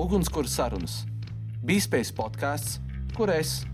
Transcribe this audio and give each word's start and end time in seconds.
Ugunskura 0.00 0.48
sarunas. 0.48 1.02
Bīspējas 1.66 2.08
podkāsts, 2.16 2.78
kur 3.12 3.28
es, 3.34 3.66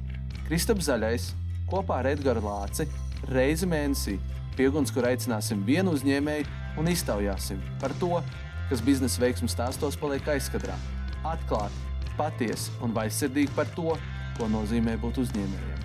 Kristaps 0.49 0.89
Zaļais, 0.89 1.29
kopā 1.71 2.01
ar 2.01 2.09
Edgars 2.11 2.43
Lāci 2.43 2.89
reizi 3.31 3.69
mēnesī 3.71 4.17
pie 4.57 4.67
ugunskura 4.67 5.13
aicināsim 5.15 5.63
vienu 5.69 5.95
uzņēmēju 5.95 6.49
un 6.83 6.91
iztaujāsim 6.91 7.63
par 7.79 7.95
to, 8.03 8.19
kas 8.67 8.83
biznesa 8.83 9.23
veiksmju 9.23 9.53
stāstos 9.55 10.01
paliek 10.03 10.27
aizkadrā. 10.35 10.75
Atklāti, 11.23 11.79
patiesi 12.19 12.75
un 12.83 12.97
vaisirdīgi 12.97 13.55
par 13.55 13.71
to, 13.79 13.95
ko 14.35 14.51
nozīmē 14.51 14.99
būt 14.99 15.23
uzņēmējiem. 15.23 15.76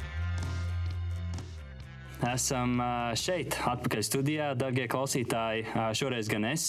Esam 2.21 2.75
šeit, 3.17 3.55
atpakaļ 3.65 4.03
studijā, 4.05 4.51
darbie 4.53 4.83
klausītāji. 4.91 5.63
Šoreiz 5.97 6.27
gan 6.29 6.45
es, 6.51 6.65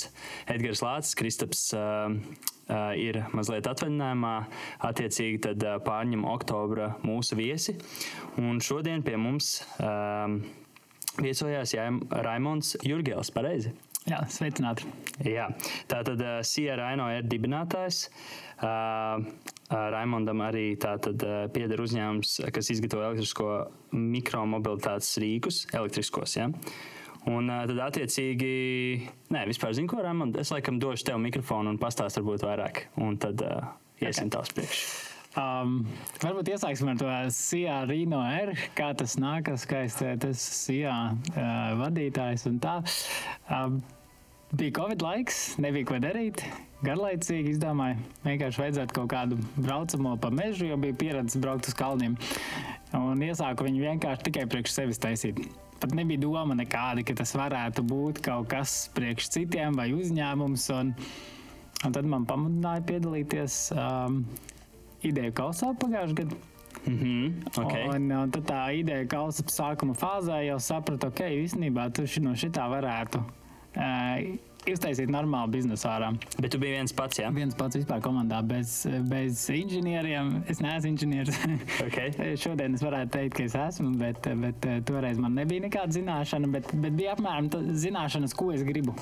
Edgars 0.48 0.80
Lācis, 0.80 1.12
Kristaps 1.18 1.66
ir 2.96 3.18
mazliet 3.36 3.68
atvaļinājumā. 3.68 4.32
Attiecīgi 4.88 5.42
tad 5.44 5.66
pārņem 5.84 6.24
oktobra 6.24 6.94
mūsu 7.04 7.36
viesi. 7.36 7.76
Un 8.40 8.64
šodien 8.64 9.04
pie 9.04 9.18
mums 9.20 9.58
viesojās 11.20 11.76
Raimons 12.24 12.78
Jurgēls. 12.88 13.34
Pareizi? 13.36 13.76
Jā, 14.10 14.18
sveicināti. 14.26 14.88
Jā, 15.28 15.46
tā 15.90 16.00
tad 16.06 16.22
Sija 16.46 16.74
Raino 16.80 17.06
ir 17.14 17.26
dibinātājs. 17.30 18.08
Raimondam 19.72 20.42
arī 20.44 20.72
tātad 20.80 21.22
pieder 21.54 21.80
uzņēmums, 21.84 22.40
kas 22.54 22.72
izgatavo 22.74 23.06
elektrisko 23.06 23.46
mikromobilitātes 23.94 25.14
rīkus, 25.22 25.62
elektriskos. 25.70 26.34
Ja? 26.40 26.50
Un 27.30 27.46
tad, 27.52 27.76
attiecīgi, 27.86 28.50
nē, 29.30 29.46
vispār 29.46 29.78
zinu, 29.78 29.90
ko 29.92 30.02
Raimond, 30.02 30.40
es 30.42 30.50
laikam 30.50 30.82
došu 30.82 31.06
tev 31.12 31.22
mikrofonu 31.22 31.70
un 31.70 31.80
pastāstu 31.82 32.24
varbūt 32.24 32.46
vairāk. 32.48 32.84
Un 32.98 33.16
tad 33.22 33.46
uh, 33.46 33.72
iesim 34.02 34.26
okay. 34.26 34.34
tās 34.34 34.54
priekš. 34.58 34.84
Um, 35.32 35.78
varbūt 36.20 36.50
iesāksim 36.52 36.90
ar 36.92 36.98
to 37.00 37.08
SIA 37.32 37.78
Rīno 37.88 38.20
R, 38.20 38.52
kā 38.76 38.90
tas 38.98 39.14
nākas, 39.16 39.64
kā 39.68 39.86
es 39.86 39.96
tas 39.96 40.42
SIA 40.58 40.92
uh, 41.14 41.46
vadītājs 41.80 42.44
un 42.50 42.58
tā. 42.60 42.74
Um, 43.48 43.78
bija 44.52 44.74
Covid 44.76 45.00
laiks, 45.00 45.40
nebija 45.62 45.88
ko 45.88 46.02
darīt. 46.04 46.44
Garlaicīgi 46.84 47.54
izdomāju, 47.54 47.96
vienkārši 48.26 48.60
vajadzētu 48.60 48.96
kaut 48.98 49.08
kādu 49.14 49.40
braucamo 49.54 50.16
pa 50.20 50.28
mežu, 50.34 50.66
jo 50.68 50.76
bija 50.82 50.98
pieredze 51.00 51.40
braukt 51.40 51.70
uz 51.70 51.76
kalniem. 51.78 52.18
Un 52.98 53.24
iesāku 53.24 53.64
viņu 53.64 53.86
vienkārši 53.86 54.28
tikai 54.28 54.44
priekš 54.50 54.76
sevis 54.76 55.00
taisīt. 55.00 55.40
Pat 55.80 55.94
nebija 55.96 56.20
doma 56.20 56.58
nekāda, 56.58 57.06
ka 57.06 57.16
tas 57.22 57.32
varētu 57.38 57.86
būt 57.88 58.20
kaut 58.26 58.50
kas 58.52 58.90
priekš 58.92 59.32
citiem 59.38 59.78
vai 59.80 59.88
uzņēmums. 59.96 60.68
Un, 60.76 60.92
un 61.86 61.96
tad 61.96 62.10
man 62.10 62.28
pamudināja 62.28 62.84
piedalīties 62.90 63.62
um, 63.78 64.24
ideju 65.08 65.36
kausā 65.42 65.74
pagājušajā 65.82 66.18
gadā. 66.22 66.40
Mm 66.82 66.98
-hmm, 66.98 67.62
okay. 67.62 67.84
un, 67.94 68.10
un 68.12 68.30
tad 68.30 68.44
tā 68.48 68.62
ideja 68.74 69.06
kausa 69.06 69.42
sākuma 69.46 69.94
fāzē 69.94 70.40
jau 70.46 70.58
sapratu, 70.58 71.10
ka 71.10 71.24
okay, 71.24 71.44
īstenībā 71.44 71.92
tu 71.92 72.02
no 72.20 72.32
šitā 72.34 72.68
varētu 72.70 73.22
Uh, 73.72 74.34
iztaisīt 74.68 75.08
normālu 75.10 75.54
biznesu 75.54 75.86
ārā. 75.88 76.10
Bet 76.36 76.52
tu 76.52 76.58
biji 76.60 76.74
viens 76.76 76.92
pats, 76.92 77.16
jā? 77.16 77.24
Ja? 77.24 77.32
Viens 77.32 77.56
pats 77.56 77.78
vispār 77.78 78.02
komandā, 78.04 78.42
bez, 78.44 78.82
bez 79.08 79.46
inženieriem. 79.48 80.42
Es 80.52 80.60
neesmu 80.60 80.92
inženieris. 80.92 81.38
Okay. 81.86 82.12
Šodien 82.42 82.76
es 82.76 82.84
varētu 82.84 83.14
teikt, 83.16 83.38
ka 83.38 83.46
es 83.48 83.56
esmu, 83.56 83.94
bet, 83.98 84.28
bet 84.44 84.68
toreiz 84.88 85.20
man 85.22 85.40
nebija 85.40 85.64
nekāda 85.64 85.96
zināšana, 85.96 86.52
bet, 86.52 86.68
bet 86.84 86.98
bija 87.00 87.16
apmēram 87.16 87.48
zināšanas, 87.86 88.36
ko 88.36 88.52
es 88.52 88.66
gribu. 88.68 88.94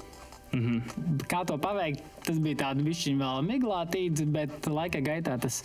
Mm 0.52 0.60
-hmm. 0.60 0.82
Kā 1.28 1.44
to 1.46 1.58
paveikt, 1.58 2.02
tas 2.24 2.38
bija 2.38 2.56
tāds 2.56 2.82
višķiņš 2.82 3.18
vēl 3.18 3.42
miglātīts, 3.46 4.24
bet 4.26 4.66
laika 4.66 4.98
gaitā 5.00 5.38
tas 5.40 5.62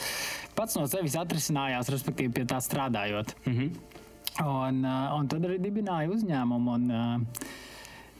pats 0.55 0.75
no 0.75 0.88
sevis 0.88 1.16
atrisinājās, 1.16 1.89
respektīvi 1.89 2.33
pie 2.33 2.45
tā 2.45 2.61
strādājot. 2.61 3.36
Mm 3.45 3.54
-hmm. 3.54 3.70
un, 4.45 4.86
un 5.20 5.27
tad 5.27 5.42
arī 5.45 5.58
dibināja 5.60 6.10
uzņēmumu. 6.10 6.73
Un, 6.73 6.92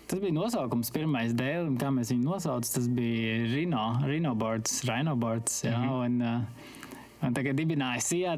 Tas 0.06 0.20
bija 0.22 0.36
nosaukums, 0.36 0.92
pirmais 0.94 1.34
dēls, 1.34 1.80
kā 1.82 1.90
mēs 1.90 2.12
viņu 2.14 2.28
nosaucām. 2.30 2.74
Tas 2.76 2.88
bija 2.94 3.38
Rino, 3.50 3.86
Rinoboards, 4.06 4.84
Rinoboards. 4.86 5.64
Jā, 5.66 5.78
mm 5.78 5.88
-hmm. 5.90 6.06
un, 6.06 6.22
uh, 6.22 7.28
un 7.28 7.34
tagad 7.34 7.58
dibināja 7.58 8.02
SIA. 8.02 8.38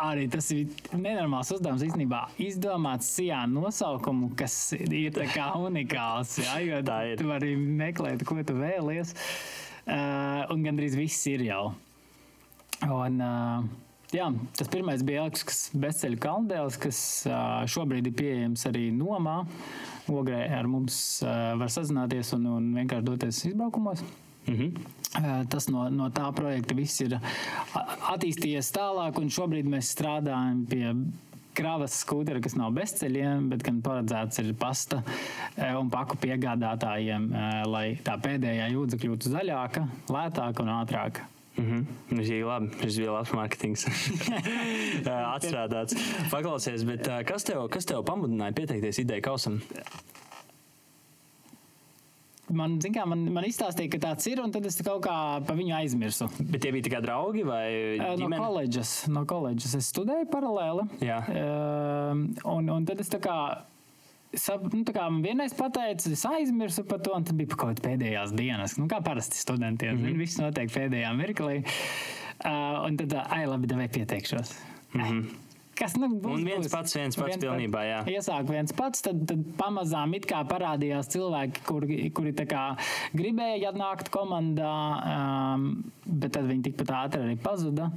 Arī 0.00 0.24
tas 0.32 0.46
ir 0.54 0.70
nenormāls 0.96 1.50
uzdevums 1.52 1.82
īstenībā 1.84 2.22
izdomāt 2.40 3.04
SIA 3.04 3.42
nosaukumu, 3.50 4.30
kas 4.38 4.54
ir 4.78 4.88
unikāls. 5.60 6.38
Jā, 6.40 6.56
jo 6.64 6.80
tā 6.86 7.02
ir. 7.10 7.20
Tu 7.20 7.28
vari 7.28 7.52
meklēt, 7.56 8.24
ko 8.24 8.38
tu 8.46 8.56
vēlies. 8.56 9.12
Uh, 9.90 10.46
un 10.52 10.64
gandrīz 10.64 10.96
viss 10.96 11.28
ir 11.30 11.44
jau. 11.50 11.70
Un, 12.86 13.20
uh, 13.20 13.70
Jā, 14.10 14.24
tas 14.58 14.66
pirmais 14.66 15.04
bija 15.06 15.22
Elksnis 15.22 15.68
Bezceļa 15.78 16.16
kalndēls, 16.18 16.74
kas 16.82 16.98
uh, 17.30 17.60
šobrīd 17.70 18.08
ir 18.10 18.14
pieejams 18.18 18.66
arī 18.66 18.88
nomā. 18.90 19.36
Ogrē 20.10 20.40
ar 20.56 20.66
mums 20.66 20.96
var 21.22 21.70
sazināties 21.70 22.32
un, 22.34 22.48
un 22.50 22.66
vienkārši 22.74 23.06
doties 23.06 23.44
izbraukumos. 23.52 24.02
Mm 24.48 24.56
-hmm. 24.56 24.88
Tas 25.50 25.66
no, 25.66 25.88
no 25.90 26.06
tā 26.14 26.28
projekta 26.36 26.76
viss 26.78 27.00
ir 27.02 27.16
attīstījies 28.12 28.70
tālāk, 28.76 29.18
un 29.18 29.32
šobrīd 29.32 29.66
mēs 29.66 29.90
strādājam 29.96 30.62
pie 30.70 30.84
kravas 31.58 31.96
skūtera, 32.04 32.38
kas 32.42 32.54
nav 32.54 32.70
bezceļiem, 32.76 33.48
bet 33.50 33.64
gan 33.66 33.80
paredzēts 33.82 34.38
ir 34.42 34.52
pasta 34.58 35.00
un 35.80 35.90
paku 35.90 36.18
piegādātājiem, 36.22 37.26
lai 37.66 37.84
tā 38.06 38.14
pēdējā 38.22 38.70
jūdza 38.76 39.00
kļūtu 39.02 39.34
zaļāka, 39.34 39.84
lētāka 40.14 40.64
un 40.64 40.72
ātrāka. 40.78 41.26
Mm 41.58 41.66
-hmm. 41.66 42.16
Tas 42.16 42.28
bija 42.28 42.46
labi. 42.46 42.70
Tas 42.80 42.96
bija 42.96 43.12
labs 43.12 43.32
mārketings. 43.34 43.86
Atstrādāts. 45.34 45.98
Paklausies, 46.30 46.86
bet 46.86 47.10
kas 47.26 47.44
tev, 47.44 47.68
kas 47.68 47.84
tev 47.84 48.04
pamudināja 48.06 48.54
pieteikties 48.54 49.02
ideju 49.02 49.22
kausam? 49.22 49.60
Man, 52.50 52.78
kā, 52.82 53.04
man, 53.06 53.24
man 53.34 53.46
izstāstīja, 53.46 53.92
ka 53.94 54.00
tāds 54.08 54.26
ir, 54.30 54.40
un 54.42 54.52
tad 54.54 54.66
es 54.66 54.78
kaut 54.82 55.02
kā 55.04 55.16
par 55.46 55.58
viņu 55.58 55.74
aizmirsu. 55.78 56.26
Bet 56.40 56.62
tie 56.64 56.72
bija 56.74 56.88
tikai 56.88 57.02
draugi 57.04 57.44
vai 57.46 57.64
ģimene? 57.98 58.36
No 58.36 58.44
koledžas. 58.44 58.94
No 59.12 59.24
koledžas. 59.28 59.76
Es 59.78 59.90
studēju 59.94 60.26
paralēli. 60.32 60.86
Jā. 61.06 61.20
Uh, 61.30 62.24
un, 62.56 62.72
un 62.74 62.88
tad 62.88 63.02
es 63.04 63.12
tā 63.12 63.22
kā 63.22 63.36
Sap, 64.30 64.62
nu, 64.70 64.84
kā 64.86 65.08
man 65.10 65.24
vienreiz 65.24 65.50
pateica, 65.58 66.06
es 66.14 66.20
aizmirsu 66.28 66.84
par 66.86 67.00
to, 67.02 67.10
un 67.16 67.24
tas 67.26 67.34
bija 67.34 67.50
kaut 67.50 67.64
kādas 67.64 67.82
pēdējās 67.82 68.34
dienas. 68.38 68.76
Nu, 68.78 68.86
kā 68.86 69.00
parasti 69.02 69.40
studentiem, 69.40 69.96
mm 69.96 70.04
-hmm. 70.04 70.20
viss 70.22 70.38
notiek 70.38 70.70
pēdējā 70.70 71.10
mirklī. 71.18 71.56
Uh, 72.44 72.86
un 72.86 72.96
tad, 72.96 73.16
ai, 73.26 73.42
labi, 73.50 73.74
vai 73.74 73.88
pieteikšos. 73.88 74.54
Mm 74.94 75.00
-hmm. 75.02 75.49
Kas, 75.80 75.94
nu, 75.96 76.10
būs, 76.12 76.34
un 76.36 76.44
viens 76.44 76.68
pats, 76.68 76.92
viens 76.92 77.16
pats 77.16 77.30
viens 77.30 77.40
pilnībā, 77.40 77.82
jā. 77.88 78.00
Iesāk 78.12 78.50
viens 78.52 78.74
pats, 78.76 79.00
tad, 79.06 79.22
tad 79.30 79.46
pamazām 79.56 80.12
it 80.18 80.26
kā 80.28 80.42
parādījās 80.48 81.08
cilvēki, 81.14 81.62
kuri, 81.64 82.00
kuri 82.16 82.34
kā 82.36 82.64
gribēja 83.16 83.70
atnākt 83.72 84.10
komandā, 84.12 84.74
um, 85.00 85.70
bet 86.04 86.36
tad 86.36 86.50
viņi 86.50 86.66
tikpat 86.68 86.92
ātri 86.98 87.24
arī 87.24 87.38
pazuda. 87.40 87.88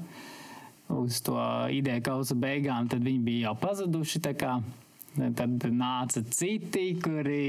Uz 0.93 1.19
to 1.25 1.35
ideju 1.75 2.05
kausa 2.05 2.37
beigām, 2.39 2.87
tad 2.91 3.03
viņi 3.03 3.23
bija 3.25 3.49
jau 3.49 3.55
pazuduši. 3.65 4.23
Tad 4.23 5.67
nāca 5.69 6.23
citi, 6.33 6.87
kuri 7.03 7.43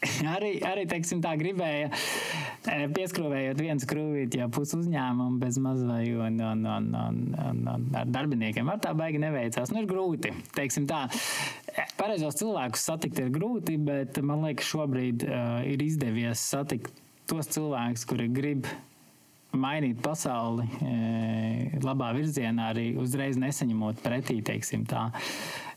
arī, 0.34 0.54
arī 0.64 0.86
teiksim, 0.88 1.20
tā 1.24 1.34
gribēja 1.40 1.90
e, 1.90 2.88
pieskrāvējot 2.94 3.60
vienu 3.60 3.84
skrūvīti, 3.84 4.40
jau 4.40 4.48
pusi 4.54 4.78
uzņēmumu 4.78 5.40
bez 5.42 5.58
mazai, 5.60 6.04
un, 6.16 6.40
un, 6.40 6.64
un, 6.64 6.88
un, 7.02 7.20
un, 7.44 7.62
un 7.74 7.86
ar 8.00 8.08
darbiniekiem 8.08 8.70
ar 8.72 8.80
tā 8.80 8.94
baigi 8.96 9.20
neveicās. 9.20 9.72
Nu, 9.74 9.82
ir 9.82 9.90
grūti. 9.90 10.32
Teiksim 10.56 10.88
tā, 10.90 11.04
e, 11.68 11.84
pareizos 12.00 12.40
cilvēkus 12.40 12.86
satikt 12.92 13.20
ir 13.20 13.32
grūti, 13.34 13.76
bet 13.76 14.22
man 14.24 14.46
liekas, 14.46 14.70
šobrīd 14.72 15.26
uh, 15.28 15.58
ir 15.68 15.82
izdevies 15.84 16.48
satikt 16.52 16.94
tos 17.30 17.50
cilvēkus, 17.52 18.06
kuri 18.08 18.30
grib 18.32 18.70
mainīt 19.56 19.98
pasauli 20.02 20.66
e, 20.86 21.78
labā 21.82 22.12
virzienā, 22.14 22.70
arī 22.70 22.92
uzreiz 23.02 23.38
nesaņemot 23.40 24.00
pretī, 24.04 24.38
teiksim 24.46 24.86
tā 24.88 25.08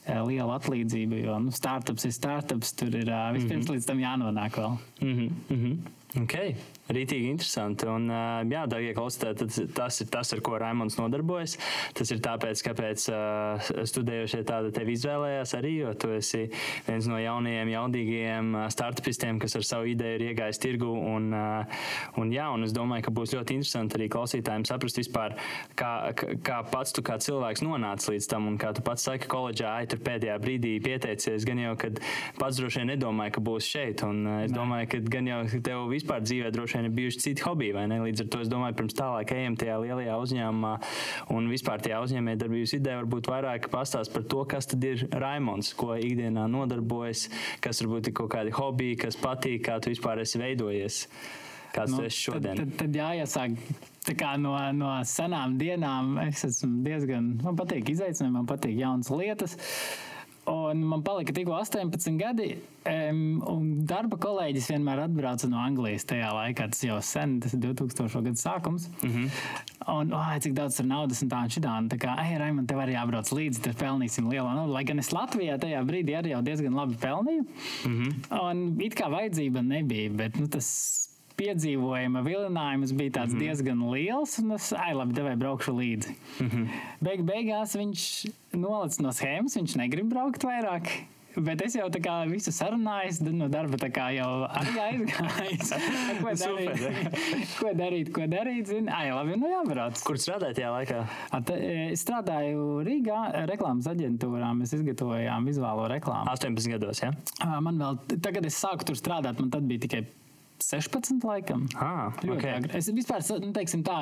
liela 0.07 0.59
atlīdzība. 0.59 1.23
Jo 1.23 1.39
nu, 1.39 1.51
startups 1.51 2.05
ir 2.05 2.11
startups, 2.11 2.73
tur 2.79 2.95
ir 2.95 3.09
uh, 3.09 3.31
vispirms 3.35 3.65
mm 3.65 3.69
-hmm. 3.69 3.75
līdz 3.77 3.85
tam 3.87 3.99
jānonāk 3.99 4.57
vēl. 4.59 4.77
Mm 5.01 5.13
-hmm. 5.13 5.29
Mm 5.49 5.59
-hmm. 5.63 6.23
Okay. 6.23 6.55
Rītīgi 6.91 7.29
interesanti. 7.31 7.87
Un, 7.87 8.09
jā, 8.51 8.65
darbie 8.67 8.91
klausītāji, 8.97 9.47
tas 9.71 9.99
ir 10.03 10.09
tas, 10.11 10.31
ar 10.35 10.41
ko 10.43 10.57
Raimons 10.59 10.97
nodarbojas. 10.99 11.55
Tas 11.95 12.11
ir 12.11 12.19
tāpēc, 12.23 12.59
kāpēc 12.67 13.05
uh, 13.13 13.69
studējošie 13.87 14.41
tādu 14.47 14.73
tevi 14.75 14.97
izvēlējās 14.97 15.55
arī, 15.55 15.71
jo 15.79 15.93
tu 15.95 16.11
esi 16.17 16.49
viens 16.87 17.07
no 17.07 17.19
jaunajiem, 17.21 17.71
jaudīgajiem 17.71 18.57
startupistiem, 18.73 19.39
kas 19.39 19.55
ar 19.59 19.67
savu 19.67 19.87
ideju 19.93 20.19
ir 20.19 20.25
iegājis 20.31 20.59
tirgu. 20.63 20.91
Un, 20.91 21.31
un, 22.19 22.33
jā, 22.35 22.49
un 22.51 22.67
es 22.67 22.75
domāju, 22.75 23.07
ka 23.07 23.15
būs 23.15 23.35
ļoti 23.37 23.57
interesanti 23.61 23.99
arī 23.99 24.09
klausītājiem 24.11 24.67
saprast 24.67 24.99
vispār, 24.99 25.37
kā, 25.79 25.93
kā 26.43 26.59
pats 26.67 26.95
tu 26.95 27.05
kā 27.05 27.15
cilvēks 27.23 27.63
nonāci 27.63 28.11
līdz 28.11 28.29
tam, 28.35 28.51
un 28.51 28.59
kā 28.59 28.73
tu 28.75 28.83
pats 28.83 29.07
saki, 29.07 29.31
koledžā, 29.31 29.71
ai, 29.79 29.87
tur 29.87 30.03
pēdējā 30.03 30.35
brīdī 30.43 30.75
pieteicies, 30.83 31.47
gan 31.47 31.63
jau, 31.63 31.73
kad 31.79 32.03
pats 32.41 32.59
droši 32.59 32.83
vien 32.83 32.93
nedomāja, 32.93 33.37
ka 33.37 33.45
būs 33.47 33.71
šeit. 33.71 34.03
Un 34.03 34.27
es 34.43 34.51
domāju, 34.51 34.91
ka 34.91 35.01
gan 35.15 35.31
jau 35.31 35.41
tev 35.63 35.87
vispār 35.93 36.23
dzīvē 36.27 36.51
droši 36.53 36.72
vien 36.75 36.87
ir 36.87 36.95
bijuši 36.95 37.21
citi 37.23 37.45
hobiji? 37.45 37.75
Līdz 38.03 38.25
ar 38.25 38.31
to 38.33 38.41
es 38.43 38.51
domāju, 38.51 38.77
pirms 38.79 38.97
tālāk 38.97 39.35
ejam 39.35 39.57
tajā 39.59 39.77
lielajā 39.83 40.17
uzņēmumā 40.25 40.73
un 41.35 41.47
vispār 41.51 41.83
tajā 41.83 42.01
uzņēmējdarbības 42.07 42.75
vidē 42.77 42.97
varbūt 43.01 43.29
vairāk 43.31 43.69
pastāst 43.73 44.13
par 44.13 44.27
to, 44.29 44.43
kas 44.49 44.69
tad 44.73 44.83
ir 44.87 45.05
Raimons, 45.11 45.73
ko 45.77 45.93
ikdienā 45.99 46.45
nodarbojas, 46.51 47.29
kas 47.63 47.83
varbūt 47.83 48.11
ir 48.11 48.17
kaut 48.19 48.33
kādi 48.35 48.53
hobiji, 48.55 48.99
kas 49.05 49.19
patīk, 49.19 49.63
kā 49.69 49.79
tu 49.83 49.93
vispār 49.93 50.23
esi 50.25 50.41
veidojies. 50.41 51.03
Kāds 51.73 51.89
nu, 51.89 51.99
tu 51.99 52.05
esi 52.05 52.27
šodien? 52.27 52.57
Tad, 52.59 52.69
tad, 52.69 52.79
tad 52.83 52.97
jāiesāk 52.99 53.55
no, 54.43 54.53
no 54.77 54.95
senām 55.09 55.57
dienām. 55.57 56.17
Es 56.27 56.43
esmu 56.45 56.83
diezgan, 56.85 57.33
man 57.41 57.57
patīk 57.57 57.89
izaicinājumi, 57.95 58.35
man 58.37 58.49
patīk 58.49 58.77
jaunas 58.77 59.09
lietas. 59.13 59.57
Un 60.45 60.81
man 60.83 61.03
palika 61.03 61.31
tikko 61.31 61.53
18 61.55 62.17
gadi, 62.19 62.49
un 63.47 63.67
darba 63.87 64.17
kolēģis 64.19 64.65
vienmēr 64.73 65.05
atbrauca 65.05 65.47
no 65.47 65.61
Anglijas 65.63 66.03
tajā 66.09 66.33
laikā. 66.35 66.67
Tas 66.73 66.83
jau 66.83 66.97
sen, 67.05 67.37
tas 67.43 67.55
ir 67.55 67.61
2000. 67.63 68.23
gada 68.25 68.41
sākums. 68.41 68.89
Mm 69.01 69.11
-hmm. 69.13 69.29
Un, 69.93 70.11
oh, 70.13 70.33
cik 70.39 70.53
daudz 70.53 70.79
ir 70.79 70.85
naudas 70.85 71.21
un 71.23 71.29
tā 71.29 71.43
un 71.43 71.53
šitā. 71.55 71.77
Un 71.77 71.87
tā 71.89 71.97
kā, 71.97 72.17
ej, 72.25 72.37
Raimond, 72.39 72.67
tev 72.67 72.77
arī 72.77 72.97
jābrauc 72.97 73.31
līdzi, 73.31 73.61
tad 73.61 73.79
pelnīsim 73.79 74.29
lielu 74.29 74.47
naudu. 74.47 74.73
Lai 74.73 74.83
gan 74.83 74.99
es 74.99 75.13
Latvijā 75.13 75.57
tajā 75.59 75.85
brīdī 75.85 76.19
arī 76.19 76.35
jau 76.35 76.41
diezgan 76.41 76.73
labi 76.73 76.95
pelnīju. 76.95 77.45
Mm 77.85 78.03
-hmm. 78.03 78.41
Un 78.49 78.81
it 78.81 78.95
kā 78.95 79.09
vajadzība 79.09 79.61
nebija, 79.61 80.09
bet 80.09 80.39
nu, 80.39 80.47
tas 80.47 81.12
piedzīvojuma 81.39 82.23
vilinājums 82.25 82.93
bija 82.97 83.23
mm 83.23 83.33
-hmm. 83.33 83.39
diezgan 83.39 83.81
liels, 83.91 84.37
un 84.39 84.51
es 84.57 84.73
ai, 84.73 84.93
labi, 84.93 85.13
devēju 85.17 85.41
braukšu 85.45 85.73
līdzi. 85.77 86.15
Mm 86.39 86.49
-hmm. 86.49 86.67
Beig 87.01 87.25
beigās 87.25 87.75
viņš 87.75 88.05
nolicis 88.53 88.99
no 88.99 89.09
schēmas, 89.09 89.57
viņš 89.57 89.75
negrib 89.75 90.09
braukt 90.09 90.43
vairāk. 90.43 90.89
Bet 91.33 91.63
es 91.65 91.73
jau 91.73 91.87
tā 91.89 91.97
kā 92.03 92.13
visu 92.29 92.51
sarunāju, 92.53 93.31
no 93.33 93.47
darba 93.49 93.77
tā 93.81 93.89
kā 93.93 94.11
jau 94.13 94.45
aizgājis. 94.53 95.71
ko 96.21 96.33
darīt? 96.37 97.55
ko 97.57 97.73
darīt, 97.73 98.11
ko 98.13 98.27
darīt? 98.29 98.69
Zin? 98.69 98.89
Ai, 98.93 99.09
labi, 99.09 99.37
nu 99.41 99.49
jābrauc. 99.49 99.97
Kur 100.05 100.19
strādājat 100.21 100.59
tajā 100.61 100.71
laikā? 100.75 100.99
At, 101.33 101.49
es 101.49 102.05
strādāju 102.05 102.83
Rīgā 102.85 103.47
reklāmas 103.49 103.89
aģentūrā. 103.89 104.53
Mēs 104.59 104.75
izgatavojām 104.77 105.49
vizuālo 105.49 105.87
reklāmu. 105.89 106.29
18 106.29 106.75
gados, 106.75 107.01
ja? 107.01 107.13
Man 107.65 107.81
vēl, 107.81 108.19
tagad 108.19 108.45
es 108.45 108.59
sāku 108.61 108.91
tur 108.91 108.99
strādāt, 108.99 109.41
man 109.41 109.49
tad 109.53 109.65
bija 109.69 109.87
tikai 109.87 110.05
16, 110.69 111.23
laikam. 111.27 111.67
Ah, 111.75 112.13
okay. 112.23 112.55
Agri. 112.57 112.71
Es 112.77 112.89
vispār, 112.93 113.23
nu, 113.43 113.51
teiksim, 113.55 113.83
tā, 113.85 113.99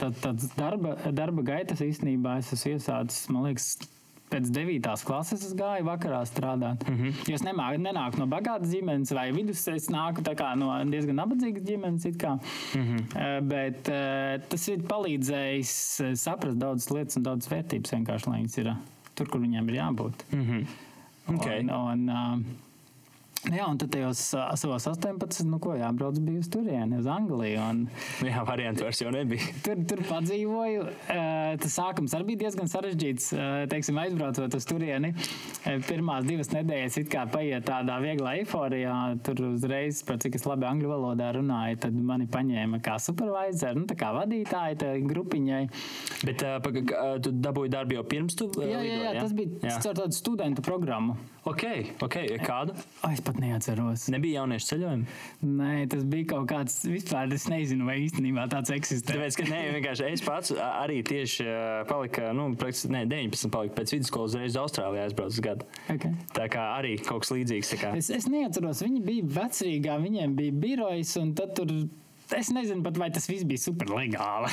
tā, 0.00 0.12
tāds 0.22 0.48
darba, 0.56 0.96
darba 1.14 1.44
gaitas 1.46 1.82
īstenībā 1.84 2.38
es 2.40 2.52
esmu 2.56 2.76
iesācis, 2.76 3.28
man 3.34 3.46
liekas, 3.48 3.74
pēc 4.30 4.48
9. 4.50 5.04
klases 5.06 5.44
es 5.46 5.54
gāju 5.56 5.86
vakarā 5.86 6.20
strādāt. 6.26 6.82
Mm 6.88 6.96
-hmm. 6.96 7.34
Es 7.34 7.44
nemāku, 7.46 7.78
nenāku 7.82 8.18
no 8.18 8.26
bagātas 8.26 8.72
ģimenes 8.74 9.14
vai 9.14 9.30
vidus, 9.32 9.66
es 9.68 9.88
nāku 9.88 10.22
no 10.56 10.84
diezgan 10.90 11.16
nabadzīgas 11.16 11.62
ģimenes. 11.62 12.04
Mm 12.06 12.82
-hmm. 12.82 13.40
Bet 13.48 13.82
tas 14.48 14.68
ir 14.68 14.78
palīdzējis 14.78 15.72
saprast 16.14 16.58
daudzas 16.58 16.90
lietas 16.90 17.16
un 17.16 17.22
daudzas 17.22 17.50
vērtības 17.50 17.92
vienkārši, 17.92 18.28
lai 18.28 18.40
viņas 18.40 18.58
ir 18.58 18.74
tur, 19.14 19.28
kur 19.28 19.40
viņiem 19.40 19.68
ir 19.68 19.74
jābūt. 19.74 20.24
Mm 20.32 20.44
-hmm. 20.44 20.66
okay. 21.34 21.60
un, 21.60 21.70
un, 21.70 22.44
Jā, 23.46 23.66
un 23.68 23.78
tad 23.78 23.92
tajos 23.94 24.20
savos 24.58 24.86
18, 24.90 25.44
nu 25.46 25.60
ko, 25.62 25.76
jābrauc 25.78 26.16
bija 26.24 26.40
uz 26.42 26.48
turieni, 26.50 26.96
uz 26.98 27.06
Angliju. 27.10 27.60
Un, 27.62 27.82
jā, 28.26 28.40
variantu 28.48 28.86
vairs 28.86 29.02
jau 29.02 29.12
nebija. 29.14 29.52
Tur, 29.62 29.82
tur 29.86 30.02
padzīvoju. 30.08 30.86
Tas 31.62 31.76
sākums 31.78 32.16
arī 32.16 32.32
bija 32.32 32.46
diezgan 32.46 32.70
sarežģīts, 32.72 33.28
teiksim, 33.70 34.00
aizbraucot 34.02 34.56
uz 34.58 34.66
turieni. 34.66 35.12
Pirmās 35.86 36.26
divas 36.26 36.50
nedēļas 36.54 36.98
it 37.02 37.12
kā 37.12 37.22
paiet 37.30 37.68
tādā 37.68 38.00
vieglā 38.02 38.34
eiforijā. 38.40 38.96
Tur 39.26 39.44
uzreiz, 39.52 40.02
par 40.08 40.18
cik 40.22 40.40
es 40.40 40.48
labi 40.48 40.66
angļu 40.72 40.90
valodā 40.90 41.30
runāju, 41.38 41.78
tad 41.86 42.02
mani 42.10 42.26
paņēma 42.32 42.82
kā 42.82 42.98
supervisor, 43.02 43.78
nu 43.78 43.86
tā 43.86 43.98
kā 44.00 44.10
vadītāja 44.16 44.80
tai 44.82 44.92
grupiņai. 45.06 45.62
Bet 46.26 46.42
uh, 46.46 47.14
tu 47.22 47.36
dabūji 47.46 47.74
darbu 47.78 48.00
jau 48.00 48.06
pirms 48.10 48.38
tu? 48.38 48.50
Jā, 48.64 48.82
jā, 48.82 49.00
jā, 49.06 49.16
tas 49.20 49.34
bija 49.36 49.70
jā. 49.70 49.80
caur 49.86 50.02
tādu 50.02 50.18
studentu 50.18 50.66
programmu. 50.66 51.18
Ok, 51.46 51.62
ok, 52.02 52.14
kādu? 52.42 52.74
O, 53.06 53.10
es 53.14 53.20
pat 53.22 53.36
neatceros. 53.38 54.08
Nebija 54.10 54.40
jauniešu 54.40 54.66
ceļojumi? 54.72 55.04
Nē, 55.46 55.74
tas 55.92 56.02
bija 56.10 56.26
kaut 56.32 56.48
kāds 56.50 56.80
vispār. 56.88 57.30
Es 57.36 57.44
nezinu, 57.50 57.86
vai 57.86 58.00
īstenībā 58.02 58.48
tāds 58.50 58.72
eksistē. 58.74 59.14
Tāpēc, 59.14 59.38
ka 59.38 59.46
nē, 59.52 59.60
vienkārši 59.76 60.08
es 60.10 60.24
pats 60.26 60.54
arī 60.58 60.96
tieši 61.06 61.46
palika, 61.86 62.32
nu, 62.34 62.48
ne, 62.50 63.04
19 63.12 63.52
palika 63.54 63.78
pēc 63.78 63.94
vidusskolas 63.94 64.34
reizes 64.40 64.58
Austrālijā 64.58 65.06
aizbraucis 65.06 65.44
gadu. 65.46 65.68
Okay. 65.94 66.16
Tā 66.34 66.48
kā 66.50 66.66
arī 66.80 66.96
kaut 67.06 67.22
kas 67.22 67.30
līdzīgs. 67.36 67.76
Es, 67.92 68.10
es 68.18 68.26
neatceros, 68.32 68.82
viņi 68.82 69.04
bija 69.06 69.30
vecrīgā, 69.38 70.00
viņiem 70.02 70.34
bija 70.40 70.58
birojas 70.66 71.14
un 71.22 71.30
tad 71.38 71.54
tur 71.60 71.70
Es 72.34 72.48
nezinu, 72.50 72.82
pat, 72.82 72.96
vai 72.98 73.06
tas 73.14 73.28
viss 73.30 73.46
bija 73.46 73.60
super 73.62 73.90
legāli. 73.94 74.50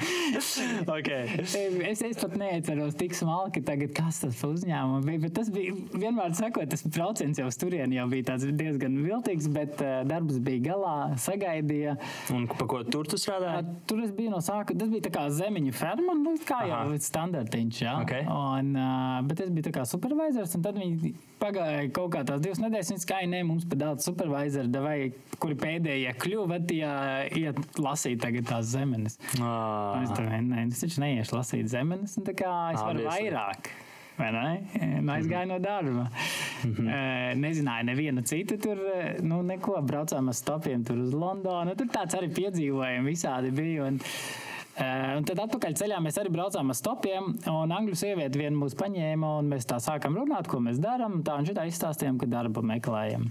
okay. 0.96 1.28
es, 1.42 2.00
es 2.06 2.20
pat 2.20 2.36
neatceros 2.40 2.96
tik 2.96 3.12
smalki, 3.16 3.60
tagad, 3.66 3.92
kas 3.96 4.22
tas 4.22 4.40
uzņēmums 4.46 5.04
bija. 5.04 5.22
Bet 5.26 5.34
tas 5.36 5.50
bija 5.52 5.74
vienmēr 5.92 6.32
sakot, 6.38 6.70
tas 6.72 6.84
procents 6.88 7.40
jau 7.40 7.48
uz 7.50 7.58
turieni 7.60 7.98
jau 7.98 8.06
bija 8.10 8.38
diezgan 8.40 8.96
viltīgs, 9.04 9.50
bet 9.52 9.82
uh, 9.84 10.00
darbs 10.08 10.40
bija 10.44 10.70
galā, 10.70 10.94
sagaidīja. 11.20 11.98
Un 12.32 12.48
pa 12.48 12.68
ko 12.70 12.80
tur 12.88 13.08
tu 13.10 13.20
strādāji? 13.20 13.66
Uh, 13.66 13.84
tur 13.90 14.00
es 14.06 14.14
biju 14.16 14.32
no 14.32 14.40
sākuma. 14.44 14.80
Tas 14.80 14.92
bija 14.92 15.06
tā 15.10 15.14
kā 15.18 15.26
zemiņu 15.36 15.76
ferma, 15.76 16.16
nu, 16.16 16.36
kā 16.48 16.62
Aha. 16.64 16.84
jau 16.88 17.02
standartiņš. 17.10 17.82
Ja? 17.84 17.98
Okay. 18.06 18.24
Un, 18.24 18.72
uh, 18.78 19.20
bet 19.28 19.44
es 19.44 19.52
biju 19.52 19.68
tā 19.68 19.74
kā 19.76 19.84
supervisors, 19.88 20.56
un 20.56 20.64
tad 20.64 20.80
viņi 20.80 21.12
pagāja 21.40 21.84
kaut 21.96 22.14
kā 22.16 22.24
tās 22.26 22.40
divas 22.44 22.60
nedēļas, 22.62 22.94
viņi 22.94 23.04
skaidroja, 23.04 23.30
ne, 23.34 23.42
mums 23.48 23.68
pat 23.68 23.80
daudz 23.80 24.08
supervisoru, 24.08 24.82
vai 24.84 24.96
kuri 25.40 25.56
pēdējie 25.60 26.12
kļuva 26.20 26.60
ja 26.74 26.94
iet 27.36 27.78
lasīt 27.78 28.22
tās 28.48 28.72
zemes. 28.72 29.18
Es 29.34 30.16
domāju, 30.16 30.42
nē, 30.48 30.66
es 30.68 30.82
taču 30.82 31.04
neiešu 31.04 31.38
lasīt 31.38 31.70
zemes, 31.72 32.18
un 32.18 32.26
tā 32.28 32.36
kā 32.38 32.56
es 32.74 32.82
varu 32.82 33.06
vairāk. 33.08 33.72
Nu, 34.20 35.12
aizgāju 35.14 35.48
no 35.48 35.58
darba. 35.58 36.10
Mm 36.64 36.74
-hmm. 36.74 37.40
Nezināju, 37.40 37.84
nevienu 37.84 38.22
citu 38.22 38.58
tur, 38.58 38.78
nu, 39.22 39.42
neko. 39.42 39.80
Braucām 39.82 40.28
ar 40.28 40.34
stopiem 40.34 40.84
tur 40.84 40.98
uz 40.98 41.12
Londonu. 41.12 41.74
Tur 41.74 41.86
tāds 41.86 42.14
arī 42.18 42.28
piedzīvojumi 42.34 43.10
visādi 43.10 43.50
bija. 43.50 43.84
Un, 43.84 44.00
un 45.16 45.24
tad 45.24 45.38
atpakaļ 45.38 45.72
ceļā 45.72 46.00
mēs 46.00 46.20
arī 46.20 46.30
braucām 46.30 46.68
ar 46.68 46.74
stopiem, 46.74 47.36
un 47.46 47.72
angļu 47.72 47.94
sieviete 47.94 48.38
vienu 48.38 48.64
mūs 48.64 48.76
paņēma, 48.76 49.38
un 49.38 49.48
mēs 49.48 49.66
tā 49.66 49.76
sākām 49.76 50.16
runāt, 50.16 50.48
ko 50.48 50.60
mēs 50.60 50.78
darām. 50.78 51.22
Tā 51.22 51.38
un 51.38 51.46
šitā 51.46 51.66
izstāstījām, 51.66 52.18
ka 52.18 52.26
darbu 52.26 52.62
meklējam. 52.62 53.30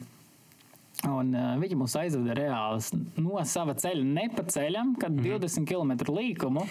Un, 1.07 1.31
uh, 1.31 1.53
viņi 1.61 1.77
mūs 1.79 1.95
aizveda 1.95 2.35
reāli 2.35 2.99
no 3.23 3.39
sava 3.47 3.75
ceļa, 3.79 4.03
ne 4.03 4.25
pa 4.35 4.43
ceļam, 4.43 4.97
kad 4.99 5.13
mm 5.13 5.23
-hmm. 5.23 5.39
20 5.39 5.69
km 5.69 6.15
līkumu 6.17 6.65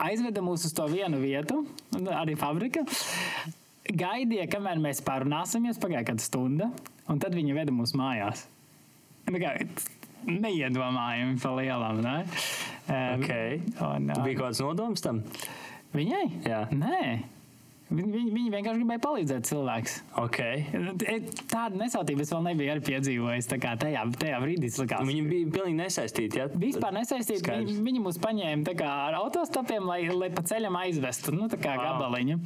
aizveda 0.00 0.42
mūs 0.44 0.66
uz 0.68 0.74
to 0.76 0.86
vienu 0.90 1.20
vietu, 1.22 1.62
arī 2.14 2.36
fabrika. 2.40 2.84
Gaidīja, 3.90 4.46
kamēr 4.50 4.80
mēs 4.82 5.02
pārunāsimies, 5.04 5.80
pagāja 5.82 6.04
kāda 6.12 6.24
stunda, 6.24 6.70
un 7.10 7.20
tad 7.22 7.34
viņi 7.34 7.56
veda 7.56 7.74
mūs 7.74 7.94
mājās. 7.98 8.46
Neiedomājami 10.26 11.38
pa 11.40 11.50
lielam. 11.56 12.00
Ne? 12.04 12.16
Okay. 12.90 13.60
Un, 13.80 14.10
un, 14.10 14.22
bija 14.26 14.42
kāds 14.42 14.60
nodoms 14.62 15.04
tam? 15.04 15.22
Viņai? 15.96 16.24
Jā. 16.46 16.64
Nē. 16.74 17.02
Viņi, 17.90 18.30
viņi, 18.30 18.50
vienkārši 18.52 18.78
gribēja 18.78 19.00
palīdzēt 19.02 19.46
cilvēkiem. 19.48 20.10
Okay. 20.22 20.60
E, 21.10 21.16
tāda 21.50 21.78
nesautība 21.80 22.22
es 22.22 22.30
vēl 22.30 22.44
nebiju 22.46 22.76
piedzīvojis. 22.86 23.48
Tajā, 23.50 23.72
tajā 23.80 24.38
brīdī 24.42 24.70
likās. 24.70 25.02
Viņi 25.08 25.24
bija 25.26 25.48
pilnīgi 25.56 25.78
nesaistīti. 25.80 26.38
Ja? 26.38 26.46
Vispār 26.54 26.94
nesaistīti. 26.94 27.42
Viņi, 27.50 27.74
viņi 27.88 28.02
mūs 28.04 28.20
paņēma 28.22 28.76
ar 28.86 29.16
autostopiem, 29.18 29.88
lai, 29.90 30.04
lai 30.14 30.30
pa 30.34 30.44
ceļam 30.46 30.78
aizvestu 30.84 31.34
nu, 31.34 31.48
wow. 31.50 31.80
gabaliņu. 31.82 32.38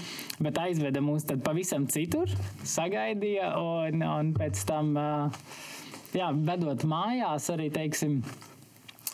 Bet 0.46 0.60
aizveda 0.62 1.02
mūs 1.04 1.28
pavisam 1.44 1.84
citur, 1.92 2.32
sagaidīja 2.64 3.52
un, 3.60 4.00
un 4.00 4.32
pēc 4.38 4.64
tam, 4.70 4.94
jā, 6.16 6.30
vedot 6.48 6.88
mājās, 6.88 7.50
arī 7.52 7.68
teiksim, 7.74 8.22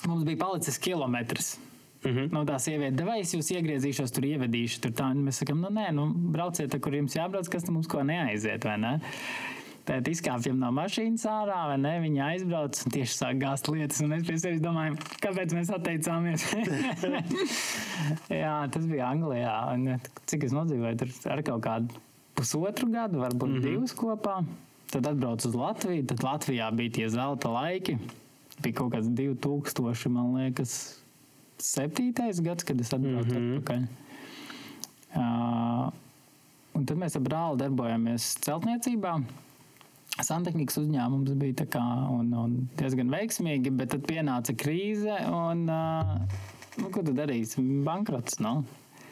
mums 0.06 0.22
bija 0.28 0.44
palicis 0.46 0.78
kilometrs. 0.78 1.56
Mm 2.00 2.10
-hmm. 2.10 2.32
no 2.32 2.44
tā 2.44 2.58
sieviete, 2.58 3.04
vai 3.04 3.20
es 3.20 3.34
jūs 3.34 3.50
iegriezīšos, 3.52 4.12
tur 4.14 4.24
ievedīšu. 4.24 4.80
Tur 4.80 4.90
tā, 4.90 5.12
mēs 5.14 5.42
sakām, 5.42 5.60
nu 5.60 5.68
nē, 5.68 5.92
nu, 5.92 6.06
brauciet, 6.32 6.80
kur 6.80 6.94
jums 6.94 7.16
jābrauc, 7.16 7.48
kas 7.48 7.70
mums 7.70 7.86
ko 7.86 8.02
neaiziet, 8.02 8.64
ne? 8.64 9.00
Tad 9.84 10.08
izkāpjam 10.08 10.58
no 10.60 10.68
mašīnas 10.70 11.24
ārā, 11.26 11.66
vai 11.72 11.78
ne? 11.80 12.00
Viņa 12.00 12.26
aizbrauc 12.34 12.82
un 12.84 12.92
tieši 12.92 13.16
sāk 13.16 13.40
gāzt 13.40 13.68
lietas. 13.72 14.00
Un 14.04 14.12
es 14.12 14.26
pie 14.26 14.36
sevis 14.38 14.60
domāju, 14.60 14.96
kāpēc 15.24 15.54
mēs 15.56 15.72
atteicāmies. 15.74 16.44
Jā, 18.42 18.68
tas 18.70 18.86
bija 18.86 19.08
Anglijā. 19.10 19.56
Un, 19.74 19.98
cik 20.30 20.44
es 20.44 20.52
nodzīvoju, 20.52 21.00
tur 21.00 21.32
ar 21.32 21.42
kaut 21.42 21.64
kādu 21.64 22.04
pusotru 22.38 22.90
gadu, 22.92 23.18
varbūt 23.24 23.48
mm 23.48 23.56
-hmm. 23.56 23.62
divus 23.66 23.96
kopā. 23.96 24.44
Tad 24.90 25.06
atbraucu 25.06 25.48
uz 25.48 25.54
Latviju. 25.54 26.06
Tad 26.06 26.22
Latvijā 26.22 26.70
bija 26.76 26.90
tie 26.90 27.08
zelta 27.08 27.48
laiki. 27.48 27.98
Bija 28.62 28.74
kaut 28.74 28.92
kāds 28.94 29.08
2000, 29.08 30.08
man 30.08 30.34
liekas, 30.34 30.99
septītais 31.64 32.40
gads, 32.44 32.66
kad 32.66 32.80
es 32.80 32.92
atbraucu 32.94 33.30
mm 33.30 33.36
-hmm. 33.36 33.58
atpakaļ. 33.58 33.86
Uh, 35.10 35.90
un 36.78 36.84
tad 36.86 36.96
mēs 36.96 37.16
ar 37.18 37.22
brāli 37.22 37.62
darbojāmies 37.64 38.34
celtniecībā. 38.44 39.14
Santehnikas 40.20 40.76
uzņēmums 40.80 41.34
bija 41.40 41.66
kā, 41.70 41.82
un, 42.12 42.32
un 42.34 42.68
diezgan 42.76 43.10
veiksmīgi, 43.12 43.70
bet 43.70 43.92
tad 43.94 44.04
pienāca 44.08 44.54
krīze. 44.56 45.16
Un, 45.30 45.64
nu, 46.78 46.90
ko 46.90 47.02
tu 47.02 47.14
darīsi? 47.16 47.62
Bankrots. 47.86 48.40
No? 48.42 48.64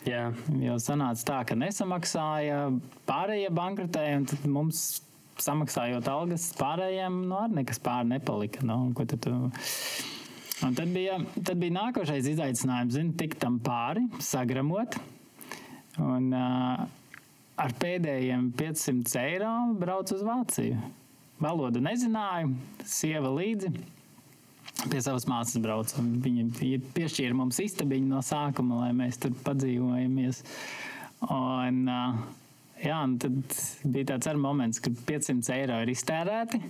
Jā. 0.07 0.28
Jo 0.61 0.76
sanāca 0.83 1.25
tā, 1.25 1.38
ka 1.49 1.57
nesamaksāja, 1.59 2.61
pārējie 3.09 3.50
bankrotēja, 3.55 4.21
un 4.21 4.28
tad 4.31 4.47
mums 4.47 4.85
samaksājot 5.43 6.09
algas 6.11 6.50
pārējiem, 6.59 7.23
nu, 7.31 7.38
arī 7.38 7.61
nekas 7.62 7.81
pāri 7.83 8.12
nepalika. 8.12 8.64
No? 8.67 8.81
Ko 8.95 9.07
tad 9.09 9.23
tu? 9.25 9.35
Un 10.67 10.75
tad 10.75 10.91
bija, 10.91 11.21
tad 11.45 11.59
bija 11.61 11.75
nākošais 11.77 12.27
izaicinājums, 12.33 12.97
zin, 12.97 13.12
tikt 13.19 13.38
tam 13.43 13.61
pāri, 13.62 14.03
sagramot. 14.25 14.97
Un, 16.03 16.33
uh, 16.35 16.87
ar 17.59 17.75
pēdējiem 17.79 18.50
500 18.59 19.21
eiro 19.23 19.53
braucu 19.79 20.17
uz 20.17 20.25
Vāciju. 20.27 20.81
Valodu 21.43 21.83
nezināju, 21.83 22.57
sieva 22.87 23.31
līdzi. 23.35 23.71
Pie 24.91 25.00
savas 25.03 25.27
māsas 25.31 25.62
braucu. 25.62 26.03
Viņa, 26.25 26.49
piešķīra 26.95 27.38
mums 27.38 27.59
istabiņu 27.62 28.11
no 28.11 28.23
sākuma, 28.27 28.83
lai 28.85 28.93
mēs 28.99 29.19
tur 29.23 29.35
padzīvojamies. 29.47 30.43
Un, 31.35 31.81
jā, 32.83 32.99
un 32.99 33.17
tad 33.23 33.57
bija 33.87 34.12
tāds 34.12 34.38
moments, 34.38 34.83
kad 34.83 34.99
500 35.07 35.55
eiro 35.57 35.81
ir 35.83 35.95
iztērēti. 35.95 36.62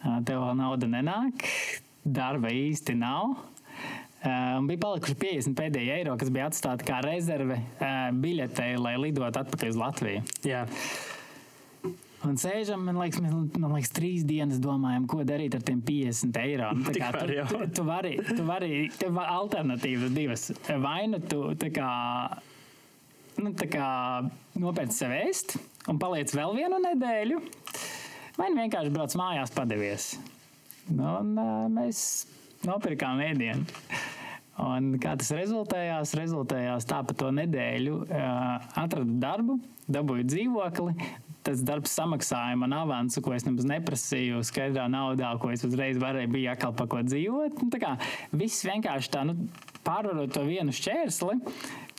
Tev 0.00 0.42
vēl 0.46 0.58
nauda 0.58 0.88
nenāk, 0.90 1.44
darba 2.04 2.52
īsti 2.54 2.96
nav. 2.98 3.36
Um, 4.20 4.66
bija 4.68 4.82
palikuši 4.82 5.16
50 5.16 5.56
pēdējie 5.56 5.94
eiro, 6.02 6.14
kas 6.20 6.28
bija 6.32 6.50
atstāti 6.50 6.84
kā 6.90 6.98
rezerve 7.04 7.56
uh, 7.56 8.10
biļetei, 8.20 8.74
lai 8.76 8.98
lidotu 9.00 9.40
atpakaļ 9.40 9.72
uz 9.72 9.78
Latviju. 9.80 10.24
Jā. 10.44 10.66
Un 12.28 12.36
sēžam, 12.36 12.82
man 12.84 12.98
liekas, 13.00 13.22
mēs 13.24 13.32
man 13.32 13.72
liekas, 13.72 13.92
trīs 13.96 14.26
dienas 14.28 14.60
domājam, 14.60 15.06
ko 15.08 15.22
darīt 15.24 15.54
ar 15.56 15.62
tiem 15.64 15.80
50 15.86 16.36
eiro. 16.42 16.68
Nu, 16.76 16.92
kā, 16.92 17.08
tu, 17.16 17.38
tu, 17.48 17.60
tu 17.78 17.84
vari, 17.88 18.10
tu 18.28 18.44
vari, 18.44 18.72
tev 19.00 19.16
alternatīvas 19.22 20.12
divas. 20.12 20.44
Vai 20.82 21.06
nu 21.08 21.22
tu 21.24 21.40
tā 21.60 21.70
kā, 21.72 21.88
nu, 23.40 23.54
kā 23.56 23.88
nopērci 24.60 25.00
sev 25.00 25.16
ēst 25.16 25.56
un 25.88 26.02
paliec 26.02 26.34
vēl 26.36 26.58
vienu 26.60 26.82
nedēļu, 26.84 27.40
vai 28.36 28.50
nu 28.52 28.66
vienkārši 28.66 28.92
brauc 28.92 29.16
mājās 29.16 29.56
padevies. 29.56 30.10
Un 30.90 31.34
uh, 31.38 31.66
mēs 31.72 32.26
nopirkām 32.66 33.20
ēdienu. 33.24 33.66
Un 34.60 34.92
kā 35.00 35.14
tas 35.16 35.30
rezultējās? 35.32 36.12
Rezultējās 36.18 36.86
tā, 36.88 37.00
pa 37.06 37.16
to 37.16 37.30
nedēļu 37.32 37.96
uh, 38.04 38.70
atradu 38.80 39.16
darbu, 39.22 39.56
dabūju 39.88 40.26
dzīvokli. 40.28 41.10
Tas 41.46 41.62
darbs 41.64 41.94
samaksāja 41.96 42.58
man 42.60 42.74
avansu, 42.76 43.22
ko 43.24 43.32
es 43.32 43.46
nemaz 43.46 43.64
neprasīju, 43.68 44.42
skaidrā 44.44 44.84
naudā, 44.92 45.30
ko 45.40 45.48
es 45.54 45.64
uzreiz 45.64 45.96
varēju, 46.00 46.32
bija 46.34 46.52
atkal 46.56 46.74
pa 46.76 46.84
ko 46.90 47.00
dzīvot. 47.06 47.62
Nu, 47.62 47.70
tā 47.72 47.80
kā 47.80 47.94
viss 48.36 48.66
vienkārši 48.68 49.14
tā, 49.14 49.24
nu, 49.30 49.48
pārvarot 49.86 50.34
to 50.36 50.44
vienu 50.44 50.74
šķērsli, 50.76 51.38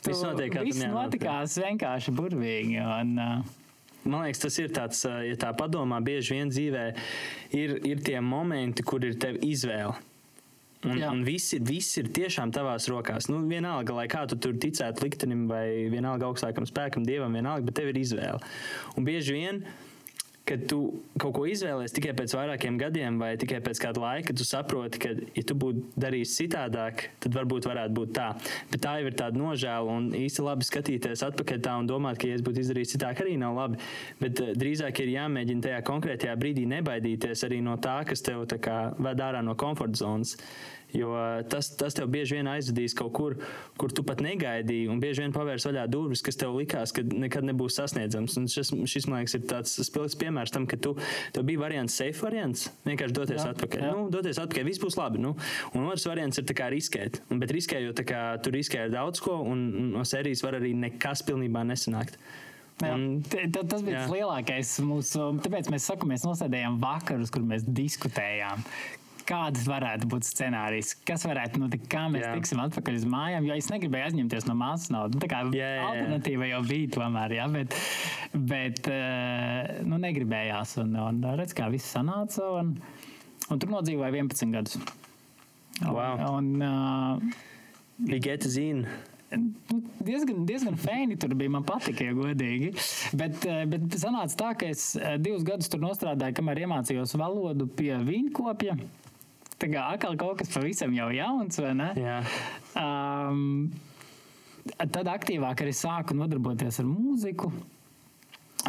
viss, 0.06 0.22
notiek, 0.22 0.60
viss 0.62 0.86
notikās 0.86 1.58
vienkārši 1.58 2.14
burvīgi. 2.14 2.78
Un, 2.86 3.18
uh, 3.18 3.58
Man 4.04 4.24
liekas, 4.24 4.42
tas 4.42 4.56
ir 4.58 4.72
tāds, 4.74 5.04
ja 5.06 5.36
tā 5.38 5.52
padomā, 5.54 6.00
bieži 6.02 6.38
vien 6.38 6.50
dzīvē 6.50 6.86
ir, 7.54 7.76
ir 7.86 8.02
tie 8.02 8.18
momenti, 8.24 8.82
kur 8.86 9.04
ir 9.06 9.14
tev 9.22 9.38
izvēle. 9.46 9.94
Un, 10.82 10.96
Jā. 10.98 11.12
un 11.14 11.20
viss, 11.22 11.52
ir, 11.54 11.62
viss 11.62 11.94
ir 12.00 12.08
tiešām 12.10 12.50
tavās 12.54 12.88
rokās. 12.90 13.28
Nu, 13.30 13.38
vienalga, 13.46 13.94
lai 13.94 14.08
kā 14.10 14.24
tu 14.26 14.34
tur 14.42 14.56
ticētu 14.58 15.04
liktenim 15.04 15.44
vai 15.50 15.86
vienalga 15.92 16.26
augstākam 16.26 16.66
spēkam, 16.66 17.06
dievam, 17.06 17.38
vienalga, 17.38 17.68
bet 17.68 17.78
tev 17.78 17.92
ir 17.92 18.00
izvēle. 18.00 18.42
Un 18.98 19.06
bieži 19.06 19.36
vien 19.36 19.62
kad 20.48 20.64
tu 20.70 20.78
kaut 21.20 21.34
ko 21.36 21.44
izvēlēsies 21.46 21.94
tikai 21.94 22.12
pēc 22.18 22.34
vairākiem 22.34 22.78
gadiem, 22.80 23.18
vai 23.22 23.32
tikai 23.38 23.60
pēc 23.62 23.78
kāda 23.84 24.02
laika, 24.02 24.34
tu 24.34 24.46
saproti, 24.46 25.00
ka, 25.02 25.12
ja 25.36 25.44
tu 25.46 25.56
būtu 25.58 25.84
darījis 26.02 26.34
citādāk, 26.40 27.06
tad 27.22 27.36
varbūt 27.36 27.68
varētu 27.70 27.94
būt 27.98 28.14
tā. 28.16 28.28
Bet 28.72 28.82
tā 28.82 28.96
jau 28.98 29.10
ir 29.10 29.16
tāda 29.18 29.38
nožēla, 29.38 29.96
un 30.00 30.10
īsti 30.18 30.46
labi 30.46 30.66
skatīties 30.66 31.22
atpakaļ 31.28 31.62
tā 31.62 31.76
un 31.78 31.90
domāt, 31.90 32.18
ka, 32.18 32.30
ja 32.30 32.38
es 32.38 32.44
būtu 32.44 32.64
izdarījis 32.64 32.96
citādāk, 32.96 33.22
arī 33.22 33.38
nav 33.40 33.56
labi. 33.60 33.80
Bet 34.22 34.42
uh, 34.42 34.52
drīzāk 34.58 35.04
ir 35.04 35.14
jāmēģina 35.14 35.66
tajā 35.68 35.80
konkrētajā 35.86 36.36
brīdī 36.42 36.66
nebaidīties 36.74 37.46
arī 37.46 37.62
no 37.62 37.78
tā, 37.82 38.00
kas 38.08 38.24
tev 38.26 38.44
kā, 38.62 38.78
ved 38.98 39.22
ārā 39.22 39.44
no 39.46 39.54
komforta 39.58 40.02
zonas. 40.02 40.36
Jo 40.92 41.14
tas, 41.48 41.70
tas 41.80 41.96
tev 41.96 42.10
bieži 42.12 42.36
vien 42.36 42.48
aizvedīs 42.52 42.94
kaut 42.96 43.12
kur, 43.16 43.36
kur 43.80 43.92
tu 43.96 44.04
pat 44.04 44.20
negaidīji, 44.24 44.90
un 44.92 45.00
bieži 45.00 45.24
vien 45.24 45.32
pavērs 45.32 45.64
vaļā 45.68 45.86
durvis, 45.90 46.20
kas 46.24 46.36
tev 46.40 46.58
likās, 46.58 46.92
ka 46.92 47.04
nekad 47.06 47.46
nebūs 47.48 47.78
sasniedzams. 47.80 48.36
Un 48.40 48.48
šis, 48.52 48.74
šis 48.92 49.08
man 49.08 49.22
liekas, 49.22 49.38
ir 49.38 49.46
tāds 49.48 49.72
spilgts 49.88 50.18
piemērs 50.20 50.52
tam, 50.52 50.68
ka 50.68 50.76
tu, 50.76 50.94
tev 51.32 51.48
bija 51.48 51.64
variants, 51.64 51.96
safe 51.96 52.20
variants, 52.20 52.68
vienkārši 52.84 53.16
doties 53.16 53.40
jā, 53.40 53.48
atpakaļ. 53.54 53.86
Jā. 53.86 53.96
Nu, 53.96 54.06
doties 54.12 54.40
atpakaļ, 54.42 54.68
viss 54.68 54.84
būs 54.84 55.00
labi. 55.00 55.22
Nu. 55.24 55.34
Un 55.72 55.88
otrs 55.88 56.06
variants 56.10 56.42
ir 56.42 56.52
riskēt. 56.76 57.22
Un, 57.32 57.40
bet 57.42 57.56
riskējot, 57.56 58.04
tu 58.44 58.54
riskē 58.54 58.86
ar 58.86 58.92
daudz 58.92 59.24
ko, 59.24 59.40
un 59.48 59.92
no 59.96 60.04
sērijas 60.08 60.44
var 60.44 60.60
arī 60.60 60.76
nekas 60.76 61.24
pilnībā 61.26 61.64
nesanākt. 61.68 62.20
Un, 62.82 63.22
tas 63.22 63.82
bija 63.84 63.94
jā. 63.94 64.00
tas 64.02 64.10
lielākais 64.10 64.72
mūsu. 64.82 65.28
Tāpēc 65.44 65.68
mēs 65.70 65.86
sakām, 65.86 66.10
mēs 66.12 66.24
nosēdējām 66.26 66.80
vakarus, 66.82 67.30
kur 67.30 67.44
mēs 67.46 67.66
diskutējām, 67.68 68.64
kādas 69.28 69.66
varētu 69.70 70.08
būt 70.12 70.26
scenārijas, 70.26 70.92
kas 71.08 71.26
varētu 71.28 71.60
notikt, 71.62 71.86
kā 71.92 72.04
mēs 72.12 72.24
jā. 72.24 72.32
tiksim 72.38 72.62
atpakaļ 72.64 72.98
uz 73.00 73.06
mājām. 73.12 73.46
Jo 73.48 73.58
es 73.58 73.70
negribēju 73.72 74.08
aizņemties 74.08 74.48
no 74.48 74.56
māsas 74.58 74.92
naudas. 74.94 75.16
Nu, 75.16 75.22
tā 75.22 75.30
kā 75.32 75.42
jā, 75.56 75.68
jā, 75.76 75.84
alternatīva 75.90 76.50
jau 76.50 76.62
bija 76.68 76.90
tomēr, 76.96 77.36
jā, 77.38 77.46
bet, 77.54 77.78
bet 78.52 78.90
uh, 78.92 79.70
nu, 79.88 80.00
negribējās. 80.06 80.76
Un, 80.82 80.98
un 81.04 81.22
redz, 81.40 81.54
kā 81.58 81.70
viss 81.72 81.94
sanāca. 81.94 82.50
Un, 82.60 82.74
un 83.48 83.62
tur 83.62 83.72
nodzīvoja 83.72 84.12
11 84.14 84.58
gadus. 84.58 84.82
Wow. 85.82 86.26
Un, 86.36 86.52
uh, 86.62 87.40
Ligēta 88.02 88.48
zina 88.50 88.90
nu, 89.36 89.80
diezgan, 90.04 90.42
diezgan 90.48 90.76
fēni 90.80 91.16
tur 91.20 91.34
bija. 91.38 91.52
Man 91.52 91.66
patika, 91.66 92.06
ja 92.06 92.16
godīgi. 92.16 92.72
Bet, 93.18 93.44
eh, 93.48 93.64
bet 93.70 93.96
sanāca 94.00 94.38
tā, 94.38 94.50
ka 94.58 94.72
es 94.72 94.92
divus 95.22 95.46
gadus 95.46 95.70
tur 95.72 95.84
strādāju, 95.96 96.36
kamēr 96.38 96.64
iemācījos 96.66 97.16
valodu 97.20 97.68
pie 97.68 97.94
vīnkopja. 98.06 98.76
Tā 99.62 99.68
kā 99.70 99.82
atkal 99.94 100.16
kaut 100.18 100.40
kas 100.40 100.50
pavisam 100.50 100.94
jau 100.96 101.06
jauns, 101.14 101.60
vai 101.62 101.74
ne? 101.78 101.90
Jā. 101.94 102.16
Um, 102.78 103.68
tad 104.82 105.10
aktīvāk 105.12 105.62
arī 105.62 105.74
sāku 105.76 106.16
nodarboties 106.18 106.80
ar 106.82 106.88
mūziku. 106.88 107.52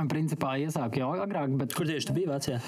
Principā 0.10 0.56
iesāku 0.58 0.98
jau 1.04 1.12
agrāk, 1.22 1.52
bet. 1.58 1.74
Kur 1.78 1.86
tieši 1.86 2.08
tu 2.10 2.16
biji 2.16 2.30
Vācijā? 2.30 2.60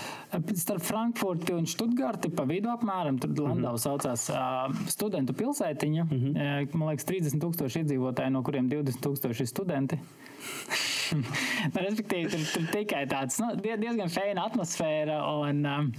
Starp 0.62 0.84
Frankfurti 0.86 1.56
un 1.58 1.66
Stuttgarti 1.70 2.30
pa 2.34 2.46
vidu 2.50 2.70
apmēram. 2.70 3.18
Tur 3.22 3.32
Landau 3.34 3.56
mm 3.56 3.66
-hmm. 3.66 3.82
saucās 3.82 4.28
uh, 4.30 4.90
studentu 4.90 5.34
pilsētiņa. 5.34 6.04
Mm 6.04 6.20
-hmm. 6.20 6.76
Man 6.76 6.90
liekas, 6.90 7.06
30 7.06 7.42
tūkstoši 7.42 7.82
iedzīvotāji, 7.82 8.30
no 8.30 8.44
kuriem 8.44 8.70
20 8.70 9.02
tūkstoši 9.02 9.42
ir 9.42 9.48
studenti. 9.48 10.00
respektīvi, 11.86 12.30
tur, 12.32 12.40
tur 12.54 12.68
tikai 12.72 13.06
tāds 13.08 13.40
nu, 13.42 13.56
diezgan 13.62 14.10
feina 14.10 14.46
atmosfēra. 14.46 15.22
Un, 15.42 15.66
um, 15.66 15.92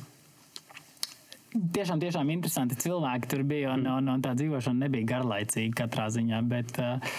Tiešām, 1.56 2.00
tiešām 2.02 2.30
interesanti 2.34 2.76
cilvēki 2.80 3.30
tur 3.30 3.42
bija, 3.48 3.72
un, 3.76 3.86
un, 3.88 4.08
un 4.16 4.22
tā 4.24 4.34
dzīvošana 4.36 4.86
nebija 4.86 5.08
garlaicīga 5.14 5.84
katrā 5.84 6.08
ziņā. 6.12 6.40
Bet 6.50 6.76
uh, 6.82 7.14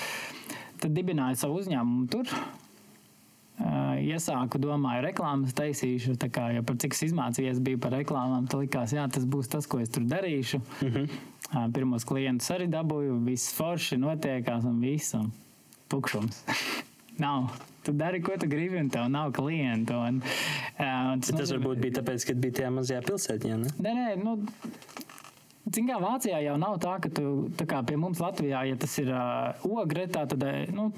tad 0.82 0.94
dibināju 0.94 1.40
savu 1.42 1.62
uzņēmumu 1.64 2.08
tur. 2.14 2.34
Uh, 3.58 3.96
iesāku, 4.04 4.60
domāju, 4.62 5.08
reklāmas 5.08 5.56
taisīšu. 5.58 6.14
Tā 6.22 6.30
kā 6.34 6.52
jau 6.54 6.62
par 6.68 6.78
cik 6.84 6.94
es 6.94 7.08
izmācījies 7.08 7.64
biju 7.66 7.82
par 7.82 7.96
reklāmām, 7.98 8.46
tad 8.46 8.62
likās, 8.62 8.94
jā, 8.94 9.08
tas 9.10 9.26
būs 9.26 9.50
tas, 9.50 9.66
ko 9.70 9.82
es 9.82 9.90
tur 9.90 10.06
darīšu. 10.06 10.62
Mm 10.62 10.92
-hmm. 10.94 11.18
uh, 11.56 11.66
pirmos 11.74 12.06
klientus 12.06 12.52
arī 12.54 12.70
dabūju, 12.70 13.18
viss 13.26 13.56
forši 13.58 13.98
notiekās 13.98 14.70
un 14.70 14.80
viss 14.82 15.18
un 15.18 15.32
tukšums. 15.90 16.44
nav. 17.18 17.50
Tu 17.84 17.92
dari, 17.92 18.22
ko 18.22 18.38
tu 18.38 18.48
gribi, 18.48 18.78
un 18.78 18.90
tev 18.90 19.10
nav 19.10 19.32
klientu. 19.32 19.94
Un, 19.94 20.22
uh, 20.22 20.67
un 20.78 21.22
tas, 21.26 21.34
tas 21.34 21.52
varbūt 21.56 21.82
bija 21.82 22.00
tāpēc, 22.00 22.28
ka 22.30 22.38
bija 22.38 22.60
tajā 22.62 22.72
mazajā 22.76 23.02
pilsētā. 23.08 23.58
Ne? 23.58 23.72
Nē, 23.82 23.94
nē, 23.98 24.10
nu, 24.22 24.36
kā 25.76 25.98
Vācijā 26.02 26.40
jau 26.46 26.56
nav 26.62 26.78
tā, 26.84 26.94
ka 27.04 27.10
tu, 27.10 27.50
tā 27.58 27.66
kā 27.70 27.82
pie 27.88 27.98
mums 28.00 28.22
Latvijā, 28.24 28.64
ja 28.70 28.78
tas 28.80 28.94
ir 29.02 29.10
uh, 29.12 29.68
ogre, 29.68 30.08
tā, 30.12 30.26
tad 30.30 30.46
nu, 30.76 30.92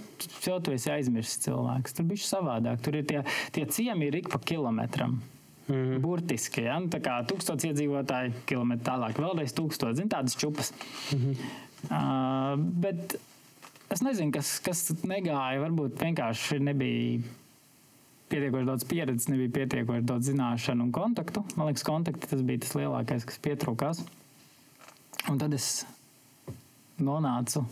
jau 0.46 0.60
tu 0.64 0.76
esi 0.76 0.92
aizmirsis 0.94 1.42
cilvēks. 1.48 1.96
Tur 1.98 2.10
bija 2.12 2.28
savādāk. 2.28 2.82
Tur 2.86 3.00
ir 3.00 3.08
tie, 3.10 3.24
tie 3.56 3.66
ciemi 3.72 4.10
ir 4.10 4.20
ik 4.22 4.30
pa 4.30 4.40
kilometram. 4.40 5.22
Mm 5.70 5.76
-hmm. 5.76 6.00
Burtiski, 6.02 6.62
ja? 6.62 6.80
Nu, 6.80 6.88
tā 6.88 7.00
kā 7.00 7.20
tūkstots 7.30 7.66
iedzīvotāji, 7.66 8.34
kilometri 8.46 8.86
tālāk, 8.86 9.20
vēlreiz 9.22 9.54
tūkstots, 9.54 9.98
zin, 9.98 10.10
tādas 10.10 10.36
čupas. 10.36 10.74
Mm 11.14 11.20
-hmm. 11.20 11.36
uh, 11.92 12.60
bet 12.82 13.20
es 13.90 14.02
nezinu, 14.02 14.32
kas, 14.32 14.60
kas 14.60 14.92
negāja. 15.04 15.62
Varbūt 15.62 16.02
vienkārši 16.02 16.60
nebija 16.60 17.22
pietiekoši 18.30 18.68
daudz 18.70 18.86
pieredzes, 18.90 19.28
nebija 19.32 19.52
pietiekoši 19.60 20.06
daudz 20.08 20.30
zināšanu 20.32 20.88
un 20.88 20.96
kontaktu. 20.96 21.44
Man 21.56 21.70
liekas, 21.70 21.86
kontakti 21.88 22.30
tas 22.32 22.42
bija 22.46 22.64
tas 22.66 22.76
lielākais, 22.78 23.28
kas 23.28 23.42
pietrūkās. 23.44 24.04
Un 25.30 25.38
tad 25.42 25.54
es 25.54 25.84
nonācu 27.02 27.66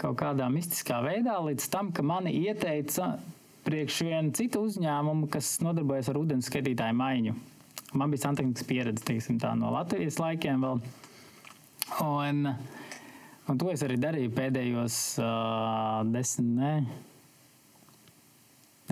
kaut 0.00 0.16
kādā 0.22 0.46
mistiskā 0.52 1.02
veidā 1.04 1.36
līdz 1.44 1.66
tam, 1.72 1.90
ka 1.92 2.04
mani 2.06 2.32
ieteica 2.40 3.12
priekš 3.66 4.00
vienu 4.06 4.32
citu 4.36 4.62
uzņēmumu, 4.64 5.28
kas 5.32 5.58
nodarbojas 5.64 6.08
ar 6.08 6.20
ūdens 6.20 6.48
skaitītāju 6.48 6.96
maiņu. 6.96 7.34
Man 7.92 8.12
bija 8.12 8.28
santehnikas 8.28 8.64
pieredze 8.68 9.04
teiksim, 9.04 9.40
tā, 9.42 9.52
no 9.58 9.72
Latvijas 9.74 10.20
laikiem. 10.22 10.62
Vēl. 10.62 10.82
Un, 12.06 12.52
un 13.50 13.60
to 13.60 13.70
es 13.72 13.82
arī 13.84 13.98
darīju 14.00 14.32
pēdējos 14.36 14.98
uh, 15.20 16.00
desmit. 16.08 16.52
Ne, 16.54 16.74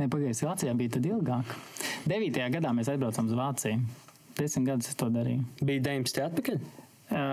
Pagājušajā 0.07 0.51
Vācijā 0.51 0.75
bija 0.79 0.95
tad 0.97 1.07
ilgāk. 1.09 1.55
9. 2.07 2.43
gadā 2.55 2.75
mēs 2.77 2.91
aizbraucām 2.93 3.31
uz 3.31 3.39
Vāciju. 3.39 3.81
Desmit 4.39 4.69
gadus 4.69 4.93
es 4.93 4.99
to 4.99 5.09
darīju. 5.11 5.43
Bija 5.59 5.83
19. 5.91 6.21
atpakaļ. 6.29 6.61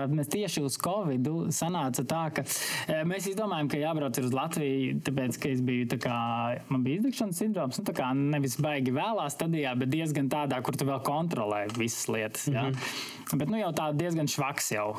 Mēs 0.08 0.30
tieši 0.32 0.62
uz 0.64 0.78
Covid 0.80 1.28
sanāca 1.52 2.02
tā, 2.08 2.22
ka 2.32 2.44
mēs 3.06 3.26
izdomājām, 3.28 3.68
ka 3.68 3.80
jābrauc 3.80 4.18
uz 4.22 4.32
Latviju, 4.32 5.02
tāpēc, 5.04 5.36
ka 5.42 5.50
es 5.52 5.60
biju 5.64 5.90
tā 5.92 5.98
kā, 6.00 6.16
man 6.72 6.86
bija 6.86 7.02
izdegšanas 7.02 7.42
sindroms, 7.42 7.80
nu 7.82 7.84
tā 7.84 7.92
kā 7.98 8.08
nevis 8.16 8.56
baigi 8.64 8.94
vēlā 8.96 9.28
stadijā, 9.32 9.74
bet 9.76 9.92
diezgan 9.92 10.32
tādā, 10.32 10.62
kur 10.64 10.80
tu 10.80 10.88
vēl 10.88 11.04
kontrolē 11.04 11.66
visas 11.76 12.08
lietas. 12.08 12.48
Ja? 12.48 12.70
Mm 12.70 12.72
-hmm. 12.72 13.38
Bet 13.44 13.52
nu 13.52 13.60
jau 13.60 13.72
tā 13.76 13.92
diezgan 13.92 14.26
švaks 14.26 14.72
jau 14.72 14.96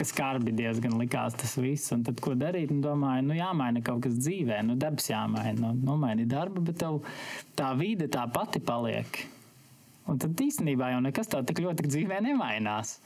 ka 0.00 0.06
skarbi 0.08 0.54
diezgan 0.56 0.96
likās 1.00 1.36
tas 1.38 1.56
viss. 1.60 1.92
Un 1.94 2.04
tad, 2.06 2.20
ko 2.24 2.32
darīt? 2.38 2.72
Nu, 2.72 2.80
domāju, 2.84 3.26
nu, 3.28 3.36
jāmaina 3.36 3.82
kaut 3.84 4.02
kas 4.06 4.16
dzīvē, 4.18 4.62
nu, 4.66 4.78
darbs 4.80 5.10
jāmaina. 5.12 5.58
Nu, 5.60 5.74
nomaini 5.92 6.24
darbu, 6.28 6.64
bet 6.70 6.80
tev 6.80 7.02
tā 7.58 7.74
vide 7.78 8.08
tā 8.12 8.24
pati 8.32 8.62
paliek. 8.64 9.22
Un 10.10 10.18
tad 10.18 10.40
īstenībā 10.42 10.90
jau 10.94 11.02
nekas 11.04 11.28
tā 11.30 11.42
tik 11.46 11.60
ļoti 11.62 11.86
dzīvē 11.86 12.18
nemainās. 12.24 12.96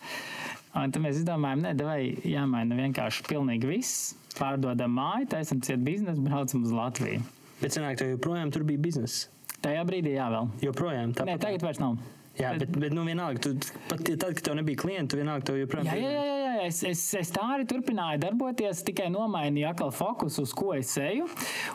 Un 0.75 0.95
tad 0.95 1.03
mēs 1.03 1.21
izdomājām, 1.21 1.67
ne, 1.67 1.75
vai 1.87 2.01
jāmaina 2.27 2.79
vienkārši 2.79 3.27
pilnīgi 3.29 3.69
viss. 3.69 4.15
Pārdodam 4.39 4.95
māju, 4.97 5.29
taisam 5.35 5.61
ciet 5.63 5.83
biznesu, 5.85 6.23
braucam 6.25 6.65
uz 6.67 6.73
Latviju. 6.75 7.23
Bet 7.61 7.77
senāk 7.77 8.01
tev 8.01 8.15
joprojām 8.15 8.51
tur 8.55 8.65
bija 8.67 8.83
biznesa. 8.83 9.31
Tajā 9.63 9.85
brīdī 9.89 10.17
jā, 10.17 10.27
vēl. 10.33 10.51
Joprojām 10.65 11.15
tā. 11.17 11.27
Nē, 11.29 11.39
tagad 11.43 11.63
vairs 11.65 11.81
nav. 11.83 11.99
Jā, 12.35 12.51
bet, 12.59 12.73
bet 12.83 12.95
nu, 12.95 13.05
vienalga, 13.07 13.39
tu, 13.45 13.53
pat 13.87 14.01
tad, 14.03 14.33
kad 14.35 14.43
tev 14.49 14.57
nebija 14.59 14.81
klientu, 14.81 15.19
vienalga, 15.21 15.47
tev 15.51 15.61
joprojām 15.61 15.87
jā, 15.87 15.99
jā, 16.03 16.11
jā, 16.11 16.39
jā. 16.41 16.55
Es, 16.65 16.81
es, 16.87 17.03
es 17.19 17.31
tā 17.35 17.45
arī 17.57 17.67
turpināju 17.69 18.23
darboties, 18.23 18.81
tikai 18.87 19.07
nomainīju 19.13 19.69
atkal 19.69 19.93
fokusu, 19.95 20.43
uz 20.47 20.55
ko 20.57 20.73
es 20.75 20.91
eju. 20.99 21.29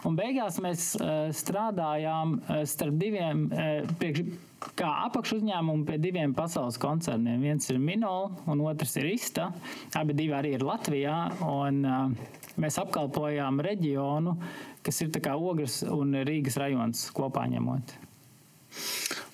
Un 0.08 0.18
beigās 0.18 0.58
mēs 0.64 0.92
uh, 0.98 1.30
strādājām 1.36 2.36
uh, 2.40 2.62
starp 2.68 2.98
diviem, 3.00 3.46
uh, 3.52 3.92
priekš, 4.02 4.24
kā 4.80 4.90
apakšu 5.06 5.40
uzņēmumu 5.40 5.86
pie 5.88 6.00
diviem 6.02 6.34
pasaules 6.36 6.80
koncerniem. 6.82 7.40
Viens 7.44 7.70
ir 7.72 7.80
Minola, 7.80 8.32
un 8.52 8.66
otrs 8.68 8.98
ir 9.00 9.08
Ista. 9.14 9.50
Abi 10.00 10.18
divi 10.18 10.36
arī 10.36 10.56
ir 10.58 10.68
Latvijā. 10.68 11.16
Un, 11.46 11.80
uh, 11.86 12.36
mēs 12.60 12.82
apkalpojām 12.82 13.64
reģionu, 13.64 14.36
kas 14.84 15.04
ir 15.06 15.16
Ogres 15.36 15.82
un 15.88 16.20
Rīgas 16.28 16.60
rajons 16.60 17.08
kopā 17.16 17.48
ņemot. 17.52 17.96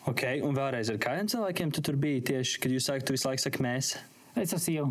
Ok, 0.09 0.21
un 0.45 0.53
vēlreiz 0.53 0.91
ar 0.93 1.01
kādiem 1.01 1.29
cilvēkiem 1.31 1.74
tu 1.74 1.81
tur 1.85 1.97
biji 1.97 2.21
tieši, 2.29 2.62
kad 2.62 2.74
jūs 2.74 2.88
sākat, 2.91 3.07
tu 3.07 3.15
visu 3.15 3.29
laiku 3.29 3.41
saki 3.41 3.65
mēs? 3.65 3.95
Es 4.35 4.51
esmu 4.51 4.62
sieva. 4.62 4.89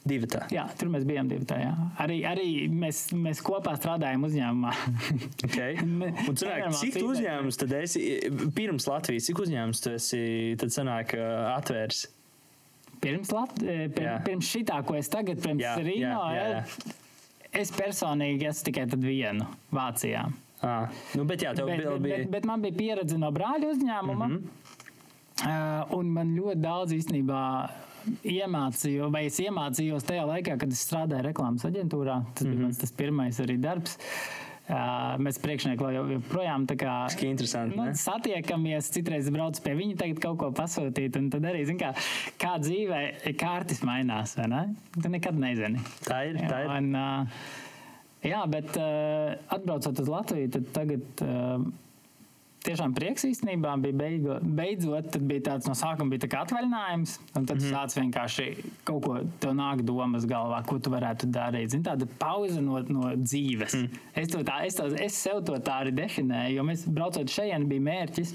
Divi 0.00 0.24
tā. 0.32 0.46
Jā, 0.48 0.62
tur 0.80 0.88
mēs 0.88 1.04
bijām 1.04 1.28
divi 1.28 1.44
tā. 1.48 1.58
Jā. 1.60 1.72
Arī, 2.00 2.22
arī 2.24 2.46
mēs, 2.72 3.02
mēs 3.12 3.42
kopā 3.44 3.74
strādājām 3.76 4.24
uzņēmumā. 4.24 4.72
okay. 5.46 5.76
Un 6.28 6.38
cilvēki, 6.40 6.70
cik 6.78 6.96
uzņēmums 7.04 7.60
tad 7.60 7.74
esi, 7.82 8.04
pirms 8.56 8.88
Latvijas, 8.88 9.28
cik 9.28 9.42
uzņēmums 9.44 9.84
tu 9.84 9.92
esi, 9.98 10.22
tad 10.60 10.72
sanāk 10.72 11.12
atvērs? 11.20 12.06
Pirms, 13.00 13.32
Lat 13.32 13.52
pir, 13.60 14.04
jā. 14.04 14.18
pirms 14.24 14.48
šitā, 14.48 14.80
ko 14.84 14.96
es 14.98 15.08
tagad, 15.12 15.40
pirms 15.40 15.64
Rīno, 15.84 16.20
es 17.56 17.72
personīgi 17.72 18.48
esmu 18.50 18.66
tikai 18.68 18.84
vienu 19.00 19.48
Vācijā. 19.72 20.26
Ah, 20.60 20.90
nu, 21.16 21.24
bet, 21.24 21.40
jā, 21.40 21.54
bet, 21.56 21.78
bija... 21.80 21.92
bet, 21.96 22.26
bet 22.30 22.48
man 22.48 22.60
bija 22.60 22.76
pieredze 22.76 23.16
no 23.18 23.30
brāļa 23.32 23.70
uzņēmuma. 23.74 24.26
Mm 24.26 24.34
-hmm. 24.36 24.74
uh, 25.46 25.94
un 25.96 26.10
man 26.16 26.34
ļoti 26.36 26.60
daudz 26.60 26.92
īstenībā 26.92 27.44
iemācīju, 28.24 29.08
vai 29.12 29.26
es 29.28 29.38
iemācījos 29.40 30.06
tajā 30.08 30.26
laikā, 30.28 30.58
kad 30.60 30.72
es 30.72 30.84
strādāju 30.86 31.26
reklāmas 31.30 31.64
aģentūrā. 31.68 32.20
Tas 32.34 32.44
mm 32.44 32.46
-hmm. 32.46 32.56
bija 32.56 32.66
mans 32.66 32.78
tas 32.78 32.92
pirmais 32.92 33.40
arī 33.40 33.56
darbs. 33.60 33.98
Uh, 34.70 35.16
mēs 35.18 35.40
priekšnieki 35.42 35.82
vēl 35.82 36.12
joprojām 36.12 36.66
nu, 37.88 37.94
satiekamies. 37.98 38.90
Citreiz 38.94 39.30
braucu 39.30 39.62
pie 39.62 39.72
viņa, 39.74 39.96
tagad 39.96 40.20
kaut 40.22 40.38
ko 40.38 40.50
pasūtīt. 40.54 41.16
Tad 41.30 41.48
arī, 41.50 41.64
kā, 41.80 41.90
kā 42.38 42.52
dzīvē, 42.62 43.00
kārtas 43.40 43.82
mainās. 43.82 44.36
Ne? 44.36 44.74
Tu 45.02 45.08
nekad 45.08 45.34
nezini. 45.34 45.80
Tā 46.06 46.20
ir. 46.28 46.38
Tā 46.46 46.62
ir. 46.62 46.70
Un, 46.76 46.94
uh, 46.94 47.26
Jā, 48.26 48.42
bet 48.52 48.74
uh, 48.76 49.36
atbraucot 49.48 50.02
uz 50.02 50.08
Latviju, 50.10 50.50
tad 50.52 50.66
tagad 50.74 51.22
uh, 51.24 51.62
tiešām 52.66 52.92
prieks 52.96 53.24
īstenībā 53.28 53.72
bija 53.80 53.96
beigo, 53.96 54.36
beidzot. 54.44 55.08
Tad 55.14 55.24
bija 55.28 55.44
tāds 55.48 55.68
no 55.68 55.74
sākuma 55.78 56.12
bija 56.12 56.26
tā 56.26 56.42
atvaļinājums, 56.42 57.14
un 57.32 57.46
tad 57.48 57.56
mm 57.56 57.62
-hmm. 57.62 57.76
sācis 57.76 58.00
vienkārši 58.00 58.46
kaut 58.84 59.06
ko 59.06 59.20
tev 59.40 59.54
nāk 59.56 59.82
domas 59.88 60.26
galvā, 60.28 60.62
ko 60.66 60.78
tu 60.78 60.92
varētu 60.92 61.30
darīt. 61.32 61.70
Zin, 61.72 61.84
tāda 61.86 62.08
pauze 62.18 62.60
no, 62.60 62.82
no 62.88 63.14
dzīves. 63.16 63.74
Mm. 63.74 64.02
Es, 64.14 64.28
to 64.28 64.42
tā, 64.44 64.60
es, 64.66 64.74
to, 64.74 64.86
es 64.86 65.16
sev 65.22 65.44
to 65.44 65.56
tā 65.56 65.80
arī 65.84 65.94
definēju, 65.94 66.56
jo 66.56 66.62
mēs 66.64 66.84
braucot 66.88 67.28
šeit, 67.28 67.64
bija 67.64 67.80
mērķis. 67.80 68.34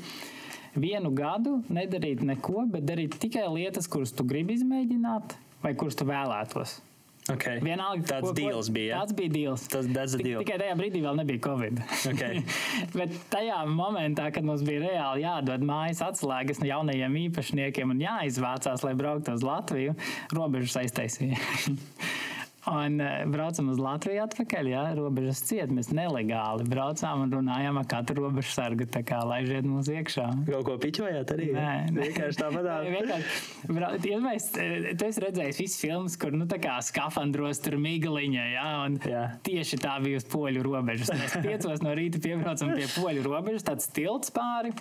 Vienu 0.76 1.12
gadu 1.16 1.62
nedarīt 1.70 2.22
neko, 2.22 2.66
bet 2.68 2.84
darīt 2.84 3.16
tikai 3.20 3.48
lietas, 3.48 3.88
kuras 3.88 4.12
tu 4.12 4.26
gribi 4.28 4.58
izmēģināt, 4.58 5.38
vai 5.62 5.74
kuras 5.74 5.96
tu 5.96 6.04
vēlētos. 6.06 6.82
Okay. 7.26 7.58
Vienalga, 7.58 8.06
tāds 8.06 8.28
ko, 8.28 8.34
deals 8.38 8.68
bija. 8.70 8.92
Ja? 8.92 8.98
Tāds 9.02 9.16
bija 9.18 9.32
deals. 9.34 9.64
Tas 9.72 9.88
Tik, 9.90 10.28
tikai 10.44 10.60
tajā 10.62 10.76
brīdī 10.78 11.02
vēl 11.02 11.18
nebija 11.18 11.42
Covid. 11.42 11.82
Okay. 12.12 12.44
Bet 13.00 13.16
tajā 13.34 13.64
momentā, 13.66 14.28
kad 14.34 14.46
mums 14.46 14.62
bija 14.68 14.84
reāli 14.84 15.26
jādod 15.26 15.66
mājas 15.66 16.04
atslēgas 16.06 16.62
no 16.62 16.70
jaunajiem 16.70 17.18
īpašniekiem 17.24 17.96
un 17.96 18.06
jāizvācās, 18.06 18.86
lai 18.86 18.94
brauktu 19.00 19.34
uz 19.34 19.46
Latviju, 19.46 19.98
robežas 20.38 20.78
aiztaisīja. 20.84 21.42
Un 22.66 22.98
uh, 22.98 23.22
braucam 23.30 23.68
uz 23.70 23.78
Latviju 23.78 24.24
atpakaļ, 24.24 24.70
jā, 24.72 24.84
robežas 24.98 25.44
ciet. 25.46 25.70
Mēs 25.74 25.92
nelegāli 25.94 26.66
braucām 26.70 27.22
un 27.26 27.34
runājām 27.36 27.78
ar 27.78 27.86
katru 27.92 28.24
robežu 28.24 28.56
sargu, 28.56 28.88
tā 28.90 29.04
kā 29.06 29.20
laižiet 29.22 29.68
mūs 29.70 29.92
iekšā. 29.94 30.26
Kaut 30.48 30.66
ko 30.66 30.78
pičojāt 30.82 31.36
arī? 31.36 31.52
Nē, 31.54 31.76
vienkārši 31.94 32.42
tāpat. 32.42 32.72
vienkārši, 32.90 34.10
ja 34.10 34.20
mēs, 34.24 34.50
tu 34.56 35.10
esi 35.12 35.26
redzējis 35.28 35.62
visas 35.62 35.78
filmas, 35.84 36.18
kur, 36.18 36.34
nu, 36.34 36.50
tā 36.50 36.58
kā 36.64 36.80
skafandros 36.86 37.62
tur 37.62 37.78
migaliņa, 37.86 38.50
jā, 38.56 38.68
un 38.88 38.98
jā. 39.14 39.24
tieši 39.46 39.82
tā 39.86 40.00
bija 40.02 40.24
uz 40.24 40.28
poļu 40.34 40.66
robežas. 40.66 41.14
Mēs 41.14 41.38
piecos 41.46 41.86
no 41.86 41.94
rīta 41.98 42.24
piebraucam 42.24 42.74
pie 42.74 42.90
poļu 42.98 43.30
robežas, 43.30 43.70
tāds 43.70 43.94
tilts 43.94 44.34
pāri, 44.34 44.74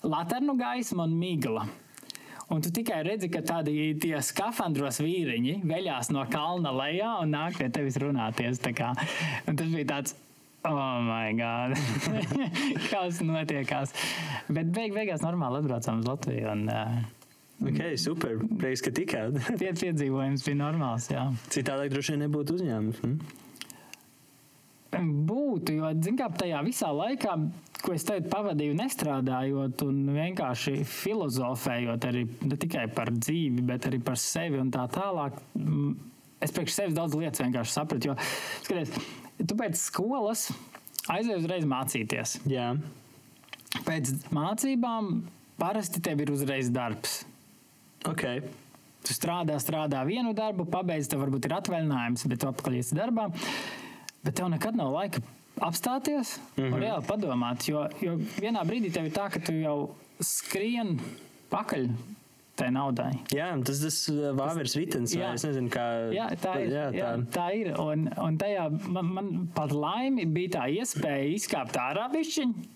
laternu 0.00 0.56
gaisma 0.56 1.04
un 1.04 1.20
migla. 1.20 1.68
Un 2.52 2.60
tu 2.60 2.72
tikai 2.74 3.00
redzi, 3.06 3.30
ka 3.32 3.40
tādi 3.48 3.94
tie 4.00 4.18
skafandros 4.20 5.00
vīriņi 5.00 5.62
veļās 5.64 6.10
no 6.12 6.26
kalna 6.32 6.74
lejā 6.76 7.14
un 7.22 7.32
nāk 7.32 7.56
pie 7.56 7.70
tevis 7.72 7.96
runāties. 8.02 8.60
Tas 8.60 9.64
bija 9.72 9.88
tāds. 9.94 10.18
Oh, 10.62 11.00
my 11.02 11.32
God! 11.34 11.74
Kas 12.92 13.18
notiekās? 13.24 13.96
Bet 14.46 14.68
beig, 14.70 14.92
beigās 14.94 15.24
normāli 15.24 15.58
atbraucām 15.58 16.04
uz 16.04 16.06
Latviju. 16.06 16.52
Un, 16.52 16.68
uh, 16.70 17.00
Ok, 17.62 17.78
super. 18.00 18.40
Prieks, 18.58 18.82
ka 18.82 18.90
tikāt. 18.94 19.36
Tie 19.60 19.70
piedzīvojums 19.70 20.42
bija 20.46 20.58
normāls. 20.58 21.06
Jā. 21.12 21.28
Citādi 21.52 21.92
droši 21.92 22.16
vien 22.16 22.24
nebūtu 22.24 22.56
uzņēmums. 22.58 23.02
Hm? 23.04 23.41
Būtu, 24.92 25.72
jo, 25.78 25.90
zinām, 26.04 26.34
tajā 26.36 26.58
visā 26.66 26.90
laikā, 26.92 27.36
ko 27.80 27.94
es 27.96 28.04
teicu, 28.04 28.28
pavadīju 28.32 28.76
nestrādājot 28.76 29.84
un 29.86 30.02
vienkārši 30.12 30.82
filozofējot 30.84 32.06
arī 32.10 32.26
ne 32.44 32.58
tikai 32.60 32.84
par 32.92 33.08
dzīvi, 33.16 33.64
bet 33.72 33.88
arī 33.88 34.02
par 34.04 34.20
sevi 34.20 34.60
un 34.60 34.70
tā 34.74 34.84
tālāk. 34.92 35.38
Es 36.42 36.52
priekš 36.52 36.76
sevis 36.76 36.96
daudz 36.98 37.16
lietas 37.16 37.40
vienkārši 37.40 37.72
sapratu. 37.72 38.10
Jo, 38.10 38.16
skaties, 38.66 38.92
tu 39.40 39.56
pēc 39.58 39.78
skolas 39.80 40.48
aizēji 41.10 41.40
uzreiz 41.40 41.68
mācīties. 41.68 42.36
Jā. 42.50 42.72
Pēc 43.86 44.12
mācībām 44.34 45.14
parasti 45.62 46.02
tev 46.04 46.20
ir 46.20 46.34
uzreiz 46.34 46.68
darbs. 46.74 47.22
Okay. 48.10 48.42
Tu 49.02 49.14
strādā, 49.16 49.56
strādā 49.62 50.02
vienu 50.06 50.34
darbu, 50.36 50.66
pabeidz, 50.70 51.08
tev 51.10 51.24
varbūt 51.24 51.48
ir 51.48 51.56
atvaļinājums, 51.56 52.26
bet 52.30 52.42
tu 52.42 52.50
atpakaļ 52.50 52.76
iesi 52.78 52.98
darbā. 52.98 53.30
Bet 54.22 54.38
tev 54.38 54.50
nekad 54.52 54.76
nav 54.78 54.92
laika 54.94 55.22
apstāties 55.60 56.38
mm 56.38 56.42
-hmm. 56.56 56.64
un 56.64 56.70
mhm. 56.70 56.82
reāli 56.82 57.06
padomāt. 57.06 57.68
Jo, 57.68 57.88
jo 58.00 58.16
vienā 58.40 58.64
brīdī 58.64 58.92
tev 58.92 59.06
ir 59.06 59.12
tā, 59.12 59.30
ka 59.30 59.40
tu 59.40 59.52
jau 59.52 59.94
skrien 60.20 60.98
pakaļ 61.50 61.88
tai 62.54 62.68
naudai. 62.70 63.12
Jā, 63.32 63.48
tas 63.64 63.80
ir 63.82 64.18
uh, 64.18 64.32
Vāveres 64.36 64.76
vitens. 64.76 65.14
Jā, 65.16 65.32
nezinu, 65.32 65.70
kā. 65.72 65.86
Jā, 66.14 66.28
tā 66.40 66.56
ir. 66.62 66.68
Jā, 66.72 66.84
tā. 66.90 66.98
Jā, 66.98 67.12
tā 67.34 67.46
ir. 67.56 67.72
Un, 67.80 68.08
un 68.20 68.38
tajā 68.40 68.68
man, 68.88 69.08
man 69.16 69.32
pat 69.56 69.72
laimi 69.72 70.26
bija 70.26 70.58
tā 70.58 70.66
iespēja 70.68 71.32
izkāpt 71.32 71.78
ārā 71.80 72.08
bišķiņu, 72.12 72.68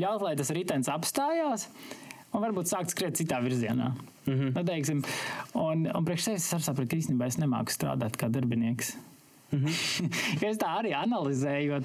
ļaut, 0.00 0.24
lai 0.24 0.34
tas 0.40 0.50
ritenis 0.50 0.90
apstājās. 0.92 1.68
Un 2.34 2.42
varbūt 2.42 2.66
sākt 2.66 2.90
skriet 2.90 3.14
citā 3.14 3.38
virzienā. 3.44 3.92
Mm 4.24 4.34
-hmm. 4.34 4.54
nu, 4.56 4.64
teiksim, 4.64 5.04
un, 5.54 5.86
un 5.86 6.04
priekš 6.04 6.24
sevis 6.24 6.52
es 6.52 6.64
sapratu, 6.64 6.88
ka 6.90 6.96
īstenībā 6.96 7.26
es 7.26 7.38
nemāku 7.38 7.70
strādāt 7.70 8.16
kā 8.16 8.30
darbinieks. 8.32 8.96
Mm 9.54 9.64
-hmm. 9.64 10.46
es 10.50 10.58
tā 10.58 10.68
arī 10.80 10.92
analizēju, 10.98 11.80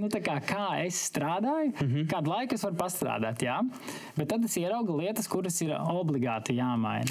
nu, 0.00 0.08
kā, 0.08 0.36
kā 0.46 0.84
es 0.84 1.10
strādāju, 1.10 1.70
mm 1.70 1.88
-hmm. 1.88 2.06
kādu 2.06 2.30
laiku 2.34 2.54
es 2.54 2.62
varu 2.62 2.76
pastrādāt. 2.76 3.42
Jā? 3.42 3.60
Bet 4.16 4.28
tad 4.28 4.44
es 4.44 4.56
ieraugu 4.56 5.00
lietas, 5.00 5.28
kuras 5.28 5.60
ir 5.62 5.70
obligāti 5.78 6.56
jāmaina. 6.58 7.06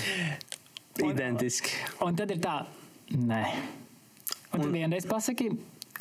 Identiski. 0.97 1.69
Un, 2.01 2.07
un 2.07 2.15
tad 2.15 2.31
ir 2.31 2.37
tā, 2.37 2.65
nē. 3.11 3.45
Un, 4.53 4.59
un 4.59 4.61
tad 4.61 4.71
vienreiz 4.71 5.05
pasaki, 5.05 5.49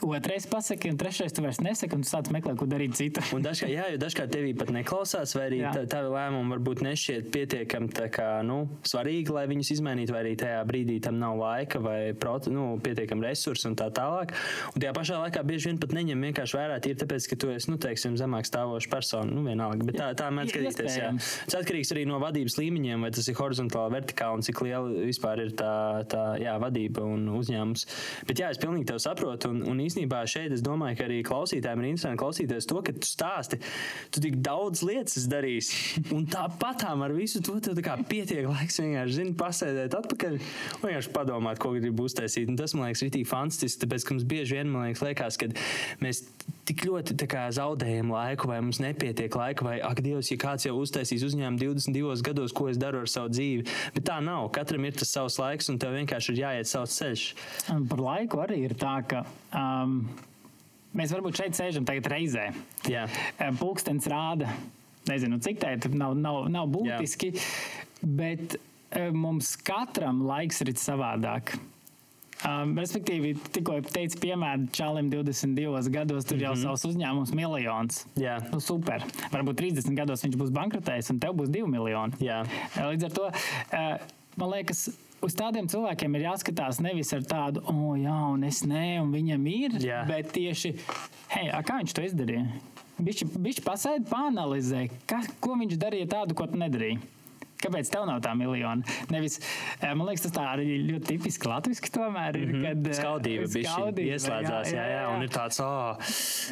Otrais 0.01 0.47
pasaki, 0.49 0.89
un 0.89 0.97
trešais 0.97 1.33
tu 1.37 1.43
vairs 1.45 1.59
nesaki, 1.61 1.93
un 1.93 2.05
tu 2.05 2.09
sāc 2.09 2.31
meklēt, 2.33 2.57
ko 2.57 2.65
darīt 2.69 2.97
citu. 2.97 3.21
un 3.37 3.45
dažkārt, 3.45 3.73
jā, 3.73 3.85
jo 3.93 3.99
dažkārt 4.01 4.33
tevī 4.33 4.55
pat 4.57 4.73
neklausās, 4.73 5.35
vai 5.37 5.49
arī 5.51 5.59
tā, 5.67 5.83
tavi 5.93 6.09
lēmumi 6.15 6.55
varbūt 6.55 6.81
nešķiet 6.87 7.29
pietiekami 7.35 8.09
kā, 8.15 8.29
nu, 8.47 8.63
svarīgi, 8.87 9.35
lai 9.37 9.45
viņus 9.51 9.73
izmainītu, 9.77 10.15
vai 10.17 10.23
arī 10.25 10.33
tajā 10.41 10.63
brīdī 10.69 10.97
tam 11.05 11.19
nav 11.21 11.37
laika 11.37 11.83
vai 11.85 11.99
proti, 12.17 12.53
nu, 12.55 12.79
pietiekami 12.81 13.29
resursi 13.29 13.69
un 13.69 13.77
tā 13.77 13.91
tālāk. 13.93 14.33
Un 14.73 14.81
tajā 14.81 14.95
pašā 14.97 15.21
laikā 15.27 15.45
bieži 15.45 15.69
vien 15.71 15.83
pat 15.83 15.93
neņem 15.97 16.25
vienkārši 16.31 16.59
vērā 16.59 16.81
tīri 16.81 17.01
tāpēc, 17.03 17.29
ka 17.29 17.41
tu 17.45 17.53
esi, 17.53 17.69
nu, 17.73 17.77
teiksim, 17.83 18.17
zemāk 18.21 18.49
stāvoša 18.49 18.93
persona. 18.93 19.29
Nu, 19.29 19.45
vienalga, 19.45 19.85
bet 19.85 20.01
tā, 20.01 20.09
tā 20.17 20.31
mēdz 20.33 20.55
skatīties. 20.55 20.97
Jā. 20.97 21.13
Tas 21.45 21.61
atkarīgs 21.61 21.93
arī 21.93 22.07
no 22.09 22.23
vadības 22.25 22.57
līmeņiem, 22.57 23.05
vai 23.05 23.13
tas 23.15 23.29
ir 23.29 23.37
horizontāli, 23.37 23.95
vertikāli 23.99 24.41
un 24.41 24.49
cik 24.49 24.65
liela 24.65 25.07
vispār 25.11 25.45
ir 25.45 25.55
tā, 25.61 25.75
tā 26.11 26.25
jā, 26.41 26.57
vadība 26.63 27.05
un 27.05 27.29
uzņēmums. 27.37 27.87
Bet 28.31 28.41
jā, 28.43 28.51
es 28.55 28.61
pilnīgi 28.63 28.89
tev 28.93 29.01
saprotu. 29.03 29.53
Un, 29.53 29.63
un 29.69 29.85
īstenībā 29.91 30.23
šeit 30.31 30.55
es 30.55 30.65
domāju, 30.65 30.99
ka 30.99 31.07
arī 31.09 31.21
klausītājiem 31.27 31.83
ir 31.83 31.91
interesanti 31.91 32.21
klausīties 32.23 32.69
to, 32.71 32.81
ka 32.87 32.95
tu 32.97 33.09
stāsti, 33.09 33.61
tu 34.15 34.23
tik 34.23 34.39
daudz 34.45 34.85
lietas 34.87 35.27
darīsi. 35.31 36.05
Un 36.15 36.27
tāpatām 36.31 37.05
ar 37.07 37.15
visu 37.17 37.43
to 37.45 37.59
pietiek 38.09 38.49
laiks 38.49 38.81
vienkārši 38.81 39.19
zini, 39.19 39.37
pasēdēt 39.41 39.97
atpakaļ 40.01 40.39
un 40.39 40.87
vienkārši 40.87 41.15
padomāt, 41.15 41.61
ko 41.63 41.75
gribi 41.77 42.07
uztaisīt. 42.07 42.51
Un 42.51 42.59
tas 42.61 42.75
man 42.77 42.89
liekas 42.89 43.05
rītīgi 43.07 43.29
fantastiski, 43.29 43.85
tāpēc 43.85 44.07
ka 44.07 44.17
mums 44.17 44.29
bieži 44.31 44.59
vien 44.59 44.75
liekas, 44.75 45.05
liekas 45.05 45.41
ka 45.41 45.51
mēs 46.05 46.25
tik 46.69 46.85
ļoti 46.87 47.17
kā, 47.31 47.47
zaudējam 47.55 48.13
laiku, 48.15 48.51
vai 48.51 48.61
mums 48.63 48.81
nepietiek 48.83 49.35
laika, 49.37 49.67
vai 49.67 49.77
ak, 49.85 50.03
Dievs, 50.05 50.31
ja 50.31 50.39
kāds 50.41 50.67
jau 50.69 50.77
uztaisīs 50.81 51.25
uzņēmumu 51.27 51.61
22 51.61 52.25
gados, 52.27 52.55
ko 52.57 52.69
es 52.71 52.79
daru 52.81 53.03
ar 53.03 53.11
savu 53.11 53.33
dzīvi. 53.33 53.67
Bet 53.97 54.07
tā 54.09 54.21
nav. 54.25 54.49
Katram 54.55 54.87
ir 54.87 54.97
tas 54.99 55.11
savs 55.13 55.39
laiks, 55.41 55.71
un 55.73 55.81
tev 55.83 55.97
vienkārši 55.99 56.35
ir 56.35 56.43
jāiet 56.45 56.71
savs 56.71 56.97
ceļš. 57.01 57.27
Par 57.91 58.05
laiku 58.07 58.43
arī 58.45 58.63
ir 58.69 58.77
tā, 58.79 59.01
ka. 59.11 59.25
Um, 59.57 60.03
Mēs 60.91 61.13
varbūt 61.15 61.39
šeit 61.39 61.55
sēžam 61.55 61.85
tagad 61.87 62.09
reizē. 62.11 62.49
Jā. 62.91 63.05
Pūkstens 63.61 64.09
rāda, 64.11 64.51
nezinu, 65.07 65.39
cik 65.43 65.61
tā 65.63 65.77
ir, 65.77 65.87
nav, 65.95 66.17
nav, 66.19 66.49
nav 66.51 66.71
būtiski, 66.73 67.31
Jā. 67.37 67.45
bet 68.19 68.57
mums 69.15 69.53
katram 69.63 70.25
laiks 70.27 70.65
ir 70.65 70.73
savādāk. 70.75 71.55
Um, 72.41 72.73
respektīvi, 72.81 73.35
tikko 73.53 73.77
teicu, 73.85 74.17
piemēram, 74.23 74.65
Čālim 74.73 75.11
22 75.13 75.93
gados 75.93 76.25
tur 76.25 76.41
jau 76.41 76.55
mm 76.55 76.59
-hmm. 76.59 76.63
savs 76.73 76.87
uzņēmums 76.89 77.35
miljons. 77.37 78.07
Jā, 78.17 78.39
nu, 78.51 78.61
super. 78.65 79.05
Varbūt 79.31 79.61
30 79.61 79.95
gados 79.95 80.25
viņš 80.25 80.39
būs 80.41 80.51
bankrotējis 80.57 81.13
un 81.13 81.21
tev 81.21 81.37
būs 81.37 81.53
2 81.53 81.69
miljoni. 81.69 82.17
Jā. 82.19 82.43
Līdz 82.77 83.05
ar 83.05 83.13
to 83.13 83.27
uh, 83.29 84.01
man 84.37 84.51
liekas. 84.51 84.89
Uz 85.21 85.37
tādiem 85.37 85.69
cilvēkiem 85.69 86.17
ir 86.17 86.27
jāskatās 86.31 86.81
nevis 86.81 87.13
ar 87.13 87.25
tādu, 87.29 87.61
oh, 87.69 87.93
jā, 88.01 88.17
un 88.33 88.45
es 88.49 88.63
nē, 88.65 89.03
un 89.03 89.13
viņam 89.13 89.47
ir, 89.53 89.79
jā. 89.85 90.01
bet 90.09 90.33
tieši, 90.33 90.73
hei, 91.35 91.51
kā 91.67 91.81
viņš 91.83 91.97
to 91.97 92.05
izdarīja? 92.09 92.47
Viņš 93.01 93.63
pasēdi, 93.65 94.09
pāanalizē, 94.09 94.87
ko 95.41 95.57
viņš 95.61 95.81
darīja 95.81 96.09
tādu, 96.17 96.37
ko 96.37 96.49
tu 96.49 96.61
nedarīji. 96.61 97.01
Kāpēc 97.61 97.91
tev 97.93 98.07
nav 98.09 98.23
tā 98.25 98.33
miljona? 98.39 98.87
Nevis, 99.13 99.37
eh, 99.81 99.91
man 99.93 100.09
liekas, 100.09 100.25
tas 100.27 100.33
tā 100.33 100.47
arī 100.55 100.79
ļoti 100.87 101.11
tipiski 101.11 101.51
latviešu 101.51 101.91
tomēr 101.93 102.39
ir. 102.39 102.47
Mm 102.47 102.55
-hmm. 102.55 102.63
Kad, 102.65 102.87
eh, 102.87 102.97
skaudība 102.97 103.49
bija 103.53 104.15
ieslēdzās, 104.17 104.73
jā, 104.73 104.81
jā, 104.81 104.87
jā, 104.89 104.97
jā, 104.97 105.05
un 105.17 105.23
ir 105.23 105.29
tāds, 105.29 105.61
oh, 105.61 105.97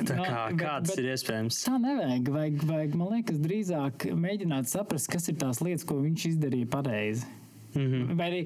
tā 0.04 0.14
kā, 0.20 0.28
no, 0.28 0.57
bet, 0.57 0.61
kāds 0.61 0.90
bet, 0.90 0.98
ir 0.98 1.11
iespējams. 1.14 1.64
Tā 1.64 1.81
nevajag, 1.81 2.28
vajag, 2.28 2.64
vajag, 2.72 2.94
man 2.94 3.09
liekas, 3.16 3.38
drīzāk 3.38 4.09
mēģināt 4.12 4.68
saprast, 4.68 5.09
kas 5.09 5.28
ir 5.28 5.37
tās 5.37 5.61
lietas, 5.61 5.85
ko 5.85 5.94
viņš 5.94 6.28
izdarīja 6.28 6.68
pareizi. 6.68 7.24
Mm 7.74 7.87
-hmm. 7.87 8.16
Vai 8.16 8.31
arī 8.31 8.40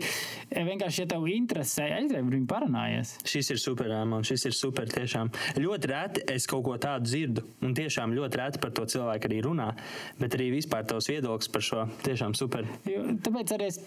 eh, 0.50 0.64
vienkārši, 0.66 1.00
ja 1.00 1.06
tev 1.06 1.26
interesē, 1.28 1.88
aizēj 1.98 2.18
ar 2.18 2.24
viņu 2.24 2.46
parunājies. 2.46 3.16
Šis 3.24 3.50
ir 3.50 3.58
super, 3.58 4.04
man 4.04 4.24
šis 4.24 4.44
ir 4.44 4.52
super. 4.52 4.88
Tiešām. 4.88 5.30
Ļoti 5.56 5.86
reti 5.86 6.20
es 6.28 6.46
kaut 6.46 6.64
ko 6.64 6.76
tādu 6.76 7.04
dzirdu, 7.04 7.42
un 7.62 7.74
tiešām 7.74 8.14
ļoti 8.14 8.36
reti 8.36 8.58
par 8.58 8.70
to 8.70 8.84
cilvēku 8.84 9.28
arī 9.28 9.42
runā. 9.42 9.74
Bet 10.18 10.34
arī 10.34 10.50
vispār 10.50 10.84
tavs 10.84 11.08
viedoklis 11.08 11.48
par 11.48 11.62
šo 11.62 11.88
tiešām 12.02 12.34
super. 12.34 12.64
Jo, 12.84 13.02
tāpēc 13.22 13.54
arī 13.54 13.66
es 13.66 13.80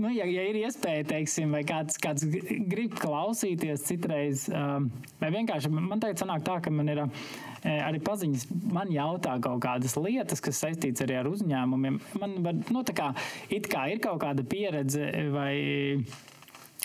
nu, 0.00 0.10
ja, 0.14 0.26
ja 0.28 0.44
ir 0.48 0.58
iespēja, 0.62 1.06
teiksim, 1.12 1.54
vai 1.54 1.62
kāds, 1.66 1.98
kāds 2.02 2.26
grib 2.70 2.96
klausīties 2.98 3.86
citreiz, 3.88 4.46
um, 4.50 4.88
vai 5.20 5.30
vienkārši 5.34 5.70
man 5.74 6.02
tagad 6.02 6.22
sanāk 6.22 6.44
tā, 6.46 6.58
ka 6.64 6.72
man 6.74 6.90
ir 6.92 7.04
uh, 7.04 7.24
arī 7.64 8.02
paziņas, 8.04 8.48
man 8.74 8.92
jautā 8.94 9.36
kaut 9.44 9.62
kādas 9.64 9.96
lietas, 10.00 10.42
kas 10.44 10.60
saistīts 10.64 11.04
arī 11.04 11.18
ar 11.20 11.30
uzņēmumiem. 11.30 12.00
Man 12.20 12.36
var, 12.46 12.60
nu, 12.74 12.84
tā 12.86 12.96
kā, 12.96 13.10
it 13.54 13.70
kā 13.70 13.86
ir 13.92 14.02
kaut 14.04 14.22
kāda 14.24 14.46
pieredze 14.46 15.10
vai 15.34 15.54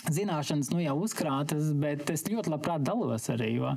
zināšanas, 0.08 0.70
nu 0.72 0.80
jau 0.80 0.96
uzkrātas, 1.04 1.74
bet 1.76 2.08
es 2.14 2.24
ļoti 2.30 2.54
labprāt 2.54 2.86
dalos 2.86 3.28
arī, 3.32 3.52
jo 3.58 3.74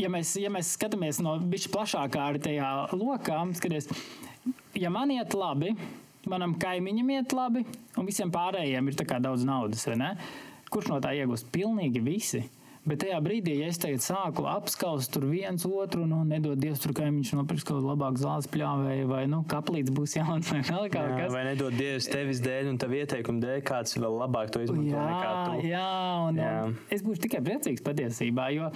ja 0.00 0.10
mēs, 0.12 0.34
ja 0.40 0.50
mēs 0.52 0.74
skatāmies 0.76 1.20
no 1.24 1.36
bišķi 1.50 1.72
plašākā 1.74 2.30
arī 2.30 2.42
tajā 2.44 2.70
lokā, 2.94 3.40
skaties, 3.58 3.88
ja 4.76 4.92
man 4.92 5.12
iet 5.14 5.34
labi, 5.36 5.72
manam 6.30 6.56
kaimiņam 6.60 7.14
iet 7.16 7.34
labi, 7.36 7.64
un 7.96 8.08
visiem 8.08 8.32
pārējiem 8.34 8.92
ir 8.92 9.00
daudz 9.24 9.46
naudas. 9.46 9.86
Kurš 10.66 10.90
no 10.90 11.00
tā 11.02 11.14
iegūst? 11.14 11.52
Pilnīgi 11.54 12.02
visi. 12.02 12.42
Bet 12.86 13.00
tajā 13.02 13.16
brīdī, 13.18 13.56
ja 13.58 13.66
es 13.66 13.80
tagad 13.82 14.02
sāku 14.04 14.44
apskaust 14.46 15.10
tur 15.10 15.24
viens 15.26 15.64
otru, 15.66 16.04
nu, 16.06 16.20
nedod 16.26 16.60
Dievs, 16.62 16.78
tur 16.84 16.92
kaimiņš 16.94 17.32
nopirks 17.34 17.64
kaut 17.66 17.80
kādu 17.80 17.88
labāku 17.88 18.20
zāles 18.22 18.46
pļāvēju, 18.52 19.08
vai, 19.10 19.24
nu, 19.30 19.40
kaplīts 19.50 19.90
būs 19.94 20.14
jauns, 20.14 20.52
vai 20.54 20.60
vēl 20.62 20.86
kaut 20.94 21.14
kas. 21.16 21.32
Vai 21.34 21.42
nedod 21.48 21.74
Dievs 21.74 22.06
tevis 22.12 22.42
dēļ 22.44 22.70
un 22.70 22.78
tavu 22.78 23.00
ieteikumu 23.00 23.42
dēļ, 23.42 23.58
kāds 23.66 23.98
vēl 23.98 24.20
labāk 24.22 24.54
to 24.54 24.62
izmanto 24.62 24.92
jā, 24.92 25.06
nekā 25.10 25.32
tu. 25.34 25.66
Jā, 25.66 25.88
un, 26.28 26.38
jā. 26.38 26.52
un 26.68 26.76
es 26.94 27.02
būšu 27.02 27.24
tikai 27.26 27.42
priecīgs 27.48 27.82
patiesībā, 27.88 28.46
jo 28.54 28.70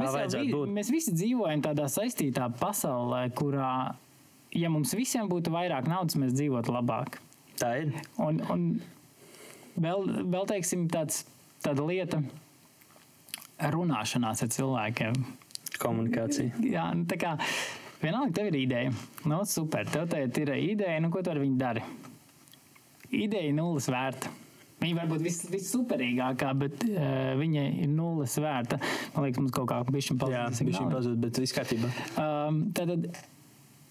mēs, 0.00 0.38
vi, 0.38 0.62
mēs 0.78 0.94
visi 0.96 1.12
dzīvojam 1.18 1.66
tādā 1.68 1.90
saistītā 1.92 2.48
pasaulē, 2.56 3.26
kurā 3.36 3.74
ja 4.56 4.70
mums 4.72 4.94
visiem 4.96 5.28
būtu 5.30 5.52
vairāk 5.54 5.88
naudas, 5.90 6.16
mēs 6.20 6.34
dzīvotu 6.36 6.74
labāk. 6.74 7.18
Tā 7.60 7.74
ir. 7.82 7.92
Un, 8.22 8.40
un 8.52 8.64
vēl, 9.76 10.08
vēl 10.32 10.48
teiksim, 10.50 10.86
tāds, 10.92 11.22
tāda 11.64 11.84
lieta- 11.86 12.22
runāšanās 13.74 14.42
ar 14.42 14.52
cilvēkiem. 14.52 15.22
Komunikācija. 15.82 16.62
Jā, 16.62 16.88
nu, 16.94 17.06
tā 17.10 17.18
kā 17.20 17.36
vienalga 18.02 18.34
tev 18.38 18.50
ir 18.52 18.60
ideja. 18.60 18.92
Nu, 19.26 19.42
super, 19.48 19.88
tev 19.90 20.08
te 20.10 20.22
ir 20.42 20.54
ideja, 20.58 21.00
nu, 21.02 21.10
ko 21.10 21.22
tu 21.22 21.32
ar 21.32 21.40
viņu 21.42 21.58
dari? 21.58 21.82
Ideja 23.12 23.52
nulles 23.54 23.88
vērta. 23.92 24.30
Viņa 24.82 24.98
var 24.98 25.10
būt 25.12 25.50
vissuperīgākā, 25.52 26.48
vis 26.58 26.58
bet 26.58 26.84
uh, 26.88 27.34
viņa 27.38 27.66
ir 27.84 27.90
nulles 27.92 28.34
vērta. 28.42 28.80
Man 29.14 29.26
liekas, 29.28 29.42
mums 29.44 29.54
kaut 29.54 29.68
kā 29.70 29.78
bišķiņa 29.86 30.22
pazūd. 30.22 30.34
Jā, 30.34 30.46
bišķiņa 30.70 30.94
pazūd, 30.96 31.20
bet 31.22 31.38
viss 31.42 31.54
kārtībā. 31.54 31.90
Um, 32.18 32.58
tad, 32.74 32.90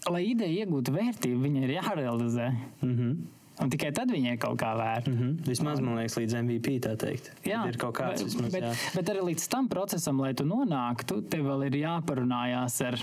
lai 0.10 0.24
ideja 0.32 0.66
iegūtu 0.66 0.94
vērtību, 0.96 1.42
viņa 1.46 1.64
ir 1.66 1.76
jārealizē. 1.78 2.48
Mm 2.82 2.96
-hmm. 2.96 3.16
Un 3.62 3.69
tikai 3.69 3.91
tad 3.95 4.12
viņai 4.12 4.38
kaut 4.41 4.58
kā 4.62 4.71
vērta. 4.78 5.12
Mm 5.12 5.17
-hmm. 5.17 5.47
Vismaz, 5.47 5.80
man 5.80 6.00
liekas, 6.00 6.17
līdz 6.17 6.38
MVP 6.41 6.80
tā 6.86 6.95
teikt. 6.97 7.32
Jā, 7.45 7.62
ir 7.69 7.78
kaut 7.78 7.95
kāds 7.97 8.24
bet, 8.24 8.26
vismaz. 8.26 8.52
Bet, 8.52 8.63
jā. 8.63 8.74
bet 8.95 9.10
arī 9.10 9.26
līdz 9.32 9.47
tam 9.47 9.67
procesam, 9.69 10.21
lai 10.21 10.34
tu 10.34 10.43
nonāktu, 10.43 11.21
tev 11.30 11.45
vēl 11.45 11.67
ir 11.67 11.78
jāparunājās 11.84 12.82
ar 12.88 12.97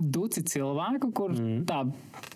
duci 0.00 0.42
cilvēku, 0.42 1.12
kur 1.12 1.30
mm. 1.34 1.64
tā 1.68 1.84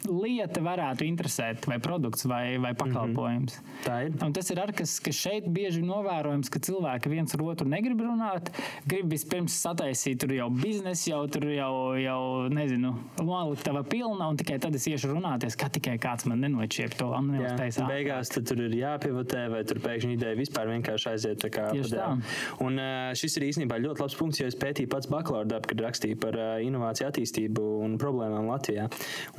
lieta 0.05 0.61
varētu 0.61 1.07
interesēt, 1.07 1.67
vai 1.67 1.79
produkts, 1.83 2.27
vai, 2.29 2.59
vai 2.61 2.75
pakalpojums. 2.75 3.59
Mm 3.61 3.65
-hmm. 3.65 3.85
Tā 3.87 4.07
ir. 4.07 4.25
Un 4.25 4.33
tas 4.33 4.51
ir 4.51 4.59
arī 4.61 4.75
kas, 4.77 5.01
kas 5.01 5.15
šeit 5.15 5.49
bieži 5.49 5.83
novērojams, 5.83 6.51
ka 6.51 6.59
cilvēki 6.59 7.09
viens 7.09 7.35
ar 7.35 7.43
otru 7.43 7.69
negrib 7.69 8.01
runāt, 8.01 8.51
grib 8.87 9.11
vispirms 9.11 9.57
sataisīt 9.67 10.21
tur 10.21 10.33
jau 10.33 10.51
biznesu, 10.51 11.11
jau 11.11 11.27
tur 11.27 11.45
jau, 11.45 11.95
jau 11.97 12.49
nezinu, 12.49 12.95
noliktava 13.23 13.83
pilna, 13.83 14.29
un 14.29 14.37
tikai 14.37 14.59
tad 14.59 14.75
es 14.75 14.87
iešu 14.87 15.15
runāties, 15.15 15.57
kā 15.57 15.71
tikai 15.71 15.99
kāds 15.99 16.27
man 16.27 16.41
nenoķiep 16.41 16.95
to 16.95 17.07
neuztaisīt. 17.65 17.91
Beigās 17.91 18.33
tur 18.35 18.63
ir 18.65 18.77
jāpievotē, 18.79 19.45
vai 19.53 19.63
tur 19.69 19.81
pēkšņi 19.85 20.17
ideja 20.19 20.39
vispār 20.39 20.71
vienkārši 20.73 21.11
aiziet 21.13 21.43
tā 21.45 21.51
kā 21.55 21.69
padēl. 21.73 22.23
Un 22.65 22.81
šis 23.19 23.39
ir 23.39 23.49
īstenībā 23.49 23.79
ļoti 23.83 24.05
labs 24.05 24.19
punkts, 24.19 24.41
jo 24.43 24.49
es 24.51 24.59
pētīju 24.59 24.91
pats 24.93 25.11
bakalaura 25.11 25.49
darbu, 25.55 25.73
kad 25.73 25.85
rakstīju 25.87 26.21
par 26.23 26.39
inovāciju 26.65 27.09
attīstību 27.11 27.67
un 27.85 27.97
problēmām 28.01 28.49
Latvijā. 28.51 28.89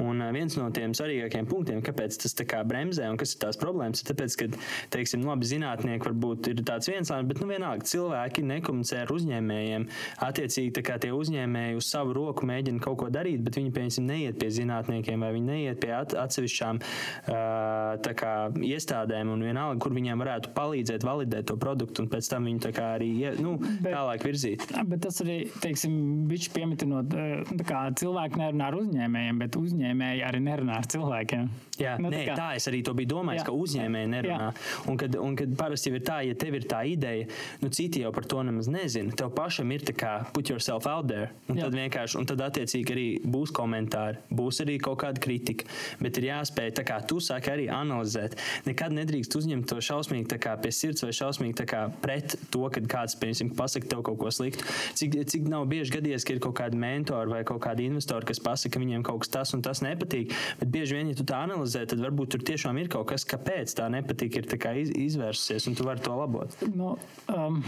Un 0.04 0.24
viens 0.36 0.58
no 0.60 0.70
tiem 0.76 0.96
svarīgākajiem 0.98 1.50
punktiem, 1.50 1.84
kāpēc 1.86 2.20
tas 2.24 2.36
tā 2.38 2.48
kā 2.50 2.62
bremzē 2.68 3.10
un 3.12 3.20
kas 3.22 3.36
ir 3.36 3.44
tās 3.46 3.60
problēmas, 3.62 4.04
ir 4.04 4.12
tāpēc, 4.12 4.38
ka, 4.42 4.50
teiksim, 4.96 5.26
labi 5.28 5.50
zinātnieki 5.50 6.10
varbūt 6.10 6.52
ir 6.54 6.64
tāds 6.68 6.90
viens 6.92 7.12
bet 7.26 7.42
nu 7.42 7.50
vienalga 7.50 7.88
cilvēki 7.88 8.44
nekomunicē 8.46 9.04
ar 9.04 9.14
uzņēmējiem. 9.16 9.88
Attiecīgi, 10.26 10.74
tā 10.78 10.84
kā 10.86 10.98
tie 11.02 11.12
uzņēmēji 11.16 11.80
uz 11.80 11.90
savu 11.92 12.16
roku 12.18 12.48
mēģina 12.48 12.84
kaut 12.84 13.00
ko 13.02 13.10
darīt, 13.14 13.44
bet 13.46 13.60
viņi, 13.60 13.74
piemēram, 13.76 14.10
neiet 14.10 14.40
pie 14.42 14.50
zinātniekiem 14.54 15.26
vai 15.26 15.32
viņi 15.36 15.50
neiet 15.50 15.82
pie 15.84 15.92
at 15.96 16.16
atsevišķām 16.26 16.82
uh, 16.82 17.96
kā, 18.14 18.52
iestādēm 18.54 19.32
un 19.34 19.42
vienalga, 19.42 19.80
kur 19.82 19.92
viņiem 19.96 20.22
varētu 20.22 20.52
palīdzēt 20.54 21.06
validēt 21.08 21.48
to 21.50 21.56
produktu 21.58 22.04
un 22.04 22.10
pēc 22.10 22.30
tam 22.30 22.46
viņu 22.46 22.60
tā 22.68 22.72
kā 22.76 22.92
arī 23.00 23.10
nu, 23.40 23.58
Bet- 23.58 23.94
tālāk 23.94 24.24
virzīt. 24.28 24.66
Bet 24.86 25.02
tas 25.02 25.22
arī, 25.22 25.50
teiksim, 25.64 26.28
viņš 26.30 26.50
piemitinot, 26.54 27.14
eh, 27.14 27.44
kā 27.64 27.90
cilvēki 27.96 28.36
nerunā 28.38 28.68
ar 28.68 28.74
uzņēmējiem, 28.74 29.40
bet 29.40 29.52
uzņēmēji 29.52 30.26
arī 30.28 30.40
nerunā 30.44 30.78
ar 30.78 30.86
cilvēkiem. 30.86 31.50
Jā, 31.82 31.96
Nu, 32.00 32.12
nē, 32.12 32.22
tā, 32.30 32.36
tā 32.38 32.48
es 32.58 32.68
arī 32.70 32.82
to 32.86 32.94
biju 32.98 33.10
domājis, 33.16 33.42
Jā. 33.42 33.48
ka 33.48 33.56
uzņēmēji 33.56 34.10
nerunā. 34.12 34.50
Un 34.92 35.00
kad, 35.00 35.16
un 35.20 35.36
kad 35.40 35.56
parasti 35.58 35.92
ir 35.92 36.04
tā, 36.06 36.20
ja 36.28 36.36
tev 36.38 36.58
ir 36.60 36.68
tā 36.70 36.82
ideja, 36.88 37.28
nu 37.62 37.72
citi 37.74 38.04
jau 38.04 38.12
par 38.16 38.28
to 38.30 38.44
nemaz 38.46 38.70
nezina. 38.72 39.14
Tev 39.18 39.32
pašam 39.36 39.72
ir 39.76 39.86
tā 39.88 39.96
kā 39.98 40.14
put 40.36 40.52
yourself 40.52 40.88
out 40.88 41.08
there. 41.10 41.32
Un 41.50 41.60
Jā. 41.60 41.68
tad 41.68 41.78
vienkārši, 41.80 42.20
un 42.20 42.30
tad 42.30 42.44
attiecīgi 42.46 42.96
arī 42.96 43.08
būs 43.24 43.54
komentāri, 43.56 44.22
būs 44.30 44.62
arī 44.66 44.78
kaut 44.84 45.02
kāda 45.04 45.22
kritika. 45.24 45.68
Bet 46.02 46.20
ir 46.22 46.30
jāspēj, 46.30 46.74
tā 46.80 46.86
kā 46.88 47.00
tu 47.08 47.20
saki, 47.24 47.52
arī 47.54 47.68
analizēt. 47.74 48.38
Nekad 48.68 48.96
nedrīkst 48.96 49.36
uzņemt 49.40 49.68
to 49.72 49.82
šausmīgi 49.84 50.40
kā 50.42 50.56
pie 50.62 50.72
sirds 50.76 51.06
vai 51.06 51.14
šausmīgi 51.16 51.68
kā 51.70 51.86
pret 52.04 52.38
to, 52.54 52.64
kad 52.74 52.88
kāds, 52.92 53.18
piemēram, 53.20 53.52
pasaka 53.58 53.90
tev 53.92 54.04
kaut 54.06 54.20
ko 54.22 54.32
sliktu. 54.34 54.66
Cik, 55.00 55.18
cik 55.32 55.50
nav 55.52 55.66
bieži 55.72 55.98
gadījies, 55.98 56.26
ka 56.28 56.36
ir 56.36 56.42
kaut 56.44 56.56
kādi 56.60 56.80
mentori 56.80 57.32
vai 57.32 57.44
kaut 57.48 57.64
kādi 57.64 57.88
investori, 57.90 58.28
kas 58.30 58.42
pasaka, 58.44 58.76
ka 58.76 58.84
viņiem 58.84 59.06
kaut 59.06 59.24
kas 59.24 59.34
tas 59.34 59.54
un 59.58 59.64
tas 59.66 59.82
nepatīk. 59.86 60.34
Bet 60.62 60.72
bieži 60.74 60.98
vien, 60.98 61.12
ja 61.12 61.18
tu 61.18 61.26
tā 61.28 61.42
analizē, 61.46 61.65
tad 61.74 62.00
varbūt 62.02 62.36
tur 62.36 62.46
tiešām 62.46 62.78
ir 62.82 62.90
kaut 62.94 63.08
kas, 63.10 63.26
kāpēc 63.30 63.74
tā 63.78 63.88
nepatīk, 63.94 64.40
ir 64.40 64.68
iz, 64.82 64.94
izvērsusies, 65.10 65.68
un 65.70 65.78
tu 65.78 65.88
vari 65.88 66.04
to 66.06 66.16
labot. 66.16 66.56
Nu, 66.76 66.96
um, 67.34 67.60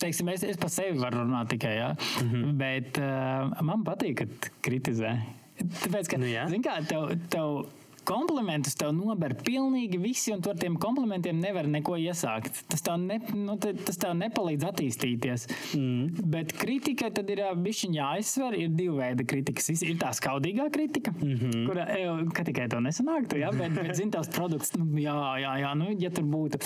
teiksim, 0.00 0.28
es, 0.34 0.44
es 0.46 0.60
par 0.60 0.72
sevi 0.72 0.98
varu 1.00 1.24
runāt 1.24 1.50
tikai, 1.54 1.74
ja? 1.76 1.90
mm 1.94 2.30
-hmm. 2.30 2.52
bet 2.60 2.98
uh, 2.98 3.62
man 3.62 3.84
patīk, 3.84 4.14
kad 4.22 4.50
kritizē. 4.62 5.16
Tāpēc, 5.58 6.08
ka, 6.10 6.18
Nu, 6.18 6.26
jā. 6.26 6.46
zini 6.48 6.62
kā, 6.62 6.78
tev, 6.86 7.10
tev 7.30 7.66
komplimentus 8.08 8.74
tev 8.78 8.94
nober 8.96 9.36
pilnīgi 9.44 10.00
visi, 10.00 10.32
un 10.34 10.42
tu 10.42 10.50
ar 10.50 10.58
tiem 10.60 10.76
komplimentiem 10.80 11.38
nevar 11.38 11.68
neko 11.68 11.98
iesākt. 12.00 12.64
Tas 12.72 12.82
tev, 12.82 12.98
ne, 13.04 13.20
nu, 13.36 13.58
tas 13.60 14.00
tev 14.00 14.16
nepalīdz 14.18 14.68
attīstīties. 14.72 15.48
Mm. 15.76 16.28
Bet 16.32 16.56
kritika 16.58 17.12
tad 17.14 17.30
ir 17.30 17.44
bišķiņā 17.62 17.98
jāizsver. 17.98 18.56
Ir 18.58 18.72
divi 18.74 18.96
veidi 18.98 19.26
kritikas. 19.28 19.70
Ir 19.76 19.98
tā 20.00 20.12
skaudīgā 20.16 20.68
kritika, 20.74 21.12
mm 21.12 21.34
-hmm. 21.34 21.66
kura 21.66 21.86
e, 21.94 22.06
ka 22.34 22.44
tikai 22.44 22.68
tev 22.68 22.82
nesanāktu, 22.84 23.40
ja? 23.42 23.50
bet, 23.52 23.74
bet 23.74 23.96
zini, 23.96 24.10
tavs 24.14 24.30
produkts, 24.34 24.74
nu, 24.76 24.86
jā, 24.98 25.18
jā, 25.42 25.52
jā, 25.64 25.74
nu, 25.78 25.90
ja 25.98 26.10
tur 26.10 26.24
būtu 26.24 26.60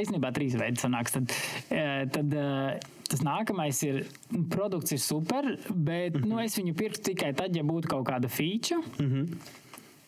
īstenībā 0.00 0.32
trīs 0.32 0.56
veidi 0.58 0.80
sanāks, 0.80 1.12
tad, 1.18 1.36
e, 1.70 2.06
tad 2.12 2.34
e, 2.34 2.80
Tas 3.10 3.24
nākamais 3.26 3.74
ir, 3.82 4.04
nu, 4.30 4.44
produkts 4.46 4.92
ir 4.94 5.00
super, 5.02 5.58
bet 5.74 6.14
mm 6.14 6.22
-hmm. 6.22 6.28
nu, 6.28 6.38
es 6.38 6.54
viņu 6.58 6.74
pirktu 6.78 7.02
tikai 7.10 7.32
tad, 7.34 7.56
ja 7.56 7.62
būtu 7.62 7.88
kaut 7.90 8.06
kāda 8.06 8.28
feature. 8.28 8.78
Mm 9.00 9.08
-hmm. 9.10 9.26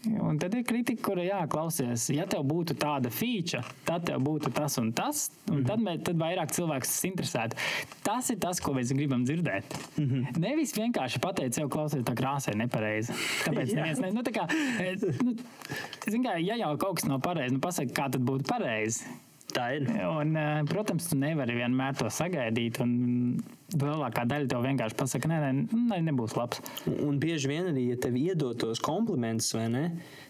Un 0.03 0.39
tad 0.39 0.55
ir 0.59 0.65
kritika, 0.67 0.99
kura 1.07 1.23
jāklausies. 1.23 2.09
Ja 2.11 2.25
tev 2.27 2.43
būtu 2.49 2.75
tāda 2.79 3.11
feature, 3.15 3.63
tad 3.87 4.09
tev 4.09 4.19
būtu 4.27 4.51
tas 4.55 4.75
un 4.83 4.91
tas, 4.93 5.29
un 5.47 5.55
mm 5.55 5.61
-hmm. 5.61 5.67
tad, 5.69 5.79
mē- 5.79 6.03
tad 6.03 6.17
vairāk 6.19 6.51
cilvēks 6.57 6.91
tas 6.91 7.05
interesētu. 7.07 7.57
Tas 8.03 8.31
ir 8.31 8.39
tas, 8.43 8.61
ko 8.61 8.75
mēs 8.75 8.93
gribam 8.95 9.25
dzirdēt. 9.25 9.79
Mm 9.97 10.05
-hmm. 10.05 10.39
Nevis 10.39 10.75
vienkārši 10.75 11.21
pateikt, 11.21 11.55
sev 11.55 11.69
klausies, 11.69 12.03
tā 12.03 12.15
krāsa 12.15 12.51
ir 12.51 12.57
nepareiza. 12.57 13.13
Tāpēc 13.45 13.75
neviens 13.75 14.01
ne, 14.01 14.11
nu, 14.11 14.23
tā 14.23 14.33
kā, 14.33 14.47
e, 14.81 14.97
nu, 15.23 16.23
kā, 16.25 16.39
ja 16.47 16.57
jau 16.57 16.77
kaut 16.77 16.97
kas 16.97 17.05
nav 17.05 17.21
pareizi, 17.21 17.55
nu 17.55 17.61
pasaka, 17.61 17.93
kā 17.93 18.11
tad 18.11 18.23
būtu 18.23 18.43
pareizi. 18.43 19.05
Tā 19.53 19.77
ir. 19.77 19.89
Un, 20.09 20.37
eh, 20.37 20.63
protams, 20.69 21.09
tu 21.09 21.17
nevari 21.17 21.55
vienmēr 21.55 21.97
to 21.99 22.09
sagaidīt. 22.11 22.81
un 22.81 23.43
Lielākā 23.73 24.27
daļa 24.29 24.51
tev 24.53 24.65
vienkārši 24.67 24.97
pasaka, 24.99 25.29
nē, 25.31 25.39
nē, 25.41 25.79
nē 25.93 26.01
nebūs 26.11 26.37
labs. 26.37 26.61
Un- 26.87 27.13
Un 27.13 27.19
bieži 27.21 27.49
vien 27.49 27.67
arī, 27.69 27.91
ja 27.91 27.97
tev 28.01 28.15
iedod 28.17 28.57
tos 28.59 28.81
komplimentus, 28.81 29.51
vai 29.53 29.67
ne, 29.69 29.83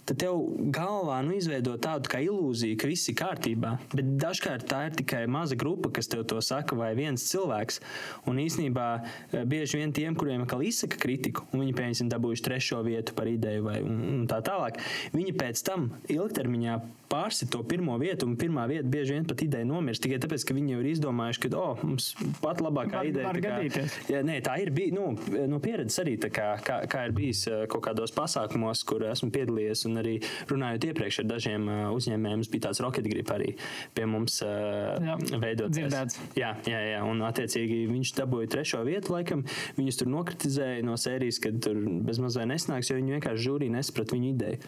tad 0.04 0.18
tev 0.18 0.34
galvā 0.74 1.20
nu, 1.22 1.32
izveido 1.38 1.76
tādu 1.78 2.10
kā 2.10 2.18
ilūziju, 2.24 2.76
ka 2.80 2.88
viss 2.90 3.08
ir 3.08 3.14
kārtībā. 3.14 3.76
Bet 3.94 4.08
dažkārt 4.18 4.66
tā 4.66 4.80
ir 4.88 4.96
tikai 4.98 5.26
maza 5.30 5.54
grupa, 5.54 5.90
kas 5.94 6.08
tev 6.10 6.24
to 6.26 6.40
saka, 6.42 6.74
vai 6.74 6.94
viens 6.98 7.22
cilvēks. 7.30 7.78
Un 8.26 8.40
īsnībā 8.42 8.86
eh, 9.32 9.44
bieži 9.44 9.78
vien 9.78 9.92
tiem, 9.94 10.16
kuriem 10.18 10.42
atkal 10.42 10.64
izsaka 10.66 10.98
kritiku, 10.98 11.46
un 11.52 11.60
viņi 11.62 11.74
piemēram 11.78 12.10
dabūjuši 12.10 12.46
trešo 12.48 12.82
vietu 12.82 13.14
par 13.14 13.30
ideju 13.30 13.62
vai 13.68 13.78
un, 13.82 14.02
un 14.16 14.26
tā 14.26 14.42
tālāk, 14.42 14.82
viņi 15.14 15.36
pēc 15.38 15.62
tam 15.62 15.92
ilgtermiņā 16.10 16.80
pārsit 17.12 17.50
to 17.52 17.60
pirmo 17.62 17.94
vietu, 18.00 18.26
un 18.26 18.36
pirmā 18.40 18.64
vieta 18.70 18.88
bieži 18.88 19.18
vien 19.18 19.26
pat 19.28 19.42
ideja 19.44 19.68
nomirst 19.68 20.02
tikai 20.02 20.18
tāpēc, 20.18 20.46
ka 20.48 20.56
viņi 20.56 20.72
jau 20.72 20.80
ir 20.80 20.90
izdomājuši, 20.94 21.42
ka 21.44 21.50
oh, 21.60 21.78
mums 21.84 22.14
pat 22.40 22.62
labākā 22.64 23.04
ideja 23.10 23.31
var 23.32 23.40
kā- 23.42 23.52
gadīties. 23.56 23.96
Jā, 24.12 24.20
nē, 24.26 24.38
tā 24.46 24.54
ir 24.62 24.70
bijusi 24.74 24.94
nu, 24.96 25.06
no 25.50 25.58
pieredzes 25.64 25.98
arī, 26.04 26.16
kā, 26.32 26.48
kā, 26.64 26.80
kā 26.90 27.04
ir 27.08 27.14
bijis 27.16 27.44
kaut 27.72 27.82
kādos 27.88 28.12
pasākumos, 28.14 28.84
kur 28.88 29.04
esmu 29.08 29.30
piedalījies. 29.34 29.86
Un 29.88 30.00
arī 30.02 30.14
runājot 30.50 30.86
iepriekš 30.92 31.20
ar 31.24 31.28
dažiem 31.32 31.68
uzņēmējiem, 31.96 32.44
bija 32.52 32.68
tāds 32.68 32.82
rocket 32.84 33.08
grip 33.10 33.30
arī 33.34 33.54
pie 33.94 34.06
mums 34.06 34.40
Jā, 34.42 35.16
veidot. 35.42 35.70
dzirdēts. 35.74 36.18
Jā, 36.38 36.54
jā, 36.68 36.80
jā, 36.92 37.00
un 37.08 37.22
attiecīgi 37.26 37.82
viņš 37.90 38.14
dabūja 38.20 38.50
trešo 38.56 38.84
vietu, 38.86 39.12
laikam 39.16 39.44
viņus 39.78 39.98
tur 40.02 40.12
nokritizēja 40.12 40.84
no 40.86 40.94
sērijas, 41.00 41.40
ka 41.42 41.52
tur 41.62 41.74
bezmazliet 42.06 42.48
nesnāks, 42.52 42.90
jo 42.92 42.96
viņi 43.00 43.16
vienkārši 43.18 43.46
žūrī 43.48 43.70
nesaprata 43.72 44.16
viņu 44.16 44.32
ideju. 44.36 44.58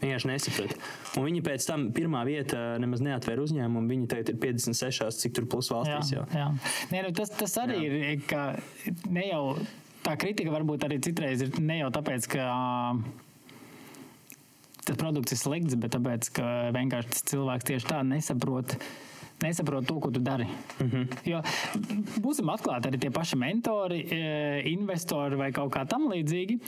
Vienkārši 0.00 0.28
nesaprata. 0.28 0.76
Un 1.16 1.24
viņi 1.28 1.40
pēc 1.46 1.66
tam 1.68 1.86
pirmā 1.96 2.24
vieta 2.28 2.74
nemaz 2.82 3.00
neatvēra 3.04 3.44
uzņēmumu. 3.46 3.88
Viņi 3.88 4.08
tagad 4.10 4.34
ir 4.34 4.40
56, 4.42 5.20
cik 5.22 5.36
tur 5.38 5.46
plus 5.48 5.70
valstīs 5.72 6.12
jau. 6.16 6.26
jā. 6.34 6.50
Nē, 6.92 7.06
nu, 7.06 7.12
tas, 7.16 7.32
tas 7.32 7.54
arī 7.62 7.78
Jā. 7.78 7.88
jā. 7.88 8.12
ir. 8.12 8.26
ka 8.28 8.42
Ne 9.08 9.28
jau 9.30 9.44
tā 10.04 10.16
kritika 10.20 10.52
varbūt 10.52 10.84
arī 10.84 11.00
citreiz 11.04 11.44
ir 11.44 11.54
ne 11.64 11.78
jau 11.80 11.90
tāpēc, 11.94 12.28
ka 12.34 12.44
tas 14.84 15.00
produkts 15.00 15.32
ir 15.32 15.40
slikts, 15.40 15.78
bet 15.80 15.94
tāpēc, 15.96 16.28
ka 16.36 16.52
vienkārši 16.76 17.14
tas 17.14 17.26
cilvēks 17.32 17.68
tieši 17.70 17.88
tā 17.88 18.02
nesaprot. 18.06 18.76
Nesaprot 19.42 19.86
to, 19.88 19.96
ko 20.00 20.10
tu 20.14 20.20
dari. 20.22 20.46
Mm. 20.78 20.90
-hmm. 20.90 21.16
Jo 21.26 21.40
būsim 22.22 22.48
atklāti, 22.52 22.88
arī 22.88 23.00
tie 23.00 23.10
paši 23.10 23.36
mentori, 23.36 24.00
investori 24.70 25.36
vai 25.36 25.52
kaut 25.52 25.72
kā 25.74 25.86
tam 25.88 26.08
līdzīgi. 26.12 26.60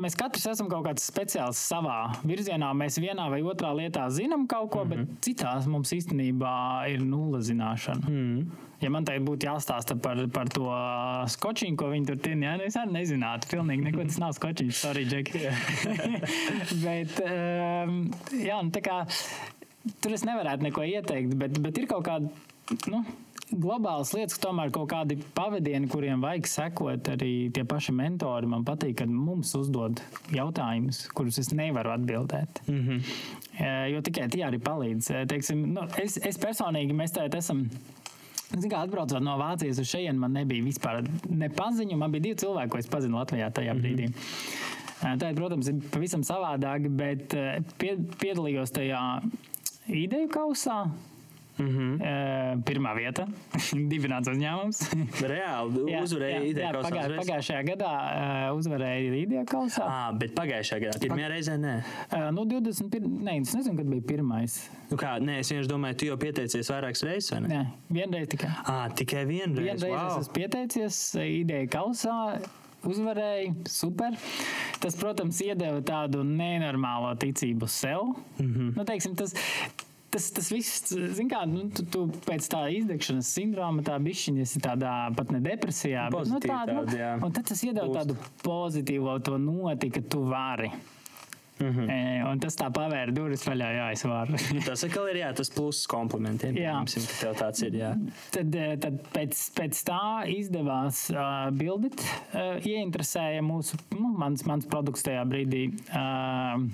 Mēs 0.00 0.16
katrs 0.18 0.46
esam 0.50 0.68
kaut 0.70 0.86
kāds 0.88 1.04
speciāls 1.06 1.58
savā 1.70 1.98
virzienā. 2.26 2.72
Mēs 2.74 2.98
vienā 3.02 3.28
vai 3.30 3.40
otrā 3.46 3.70
lietā 3.78 4.08
zinām 4.10 4.48
kaut 4.50 4.70
ko, 4.72 4.84
mm 4.84 4.90
-hmm. 4.90 5.06
bet 5.06 5.26
citās 5.26 5.66
mums 5.70 5.92
īstenībā 5.92 6.54
ir 6.90 7.04
nulle 7.04 7.40
zināšana. 7.40 8.08
Mm 8.08 8.14
-hmm. 8.14 8.46
Ja 8.80 8.90
man 8.90 9.04
tagad 9.04 9.22
būtu 9.22 9.46
jāstāsta 9.46 9.96
par, 10.00 10.18
par 10.28 10.48
to 10.48 10.66
skočiņu, 11.26 11.76
ko 11.76 11.88
viņi 11.88 12.06
tur 12.06 12.16
tina, 12.16 12.46
ja, 12.46 12.66
es 12.66 12.76
arī 12.76 12.92
nezinātu. 12.92 13.48
Pilnīgi 13.48 13.84
neko 13.84 14.04
tas 14.04 14.18
nav 14.18 14.32
skočiņš, 14.32 14.74
sorry, 14.74 15.04
Džek. 15.04 15.32
bet, 16.84 17.20
um, 17.20 18.10
jā, 18.32 18.62
nu, 18.62 18.70
tā 18.70 18.82
kā 18.84 19.06
tur 20.00 20.12
es 20.12 20.24
nevarētu 20.24 20.62
neko 20.62 20.82
ieteikt, 20.82 21.34
bet, 21.34 21.58
bet 21.58 21.78
ir 21.78 21.86
kaut 21.86 22.04
kāda. 22.04 22.28
Nu, 22.88 23.04
Globālas 23.54 24.10
lietas, 24.16 24.38
tomēr 24.42 24.72
kaut 24.74 24.88
kādi 24.90 25.16
pavadieni, 25.36 25.86
kuriem 25.90 26.22
vajag 26.24 26.48
sekot, 26.50 27.10
arī 27.12 27.30
tie 27.54 27.62
paši 27.68 27.94
mentori. 27.94 28.48
Man 28.50 28.64
patīk, 28.66 28.96
kad 29.02 29.10
mums 29.10 29.52
uzdod 29.58 30.02
jautājumus, 30.34 31.04
kurus 31.14 31.38
es 31.42 31.52
nevaru 31.54 31.92
atbildēt. 31.94 32.62
Mm 32.66 32.80
-hmm. 32.80 33.92
Jo 33.92 34.00
tikai 34.02 34.28
tie 34.28 34.42
arī 34.46 34.58
palīdz. 34.58 35.10
Eh, 35.10 35.26
Teiksim, 35.26 35.72
nu, 35.74 35.86
es, 36.02 36.16
es 36.16 36.38
personīgi, 36.38 36.92
mēs 36.92 37.14
tagad 37.14 37.34
esam. 37.34 37.68
Zinu, 38.54 38.70
kā 38.74 38.82
atbraucot 38.82 39.22
no 39.22 39.38
Vācijas 39.38 39.78
uz 39.80 39.88
šejienes, 39.88 40.18
man 40.18 40.32
nebija 40.32 40.64
vispār 40.64 41.02
nepaziņu. 41.28 41.96
Man 41.96 42.12
bija 42.12 42.22
divi 42.22 42.34
cilvēki, 42.34 42.70
ko 42.70 42.78
es 42.78 42.86
pazinu 42.86 43.18
Latvijā 43.18 43.50
tajā 43.50 43.74
brīdī. 43.74 44.08
Mm 44.08 44.12
-hmm. 44.12 45.18
Tā, 45.20 45.34
protams, 45.34 45.68
ir 45.68 45.74
pavisam 45.92 46.22
savādāk, 46.22 46.88
bet 46.88 47.34
eh, 47.34 47.62
pie, 47.78 47.96
piedalījos 48.20 48.72
tajā 48.72 49.22
ideju 49.86 50.28
kausā. 50.28 50.88
Mm. 51.58 51.68
-hmm. 51.68 52.62
Pirmā 52.66 52.94
vieta, 52.98 53.26
dibināts 53.92 54.30
uzņēmums. 54.30 54.80
Reāli 55.32 55.84
Jā, 55.92 56.00
uzvarēja 56.02 56.40
ideja 56.48 56.72
kausā 56.74 56.90
pagā, 56.90 57.04
pagājušajā 57.20 57.62
gadā 57.68 57.92
uh, 57.94 58.56
uzvarēja 58.58 59.14
ideja 59.20 59.44
kausā. 59.48 59.84
À, 59.86 60.00
bet 60.18 60.34
pagājušajā 60.34 60.80
gadā, 60.86 60.98
pirmajā 61.02 61.28
reizē, 61.30 61.56
nē. 61.60 61.76
Uh, 62.10 62.26
nu, 62.34 62.46
21. 62.50 63.06
Nē, 63.28 63.36
es 63.42 63.54
nezinu, 63.54 63.76
kad 63.78 63.92
bija 63.92 64.06
pirmais. 64.08 64.58
Nu 64.90 64.98
kā, 65.00 65.14
nē, 65.22 65.38
es 65.42 65.52
vienkārši 65.52 65.70
domāju, 65.70 66.00
tu 66.00 66.10
jau 66.10 66.18
pieteicies 66.26 66.70
vairākas 66.74 67.06
reizes, 67.06 67.30
vai 67.34 67.40
ne? 67.44 67.54
Nē, 67.54 67.62
vienreiz 68.00 68.28
tikai. 68.34 68.50
À, 68.64 68.76
tikai 68.90 69.24
vienreiz. 69.30 69.70
Vienreiz 69.70 69.88
wow. 69.94 70.10
es 70.10 70.26
esmu 70.26 70.36
pieteicies 70.40 71.00
ideja 71.22 71.70
kausā. 71.78 72.18
Uzvarēja, 72.84 73.54
super. 73.70 74.12
Tas, 74.82 74.96
protams, 75.00 75.38
iedeva 75.40 75.80
tādu 75.86 76.20
nenormālo 76.26 77.14
ticību 77.16 77.68
sev. 77.70 78.12
Mm. 78.36 78.50
-hmm. 78.50 78.72
nu, 78.76 78.84
teiksim, 78.84 79.14
tas, 79.16 79.32
tas, 80.14 80.30
tas 80.36 80.48
viss, 80.54 80.94
zin 81.18 81.30
kā, 81.30 81.42
nu, 81.50 81.66
tu, 81.74 81.84
tu 81.90 82.06
pēc 82.26 82.48
tā 82.52 82.64
izdegšanas 82.78 83.34
sindroma, 83.36 83.84
tā 83.86 83.98
bišķiņa, 84.02 84.46
esi 84.46 84.62
tādā 84.62 84.94
pat 85.18 85.34
ne 85.34 85.42
depresijā, 85.44 86.08
bet 86.14 86.30
nu, 86.30 86.40
Pozitīvi 86.40 86.54
tāda, 86.54 86.80
nu, 86.80 86.98
jā. 87.02 87.12
un 87.18 87.34
tad 87.34 87.48
tas 87.50 87.64
Boost. 87.64 87.94
tādu 87.98 88.18
pozitīvo 88.44 89.16
to 89.24 89.38
noti, 89.40 89.90
ka 89.94 90.04
tu 90.10 90.24
vari. 90.30 90.70
Mm. 91.60 91.66
-hmm. 91.70 91.90
e, 91.90 92.24
un 92.30 92.38
tas 92.42 92.56
tā 92.58 92.66
pavēra 92.74 93.12
durvis 93.14 93.44
vaļā, 93.46 93.68
jā, 93.76 93.90
es 93.92 94.02
varu. 94.04 94.38
Tas 94.66 94.84
atkal 94.84 95.06
ir 95.08 95.20
jā, 95.20 95.28
tas 95.38 95.50
pluss 95.54 95.86
komplimentiem. 95.86 96.56
Jā. 96.58 96.80
Ka 96.82 97.02
tev 97.20 97.36
tāds 97.38 97.62
ir. 97.62 97.76
Jā. 97.78 97.92
Tad, 98.34 98.54
eh, 98.54 98.72
tad 98.82 98.98
pēc, 99.14 99.42
pēc 99.54 99.82
tā 99.86 100.00
izdevās 100.34 101.04
uh, 101.14 101.52
bildīt, 101.54 102.02
uh, 102.34 102.58
ieinteresēja 102.58 103.42
mūsu, 103.42 103.78
nu, 103.94 104.10
mans, 104.18 104.42
mans 104.44 104.66
produkts 104.66 105.06
tajā 105.06 105.22
brīdī. 105.30 105.68
Uh, 105.94 106.66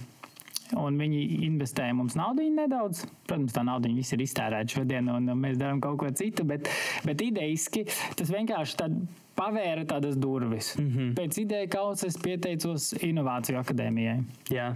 Un 0.78 0.98
viņi 1.00 1.20
investēja 1.48 1.94
mums 1.98 2.14
naudu 2.18 2.44
nedaudz. 2.54 3.02
Protams, 3.26 3.54
tā 3.56 3.64
nauda 3.66 3.90
viss 3.90 4.14
ir 4.14 4.22
iztērēta 4.22 4.76
šodien, 4.78 5.08
un 5.10 5.32
mēs 5.40 5.58
darām 5.58 5.80
kaut 5.82 5.98
ko 6.02 6.10
citu. 6.14 6.44
Bet, 6.46 6.70
bet 7.06 7.24
idejiski 7.24 7.86
tas 8.18 8.30
vienkārši 8.30 8.78
tād, 8.78 9.00
pavēra 9.40 9.86
tādas 9.88 10.18
durvis. 10.20 10.76
Mm 10.78 10.90
-hmm. 10.90 11.14
Pēc 11.18 11.40
ideja 11.42 11.66
kausa 11.68 12.06
es 12.06 12.18
pieteicos 12.18 12.92
Innovāciju 13.02 13.58
akadēmijai. 13.62 14.22
Jā. 14.50 14.74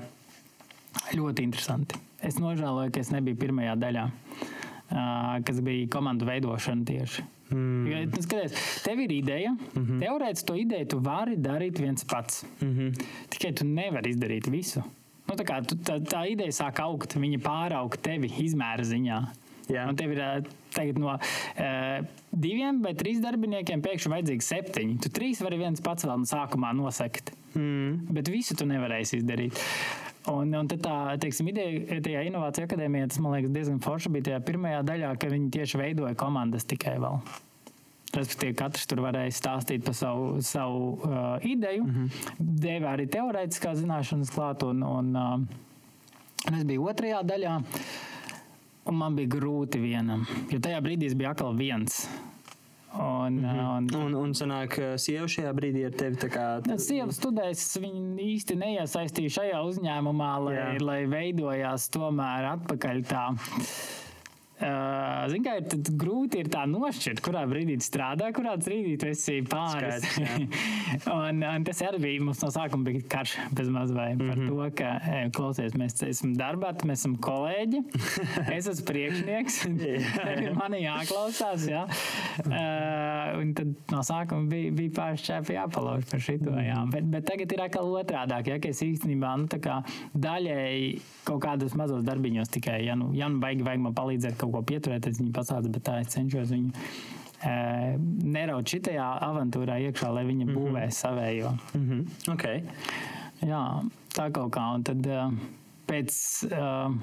Ļoti 1.13 1.43
interesanti. 1.43 1.99
Es 2.23 2.39
nožēloju, 2.41 2.91
ka 2.91 3.01
es 3.01 3.11
nebiju 3.11 3.37
pirmajā 3.37 3.77
daļā, 3.77 4.09
kas 5.45 5.61
bija 5.61 5.89
komandu 5.89 6.25
veidošana 6.25 6.85
tieši. 6.85 7.23
Mm. 7.51 7.87
Ja, 7.87 8.05
nu, 8.09 8.23
skaties, 8.23 8.83
tev 8.83 9.01
ir 9.01 9.13
ideja, 9.13 9.51
mm 9.53 9.83
-hmm. 9.87 10.01
teorētiski 10.01 10.47
to 10.47 10.55
ideju 10.55 10.87
tu 10.87 10.99
vari 10.99 11.37
darīt 11.37 11.81
viens 11.81 12.05
pats. 12.05 12.47
Mm 12.61 12.69
-hmm. 12.69 13.05
Tikai 13.29 13.53
tu 13.53 13.65
nevari 13.65 14.11
izdarīt 14.11 14.51
visu. 14.51 14.83
Nu, 15.25 15.39
tā, 15.39 15.47
kā, 15.49 15.63
tā, 15.65 15.99
tā 16.05 16.27
ideja 16.29 16.53
sāk 16.65 16.83
augt, 16.85 17.17
viņa 17.17 17.41
pārauga 17.45 18.01
tevi 18.05 18.29
izmēra 18.45 18.85
ziņā. 18.85 19.23
Jā. 19.73 19.87
Un 19.89 19.97
tev 19.97 20.13
ir 20.13 20.21
tagad, 20.75 20.99
no 21.01 21.15
uh, 21.15 22.17
diviem 22.29 22.83
vai 22.85 22.93
trīs 22.99 23.23
darbiniekiem 23.25 23.81
pēkšņi 23.85 24.13
vajadzīgi 24.13 24.45
septiņi. 24.45 24.99
Tu 25.01 25.13
trīs 25.15 25.41
vari 25.45 25.61
viens 25.63 25.81
pats 25.85 26.05
vēl 26.05 26.21
no 26.21 26.29
sākumā 26.29 26.75
nosakt. 26.77 27.33
Mm. 27.55 28.13
Bet 28.13 28.29
visu 28.33 28.57
tu 28.59 28.69
nevarēsi 28.69 29.23
izdarīt. 29.23 29.61
Un, 30.33 30.53
un 30.57 30.69
tā 30.69 30.99
teiksim, 31.21 31.51
ideja 31.53 31.99
tajā 32.05 32.23
Innovāciju 32.29 32.69
akadēmijā, 32.69 33.09
tas 33.13 33.21
man 33.21 33.37
liekas 33.37 33.53
diezgan 33.53 33.81
forši 33.85 34.13
bija 34.13 34.31
tajā 34.31 34.45
pirmajā 34.47 34.85
daļā, 34.89 35.11
ka 35.21 35.29
viņi 35.33 35.51
tieši 35.53 35.81
veidoja 35.81 36.15
komandas 36.21 36.65
tikai 36.69 36.97
vēl. 37.03 37.21
Respektīvi, 38.15 38.55
katrs 38.59 38.87
tur 38.91 39.03
varēja 39.05 39.35
stāstīt 39.35 39.85
par 39.87 39.97
savu, 39.99 40.41
savu 40.45 40.83
uh, 40.95 41.43
ideju, 41.43 41.85
mm 41.85 41.95
-hmm. 41.95 42.35
deva 42.39 42.95
arī 42.95 43.09
teorētiskā 43.11 43.75
zināšanas 43.75 44.31
klāt, 44.35 44.63
un, 44.63 44.83
un 44.83 45.17
uh, 45.17 46.55
es 46.57 46.65
biju 46.65 46.87
otrajā 46.91 47.23
daļā. 47.23 47.57
Un 48.85 48.95
man 48.95 49.17
bija 49.17 49.29
grūti 49.29 49.81
vienam, 49.81 50.27
jo 50.51 50.59
tajā 50.61 50.81
brīdī 50.85 51.07
es 51.07 51.15
biju 51.15 51.31
atkal 51.31 51.57
viens. 51.57 52.09
Un, 52.95 53.33
mm 53.33 53.45
-hmm. 53.45 53.77
un, 53.77 54.03
un, 54.03 54.15
un 54.15 54.35
sanāk, 54.35 54.77
sieva 54.97 55.27
šajā 55.27 55.53
brīdī 55.53 55.87
ar 55.87 55.91
tevi 55.91 56.17
tā 56.17 56.29
kā. 56.31 56.45
Nu, 56.67 56.79
sieva 56.79 57.11
studēs, 57.13 57.81
viņa 57.81 58.23
īsti 58.23 58.55
neiesaistīja 58.55 59.31
šajā 59.31 59.63
uzņēmumā, 59.67 60.45
lai, 60.45 60.55
Jā. 60.55 60.79
lai 60.81 61.07
veidojās 61.07 61.89
tomēr 61.91 62.45
atpakaļ 62.53 63.03
tā 63.03 63.27
Uh, 64.65 65.27
Ziniet, 65.29 65.45
kā 65.45 65.55
ir 65.61 65.97
grūti 66.01 66.41
ir 66.41 66.49
tā 66.53 66.63
nošķirt, 66.69 67.21
kurā 67.25 67.43
brīdī 67.49 67.77
strādā, 67.85 68.31
kurā 68.33 68.55
brīdī 68.61 68.95
tu 69.01 69.09
esi 69.11 69.43
pāris. 69.45 70.07
un, 71.13 71.43
un 71.45 71.67
tas 71.67 71.83
arī 71.85 72.01
bija 72.01 72.23
mums 72.25 72.41
no 72.41 72.49
sākuma 72.55 72.89
bija 72.89 73.03
karš 73.13 73.35
bez 73.57 73.69
maz 73.73 73.93
vai 73.93 74.15
mm 74.15 74.21
-hmm. 74.21 74.29
par 74.29 74.39
mhm. 74.39 74.49
to, 74.49 74.71
ka, 74.79 74.89
klausies, 75.37 75.77
mēs 75.77 76.01
esam 76.09 76.33
darbā, 76.39 76.73
mēs 76.85 77.05
esam 77.05 77.17
kolēģi, 77.17 77.83
es 78.57 78.69
esmu 78.73 78.87
priekšnieks, 78.89 79.59
man 80.61 80.79
ir 80.79 80.87
jāklausās, 80.87 81.69
jā. 81.69 81.85
Uh, 82.45 83.41
un 83.43 83.53
tad 83.55 83.75
no 83.93 84.01
sākuma 84.01 84.49
bija, 84.49 84.73
bija 84.73 84.95
pāris 85.01 85.27
čēpi 85.29 85.59
jāpalauž 85.59 86.09
par 86.11 86.21
šito, 86.21 86.57
jā. 86.57 86.81
Mhm. 86.81 86.91
Bet, 86.91 87.11
bet 87.17 87.29
tagad 87.33 87.53
ir 87.53 87.65
atkal 87.67 87.93
otrādāk, 88.01 88.49
ja, 88.49 88.59
ka 88.59 88.69
es 88.69 88.83
īstenībā, 88.83 89.37
nu, 89.37 89.49
daļēji 90.15 91.01
kaut 91.25 91.43
kādos 91.45 91.75
mazos 91.77 92.05
darbiņos 92.05 92.49
tikai, 92.49 92.85
ja 92.87 92.95
nu, 92.97 93.13
ja 93.17 93.29
nu 93.29 93.41
baigi 93.43 93.65
vajag 93.67 93.81
man 93.81 93.95
palīdzēt 93.97 94.39
kaut 94.41 94.54
ko 94.55 94.63
pieturēties, 94.71 95.21
viņi 95.23 95.35
pasāca, 95.35 95.73
bet 95.75 95.85
tā 95.87 95.99
es 96.03 96.15
cenšos 96.15 96.55
viņu 96.55 96.71
e, 96.71 97.57
neraut 98.39 98.71
šitajā 98.71 99.09
avantūrā 99.29 99.81
iekšā, 99.89 100.13
lai 100.15 100.25
viņa 100.31 100.47
mhm. 100.47 100.55
būvē 100.55 100.71
mm 100.71 100.87
-hmm. 100.87 100.99
savējo. 101.03 101.53
Mm 101.75 101.85
-hmm. 101.91 102.33
okay. 102.35 102.63
Jā, 103.45 103.65
tā 104.15 104.31
kaut 104.33 104.55
kā. 104.55 104.75
Un 104.75 104.83
tad 104.83 105.07
e, 105.07 105.21
pēc 105.89 106.17
uh, 106.49 106.95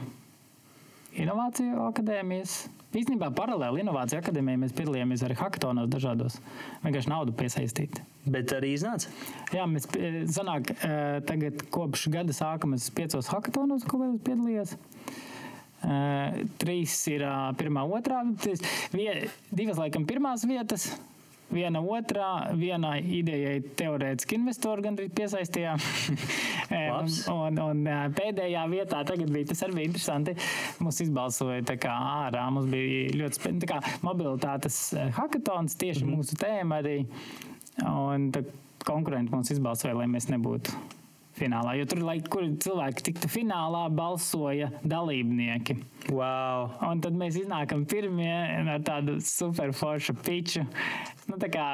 inovāciju 1.19 1.81
akadēmijas. 1.89 2.61
Īstenībā 2.91 3.29
paralēli 3.31 3.85
Inovāciju 3.85 4.19
akadēmijai 4.19 4.59
mēs 4.65 4.73
piedalījāmies 4.75 5.21
arī 5.23 5.37
hackatonos 5.39 5.87
dažādos. 5.91 6.33
Vienkārši 6.83 7.11
naudu 7.11 7.35
piesaistīt. 7.39 8.01
Bet 8.27 8.51
arī 8.51 8.73
iznāca? 8.75 9.07
Jā, 9.55 9.63
mēs 9.71 9.87
sanāk, 10.35 10.73
tagad 11.29 11.63
kopš 11.71 12.09
gada 12.11 12.35
sākuma 12.35 12.75
es 12.75 12.89
piecos 12.91 13.31
hackatonos, 13.31 13.87
ko 13.87 14.01
vēl 14.01 14.17
piedalījos. 14.25 14.75
Uh, 15.81 16.43
trīs 16.61 16.93
ir 17.09 17.23
uh, 17.25 17.49
pirmā, 17.57 17.81
otrā. 17.89 18.21
Vie, 18.93 19.09
divas, 19.49 19.79
laikam, 19.81 20.05
pirmās 20.09 20.45
vietas. 20.45 20.91
Viena 21.51 21.81
otrā, 21.83 22.53
vienai 22.55 23.01
idejai 23.17 23.57
teorētiski 23.75 24.37
investori 24.37 24.85
gandrīz 24.85 25.11
piesaistījām. 25.17 25.81
un, 26.95 27.09
un, 27.33 27.59
un 27.65 27.81
pēdējā 28.15 28.61
vietā 28.71 29.01
tagad 29.09 29.33
bija 29.33 29.49
tas 29.49 29.65
arī 29.65 29.81
bija 29.81 29.89
interesanti. 29.89 30.37
Mums 30.79 31.01
izbalsoja 31.03 31.75
kā 31.75 31.97
ārā. 32.21 32.45
Mums 32.55 32.71
bija 32.71 33.11
ļoti 33.19 33.41
spēcīgs 33.41 33.71
kā 33.73 33.81
mobilitātes 34.05 34.79
hackathons, 35.17 35.75
tieši 35.81 36.05
mm 36.05 36.13
-hmm. 36.13 36.23
mūsu 36.23 36.39
tēma 36.39 36.79
arī. 36.85 36.97
Un 37.83 38.31
konkurenti 38.85 39.35
mums 39.35 39.51
izbalsoja, 39.51 39.97
lai 39.97 40.07
mēs 40.07 40.31
nebūtu 40.31 41.00
finālā. 41.41 41.75
Jo 41.79 41.87
tur, 41.89 42.03
lai 42.05 42.17
kur 42.23 42.45
cilvēki 42.63 43.05
tiktu 43.09 43.29
finālā, 43.31 43.85
balsoja 43.95 44.71
dalībnieki. 44.87 45.77
Wow. 46.09 46.71
Un 46.87 47.01
tad 47.03 47.17
mēs 47.17 47.37
iznākam 47.43 47.85
pirmie 47.89 48.31
ar 48.61 48.81
tādu 48.85 49.19
superforšu 49.25 50.15
piču. 50.21 50.65
Nu, 51.29 51.37
tā 51.41 51.51
kā 51.53 51.67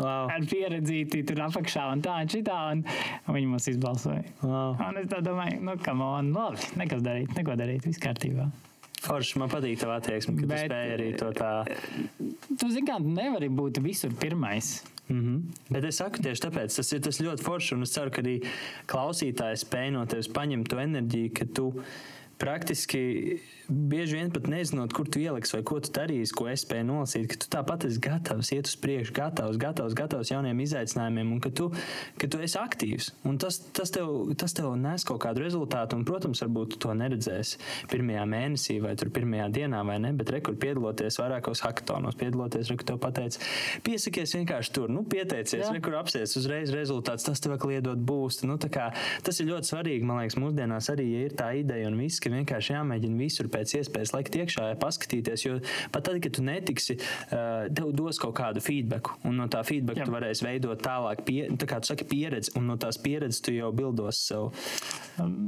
wow. 0.00 0.30
ar 0.32 0.48
pieredzīti 0.48 1.22
tur 1.28 1.44
apakšā 1.46 1.86
un 1.94 2.02
tā 2.04 2.18
un 2.24 2.32
šitā, 2.32 2.58
un 2.74 2.84
viņi 3.30 3.52
mūs 3.54 3.70
izbalsoja. 3.72 4.24
Wow. 4.42 4.76
Un 4.88 5.00
es 5.02 5.08
domāju, 5.12 5.62
nu, 5.68 5.78
kam 5.82 6.02
on, 6.04 6.34
labi, 6.36 6.72
nekas 6.80 7.04
darīt, 7.04 7.32
neko 7.38 7.56
darīt, 7.58 7.86
viss 7.88 8.02
kārtībā. 8.02 8.50
Forši 9.02 9.40
man 9.42 9.50
patīk 9.50 9.80
tā 9.80 9.88
attieksme, 9.96 10.36
ka 10.38 10.46
Bet, 10.46 10.52
tu 10.52 10.68
spēj 10.70 10.92
arī 10.94 11.08
to 11.18 11.30
tā. 11.34 11.52
Tu 12.20 12.68
zini, 12.70 12.86
kā 12.86 13.00
nevari 13.02 13.48
būt 13.50 13.80
visur 13.82 14.14
pirmais. 14.14 14.76
Mm 15.08 15.20
-hmm. 15.20 15.40
Bet 15.70 15.84
es 15.84 15.96
saku 15.96 16.22
tieši 16.22 16.42
tāpēc, 16.42 16.76
tas 16.76 16.92
ir 16.92 17.00
tas 17.00 17.20
ļoti 17.20 17.42
forši, 17.42 17.74
un 17.74 17.82
es 17.82 17.92
ceru, 17.92 18.10
ka 18.10 18.22
arī 18.22 18.40
klausītājs 18.86 19.64
spēj 19.66 19.90
no 19.92 20.06
tevis 20.06 20.28
paņemt 20.28 20.68
to 20.68 20.78
enerģiju, 20.80 21.32
ka 21.34 21.44
tu 21.54 21.82
praktiski 22.38 23.40
bieži 23.68 24.18
vien 24.18 24.30
pat 24.32 24.46
nezinot, 24.50 24.92
kur 24.96 25.08
tu 25.08 25.20
ieliksi 25.22 25.56
vai 25.56 25.62
ko 25.66 25.78
tu 25.82 25.92
darīsi, 25.94 26.34
ko 26.36 26.48
es 26.50 26.64
spēju 26.66 26.86
nolasīt, 26.88 27.28
ka 27.30 27.38
tu 27.42 27.50
tāpat 27.52 27.86
esi 27.88 28.00
gatavs 28.02 28.52
iet 28.54 28.70
uz 28.70 28.76
priekšu, 28.82 29.14
gatavs, 29.16 29.58
gatavs, 29.60 29.96
gatavs 29.98 30.32
jauniem 30.32 30.62
izaicinājumiem, 30.64 31.32
un 31.36 31.42
ka 31.42 31.52
tu, 31.54 31.68
ka 32.20 32.28
tu 32.30 32.40
esi 32.42 32.58
aktīvs. 32.60 33.12
Un 33.28 33.38
tas, 33.42 33.60
tas, 33.76 33.92
tev, 33.94 34.10
tas 34.40 34.56
tev 34.56 34.72
nes 34.80 35.06
kaut 35.08 35.22
kādu 35.24 35.44
rezultātu, 35.44 35.98
un, 35.98 36.06
protams, 36.08 36.42
varbūt 36.44 36.74
tu 36.74 36.80
to 36.86 36.96
neredzēsi 36.98 37.60
pirmajā 37.92 38.24
mēnesī 38.28 38.78
vai 38.82 38.94
pirmajā 38.96 39.48
dienā, 39.54 39.82
vai 39.86 39.98
ne, 40.02 40.12
bet 40.16 40.32
rekur 40.34 40.56
piedaloties 40.60 41.18
vairākos 41.20 41.62
hackatonos, 41.66 42.18
piedaloties, 42.20 42.70
rekur 42.72 42.88
tev 42.92 43.00
pateic, 43.02 43.38
piesakies 43.86 44.36
vienkārši 44.38 44.74
tur, 44.74 44.92
nu, 44.92 45.04
pieteicies, 45.08 45.66
Jā. 45.66 45.72
rekur 45.76 45.98
apsies 46.00 46.36
uzreiz 46.40 46.72
rezultāts, 46.74 47.26
tas 47.26 47.42
tev 47.42 47.58
kliedot 47.62 48.00
būst. 48.00 48.46
Nu, 48.48 48.58
kā, 48.72 48.90
tas 49.26 49.40
ir 49.42 49.50
ļoti 49.50 49.70
svarīgi, 49.70 50.06
man 50.08 50.22
liekas, 50.22 50.38
mūsdienās 50.40 50.90
arī, 50.92 51.08
ja 51.12 51.26
ir 51.28 51.36
tā 51.38 51.52
ideja 51.58 51.90
un 51.90 51.98
viss, 52.00 52.22
ka 52.22 52.32
vienkārši 52.32 52.76
jāmēģina 52.76 53.20
visur 53.20 53.50
pēc 53.52 53.76
iespējas 53.80 54.14
likt 54.16 54.38
iekšā, 54.40 54.68
paskatīties. 54.82 55.46
Jo 55.46 55.58
pat 55.92 56.06
tad, 56.08 56.20
kad 56.22 56.36
tu 56.36 56.44
netiksi, 56.46 56.98
tev 57.30 57.92
dos 57.96 58.20
kaut 58.22 58.36
kādu 58.38 58.62
feedback, 58.64 59.12
un 59.28 59.38
no 59.40 59.48
tā 59.52 59.62
feedback 59.66 60.02
Jā. 60.02 60.08
tu 60.08 60.14
varēsi 60.14 60.46
veidot 60.46 60.82
tālāk, 60.82 61.24
pie, 61.26 61.40
tā 61.60 61.68
kā 61.68 61.80
tu 61.82 61.92
saki, 61.92 62.06
pieredzi, 62.08 62.54
un 62.58 62.68
no 62.70 62.78
tās 62.80 62.98
pieredzes 63.02 63.42
tu 63.44 63.54
jau 63.54 63.72
bildos 63.76 64.20
sev. 64.28 64.50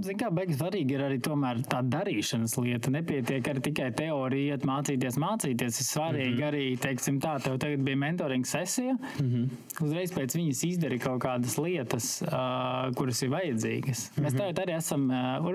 Zini, 0.04 0.16
kā 0.20 0.28
beigas 0.34 0.58
svarīgi 0.60 0.96
ir 0.96 1.04
arī 1.06 1.18
tā 1.22 1.80
darīšanas 1.94 2.56
lieta. 2.60 2.92
Nepietiek 2.94 3.48
ar 3.48 3.60
tikai 3.64 3.90
teoriju, 3.96 4.52
iet 4.52 4.66
mācīties, 4.68 5.16
mācīties. 5.20 5.80
Ir 5.80 5.88
svarīgi 5.88 6.34
mm 6.34 6.40
-hmm. 6.40 6.48
arī, 6.48 6.64
teiksim, 6.80 7.20
tā, 7.22 7.36
tev 7.42 7.58
tagad 7.62 7.84
bija 7.86 7.96
mentoring 7.96 8.46
sesija. 8.46 8.96
Mm 9.20 9.30
-hmm. 9.30 9.48
Uzreiz 9.86 10.12
pēc 10.12 10.36
viņas 10.36 10.64
izdari 10.68 10.98
kaut 10.98 11.22
kādas 11.22 11.56
lietas, 11.58 12.22
uh, 12.22 12.92
kuras 12.94 13.22
ir 13.22 13.30
vajadzīgas. 13.30 14.10
Mm 14.10 14.14
-hmm. 14.14 14.26
Mēs 14.26 14.38
tagad 14.38 14.58
arī 14.58 14.76
esam 14.76 15.10
uh, 15.10 15.46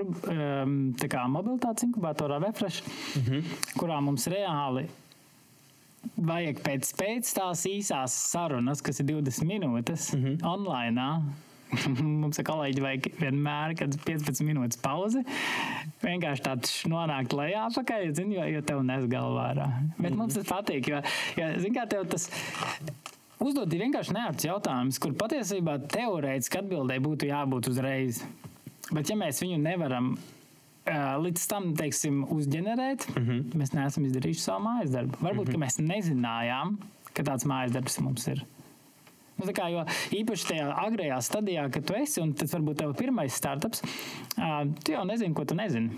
um, 0.64 0.94
mobilitātes 1.36 1.84
inkubatorā 1.86 2.39
refresh, 2.40 2.82
mm 3.16 3.22
-hmm. 3.22 3.42
kurā 3.76 4.00
mums 4.00 4.26
reāli 4.26 4.88
vajag 6.16 6.62
pēc, 6.64 6.94
pēc 6.96 7.34
tās 7.36 7.66
īsās 7.68 8.16
sarunas, 8.32 8.82
kas 8.84 9.00
ir 9.00 9.06
20 9.12 9.46
minūtes 9.48 10.12
mm 10.14 10.24
-hmm. 10.24 10.44
online. 10.44 11.06
Mums 12.22 12.38
ir 12.38 12.44
kolēģi, 12.44 12.82
vajag 12.82 13.04
vienmēr, 13.20 13.76
kad 13.78 13.94
15 14.06 14.42
minūtes 14.42 14.80
pauze. 14.82 15.22
Vienkārši 16.02 16.42
tāds 16.42 16.72
nonākt 16.90 17.32
lejā, 17.36 17.68
pakaļ, 17.76 18.10
zin, 18.14 18.32
jo, 18.32 18.46
jo 18.56 18.62
tev 18.66 18.82
nes 18.82 19.06
galvā. 19.06 19.54
Bet 19.54 19.66
mm 19.66 19.92
-hmm. 20.00 20.16
mums 20.16 20.34
tas 20.34 20.48
patīk, 20.48 20.88
jo, 20.88 21.02
jo 21.36 21.60
zin, 21.60 21.74
kā 21.74 21.86
tev 21.88 22.08
tas. 22.08 22.30
Uzdot 23.40 23.72
vienkārši 23.72 24.12
neārts 24.12 24.44
jautājums, 24.44 24.98
kur 24.98 25.12
patiesībā 25.12 25.78
teorētiski 25.88 26.58
atbildēji 26.58 27.00
būtu 27.00 27.30
jābūt 27.30 27.70
uzreiz. 27.70 28.24
Bet, 28.92 29.08
ja 29.08 29.16
mēs 29.16 29.40
viņu 29.40 29.58
nevaram 29.58 30.18
līdz 30.86 31.46
tam 31.50 31.74
teiksim, 31.76 32.24
uzģenerēt, 32.32 33.08
mm 33.14 33.26
-hmm. 33.26 33.58
mēs 33.60 33.74
neesam 33.76 34.04
izdarījuši 34.04 34.40
savu 34.40 34.64
mājas 34.64 34.90
darbu. 34.90 35.18
Varbūt 35.20 35.48
mm 35.48 35.54
-hmm. 35.54 35.64
mēs 35.64 35.78
nezinājām, 35.78 36.78
ka 37.14 37.22
tāds 37.22 37.46
mājas 37.46 37.72
darbs 37.72 38.00
mums 38.00 38.26
ir. 38.26 38.44
Nu, 39.40 39.52
kā, 39.52 39.70
jo 39.72 39.84
īpaši 40.12 40.46
tajā 40.46 40.68
agrējā 40.86 41.20
stadijā, 41.24 41.70
kad 41.72 41.84
tu 41.84 41.94
esi, 41.94 42.20
un 42.20 42.32
tas 42.32 42.52
varbūt 42.52 42.76
tev 42.82 42.94
pirmais 42.94 43.32
startups, 43.32 43.82
tu 44.84 44.92
jau 44.92 45.04
nezini, 45.04 45.34
ko 45.34 45.44
tu 45.44 45.54
nezini. 45.54 45.90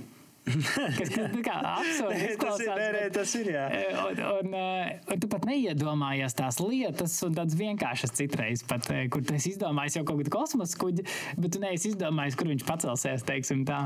Kas 0.98 1.12
nu, 1.14 1.40
kā 1.44 1.54
absurdi 1.62 2.18
izklausās. 2.32 2.74
nē, 2.74 2.86
nē, 2.96 3.02
tas 3.14 3.32
ir, 3.38 3.50
jā. 3.54 3.66
Eh, 3.70 3.90
Un, 4.02 4.18
un, 4.26 4.54
eh, 4.58 4.96
un 5.14 5.20
tu 5.22 5.28
pat 5.30 5.44
neiedomājies 5.46 6.34
tās 6.34 6.58
lietas, 6.58 7.14
un 7.26 7.36
tādas 7.36 7.54
vienkāršas 7.58 8.14
citreiz, 8.18 8.64
pat, 8.66 8.88
eh, 8.90 9.04
kur 9.12 9.22
tu 9.22 9.36
esi 9.36 9.52
izdomājis 9.54 10.00
jau 10.00 10.02
kaut 10.08 10.18
kādu 10.18 10.32
kosmosa 10.34 10.78
kuģi, 10.80 11.04
bet 11.38 11.54
tu 11.54 11.60
neesi 11.62 11.92
izdomājis, 11.92 12.36
kur 12.38 12.50
viņš 12.50 12.64
pacelsies, 12.66 13.26
teiksim 13.28 13.62
tā. 13.68 13.84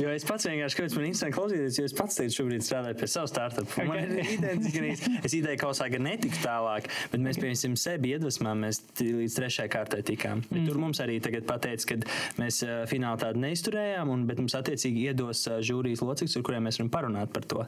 Jo 0.00 0.14
es 0.14 0.24
pats 0.24 0.48
vienkārši, 0.48 0.78
kāpēc 0.78 0.96
man 0.96 1.08
interesanti 1.10 1.36
klausīties, 1.36 1.78
jo 1.82 1.88
es 1.90 1.96
pats 1.98 2.20
teicu, 2.20 2.36
šobrīd 2.38 2.64
strādāju 2.64 2.98
pie 3.02 3.10
sava 3.12 3.30
startupa. 3.30 3.68
Okay. 3.76 3.88
Man 3.90 4.16
ir 4.16 4.32
identiski, 4.38 4.94
es 5.20 5.36
ideju 5.36 5.60
kausā 5.60 5.90
gan 5.92 6.06
netiku 6.08 6.40
tālāk, 6.40 6.88
bet 7.12 7.20
mēs, 7.20 7.40
piemēram, 7.42 7.76
sevi 7.80 8.14
iedvesmā, 8.14 8.56
mēs 8.64 8.80
līdz 9.02 9.36
trešajai 9.36 9.74
kārtai 9.76 10.00
tikām. 10.06 10.46
Mm. 10.48 10.64
tur 10.70 10.80
mums 10.80 11.02
arī 11.04 11.20
tagad 11.22 11.44
pateica, 11.48 11.92
ka 11.92 12.40
mēs 12.40 12.62
fināli 12.88 13.20
tādu 13.20 13.44
neizturējām, 13.44 14.10
un, 14.14 14.24
bet 14.30 14.40
mums 14.40 14.56
attiecīgi 14.56 15.10
iedos 15.10 15.44
ā, 15.50 15.60
žūrijas 15.90 16.04
locekļus, 16.04 16.36
ar 16.38 16.44
kuriem 16.46 16.66
mēs 16.66 16.78
varam 16.78 16.90
parunāt 16.92 17.32
par 17.34 17.46
to. 17.48 17.64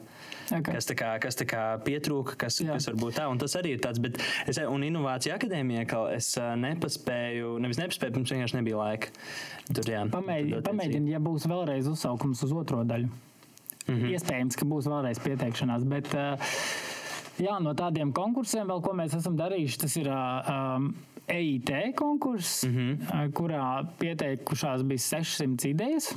Ok. 0.53 0.69
Kas 0.69 0.87
tā 0.87 0.95
kā, 0.97 1.11
kas 1.23 1.37
tā 1.39 1.47
kā 1.49 1.63
pietrūka, 1.83 2.37
kas, 2.45 2.59
Jā. 2.63 2.77
kas 2.77 2.87
varbūt 2.89 3.17
tā, 3.19 3.27
un 3.31 3.41
tas 3.41 3.55
arī 3.59 3.75
ir 3.75 3.83
tāds, 3.83 4.01
bet 4.03 4.19
es, 4.47 4.59
un 4.69 4.83
inovācija 4.83 5.37
akadēmijā, 5.37 5.85
ka 5.89 6.05
es 6.13 6.33
nepaspēju, 6.37 7.57
nevis 7.63 7.81
nepaspēju, 7.81 8.15
mums 8.17 8.33
vienkārši 8.33 8.59
nebija 8.59 8.79
laika. 8.79 9.13
Tur, 9.73 9.85
jā, 9.87 10.03
Pamēģini, 10.13 10.63
pamēģini, 10.65 11.13
ja 11.15 11.21
būs 11.23 11.47
vēlreiz 11.49 11.87
uzsaukums 11.91 12.43
uz 12.43 12.55
otro 12.55 12.83
daļu. 12.87 13.11
Mm. 13.83 13.95
-hmm. 13.95 14.11
Iespējams, 14.15 14.59
ka 14.59 14.67
būs 14.67 14.87
vēlreiz 14.87 15.19
pieteikšanās, 15.23 15.83
bet 15.83 16.11
jā, 17.39 17.57
no 17.59 17.73
tādiem 17.75 18.13
konkursiem, 18.15 18.67
vēl, 18.67 18.83
ko 18.83 18.93
mēs 18.95 19.15
esam 19.17 19.35
darījuši, 19.39 19.79
tas 19.81 19.97
ir 19.99 20.07
um, 20.11 20.93
EIT 21.27 21.95
konkurss, 21.99 22.63
mm. 22.63 22.77
-hmm. 22.77 23.33
kurā 23.35 23.65
pieteikušās 23.99 24.83
bija 24.87 24.99
600 24.99 25.73
idejas. 25.73 26.13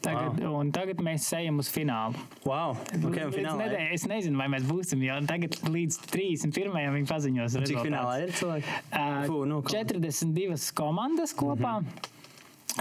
Tagad, 0.00 0.38
wow. 0.40 0.62
Tagad 0.72 0.96
mēs 1.04 1.26
ejam 1.36 1.58
uz 1.60 1.68
finālu. 1.68 2.14
Wow, 2.44 2.72
okay, 3.04 3.26
finālā 3.34 3.56
nedēļai- 3.66 3.92
es 3.92 4.06
nezinu, 4.08 4.36
vai 4.40 4.46
mēs 4.48 4.64
būsim, 4.64 5.02
jo 5.04 5.18
tagad 5.28 5.58
līdz 5.68 5.98
31. 6.10 6.92
viņi 6.96 7.06
paziņos. 7.10 7.58
Cik 7.68 7.82
finālā 7.84 8.22
ir 8.24 8.32
cilvēki? 8.32 8.64
Uh, 8.92 9.26
Fū, 9.28 9.42
nu, 9.46 9.60
ko- 9.62 9.68
42 9.76 10.72
komandas 10.72 11.34
kopā. 11.34 11.80
Mm 11.80 11.84
-hmm. 11.84 12.08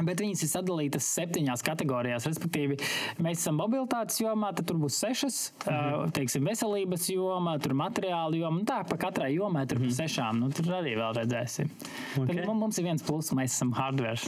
Bet 0.05 0.21
viņas 0.23 0.43
ir 0.45 0.51
sadalītas 0.51 1.07
septiņās 1.17 1.63
kategorijās. 1.65 2.27
Respektīvi, 2.29 2.77
mēs 3.23 3.41
esam 3.41 3.59
mobilitātes 3.59 4.19
jomā, 4.21 4.51
tad 4.55 4.69
tur 4.69 4.79
būs 4.81 4.99
sešas, 5.03 5.39
mm 5.65 5.71
-hmm. 5.71 6.13
teiksim, 6.15 6.45
veselības 6.45 7.09
jomā, 7.13 7.57
tur 7.63 7.73
materiālu 7.73 8.41
jomā. 8.43 8.59
un 8.59 8.65
Tā 8.69 8.83
pa 8.87 8.97
katrai 8.97 9.33
jomai 9.35 9.65
tur 9.67 9.79
mm 9.79 9.85
-hmm. 9.85 9.97
sešām. 10.01 10.39
Nu, 10.39 10.51
tur 10.51 10.65
arī 10.79 10.95
vēl 10.97 11.13
redzēsim. 11.21 11.69
Ok. 12.17 12.27
Tad 12.27 12.45
mums 12.45 12.77
ir 12.77 12.83
viens 12.83 13.03
plus, 13.03 13.31
mēs 13.31 13.55
esam 13.55 13.71
hardware. 13.73 14.19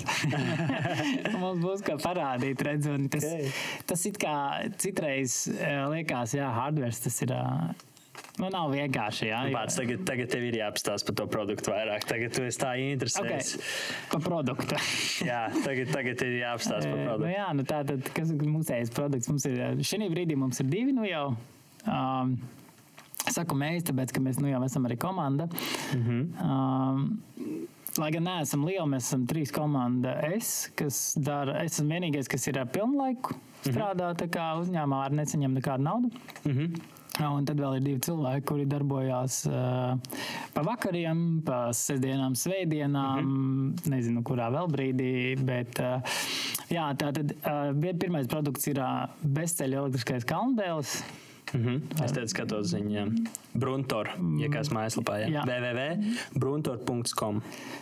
mums 1.44 1.64
būs 1.64 1.86
ko 1.86 1.98
parādīt, 1.98 2.62
redz, 2.62 2.88
un 2.88 3.10
tas, 3.10 3.24
Ok. 3.24 3.52
tas 3.86 4.06
it 4.06 4.18
kā 4.18 4.36
citreiz 4.78 5.48
liekas, 5.90 6.34
jā, 6.34 6.50
hardware 6.50 6.92
tas 7.04 7.22
ir. 7.22 7.32
Nu, 8.40 8.48
nav 8.50 8.72
vienkārši. 8.72 9.28
Jā, 9.28 9.42
jo- 9.50 9.54
Pats 9.58 9.76
tagad, 9.76 10.06
tagad 10.08 10.30
tev 10.32 10.44
ir 10.48 10.54
jāapstāsta 10.62 11.06
par 11.06 11.16
to 11.16 11.26
produktu 11.28 11.72
vairāk. 11.74 12.06
Tagad 12.08 12.32
tu 12.34 12.44
esi 12.44 12.60
tā 12.60 12.70
Okay. 12.72 12.96
interesēts. 12.96 13.58
Pa 14.10 14.18
produktu. 14.20 14.76
Jā, 15.32 15.42
tagad, 15.66 15.92
tagad 15.92 16.22
ir 16.22 16.40
jāapstāsta 16.42 16.88
par 16.88 16.98
Eh, 16.98 17.04
Nu, 17.06 17.10
produktu. 17.10 17.34
jā, 17.36 17.54
nu 17.54 17.64
tā 17.64 17.82
tad, 17.86 18.14
kas 18.14 18.32
ir 18.32 18.38
mūsējais 18.38 18.94
produkts? 18.96 19.28
Mums 19.28 19.46
ir, 19.46 19.58
šī 19.84 20.10
brīdī 20.10 20.36
mums 20.38 20.60
ir 20.60 20.66
divi 20.68 20.94
nu 20.94 21.04
jau. 21.04 21.36
Um, 21.86 22.38
saku 23.30 23.56
mēs, 23.56 23.84
tāpēc, 23.84 24.14
ka 24.14 24.20
mēs 24.22 24.40
nu 24.40 24.48
jau 24.48 24.64
esam 24.64 24.86
arī 24.88 24.98
komanda. 24.98 25.50
Mm 25.94 26.04
-hmm. 26.08 26.42
um, 26.42 27.22
Lai 28.00 28.10
gan 28.10 28.24
neesam 28.24 28.64
lieli, 28.66 28.88
mēs 28.88 29.04
esam 29.12 29.26
trīs 29.28 29.52
komanda. 29.52 30.14
Es, 30.34 30.72
kas 30.78 31.14
dara, 31.20 31.62
es 31.66 31.74
esmu 31.80 31.90
vienīgais, 31.92 32.28
kas 32.30 32.48
ir 32.48 32.54
pilnlaiku 32.72 33.36
strādā 33.66 34.16
tā 34.16 34.30
kā 34.30 34.46
uzņēmumā, 34.62 35.04
ar 35.06 35.12
nesaņem 35.12 35.54
nekādu 35.60 35.84
naudu. 35.84 36.10
Mm 36.46 36.52
-hmm. 36.54 36.82
Un 37.20 37.44
tad 37.46 37.60
vēl 37.60 37.76
ir 37.76 37.84
divi 37.84 38.00
cilvēki, 38.06 38.46
kuri 38.48 38.66
darbojās 38.72 39.42
uh, 39.50 40.20
pa 40.56 40.62
vakariem, 40.64 41.42
pa 41.44 41.58
sestdienām, 41.76 42.38
svētdienām, 42.40 43.20
mm 43.20 43.34
-hmm. 43.34 43.90
nezinu, 43.92 44.24
kurā 44.24 44.48
vēl 44.54 44.70
brīdī. 44.72 45.12
Bet, 45.44 45.80
uh, 45.84 46.00
jā, 46.72 46.88
tā 46.96 47.12
tad 47.12 47.34
uh, 47.36 47.92
pirmais 48.00 48.28
produkts 48.32 48.68
ir 48.72 48.80
uh, 48.80 49.12
bezceļa 49.24 49.84
elektriskais 49.84 50.26
kalndēls. 50.26 51.02
Mm 51.54 51.66
-hmm. 51.66 52.04
Es 52.06 52.12
teicu, 52.12 52.28
skatos 52.28 52.72
ziņā. 52.72 53.06
Bruntor, 53.54 54.08
ja 54.40 54.48
kāds 54.48 54.72
mājaslapā, 54.72 55.18
jā. 55.20 55.28
Jā. 55.30 55.44
www.bruntor.com. 55.44 57.42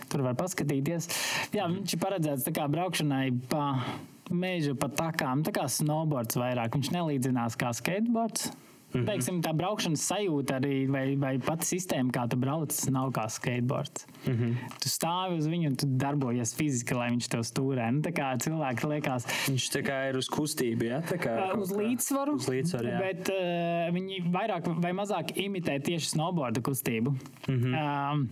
Tur 0.09 0.21
var 0.21 0.36
paskatīties. 0.36 1.07
Jā, 1.53 1.67
viņš 1.69 1.93
ir 1.93 1.99
paredzēts 1.99 2.47
tā 2.47 2.51
kā 2.51 2.67
braukšanai 2.67 3.32
pa 3.49 3.86
meža, 4.32 4.73
pa 4.73 4.88
takām, 4.88 5.43
tā 5.43 5.51
kā 5.51 5.67
snowboards 5.67 6.36
vairāk. 6.36 6.73
Viņš 6.73 6.91
nelīdzinās 6.91 7.55
kā 7.55 7.73
skateboards. 7.73 8.51
Mm 8.89 9.01
-hmm. 9.01 9.05
Teiksim, 9.05 9.41
tā 9.41 9.53
braukšanas 9.53 10.01
sajūta 10.11 10.55
arī, 10.59 10.89
vai, 10.89 11.15
vai 11.15 11.37
pati 11.37 11.65
sistēma, 11.65 12.09
kā 12.11 12.27
tu 12.29 12.37
brauc, 12.37 12.73
nav 12.89 13.11
kā 13.11 13.29
skateboards. 13.29 14.07
Mm 14.25 14.33
-hmm. 14.33 14.55
Tu 14.81 14.89
stāvi 14.89 15.37
uz 15.37 15.47
viņu 15.47 15.75
tu 15.75 15.85
darbojies 15.85 16.55
fiziski, 16.55 16.93
lai 16.93 17.09
viņš 17.09 17.27
tev 17.27 17.39
stūrē. 17.39 17.91
Nu, 17.91 18.01
tā 18.01 18.11
kā 18.11 18.37
cilvēki 18.37 18.87
liekas, 18.87 19.25
Viņš 19.47 19.69
tā 19.75 19.81
kā 19.85 20.09
ir 20.09 20.17
uz 20.17 20.27
kustību, 20.27 20.83
jā? 20.83 21.01
Tā 21.01 21.17
kā 21.17 21.57
uz 21.57 21.71
līdzsvaru, 21.71 22.33
Uz 22.33 22.49
līdzsvaru, 22.49 22.87
jā. 22.87 22.99
bet 22.99 23.29
uh, 23.29 23.93
viņi 23.93 24.31
vairāk 24.31 24.81
vai 24.81 24.91
mazāk 24.91 25.37
imitē 25.37 25.79
tieši 25.79 26.09
snowboarda 26.09 26.61
kustību. 26.61 27.11
Mm. 27.47 27.59
-hmm. 27.61 28.13
um, 28.13 28.29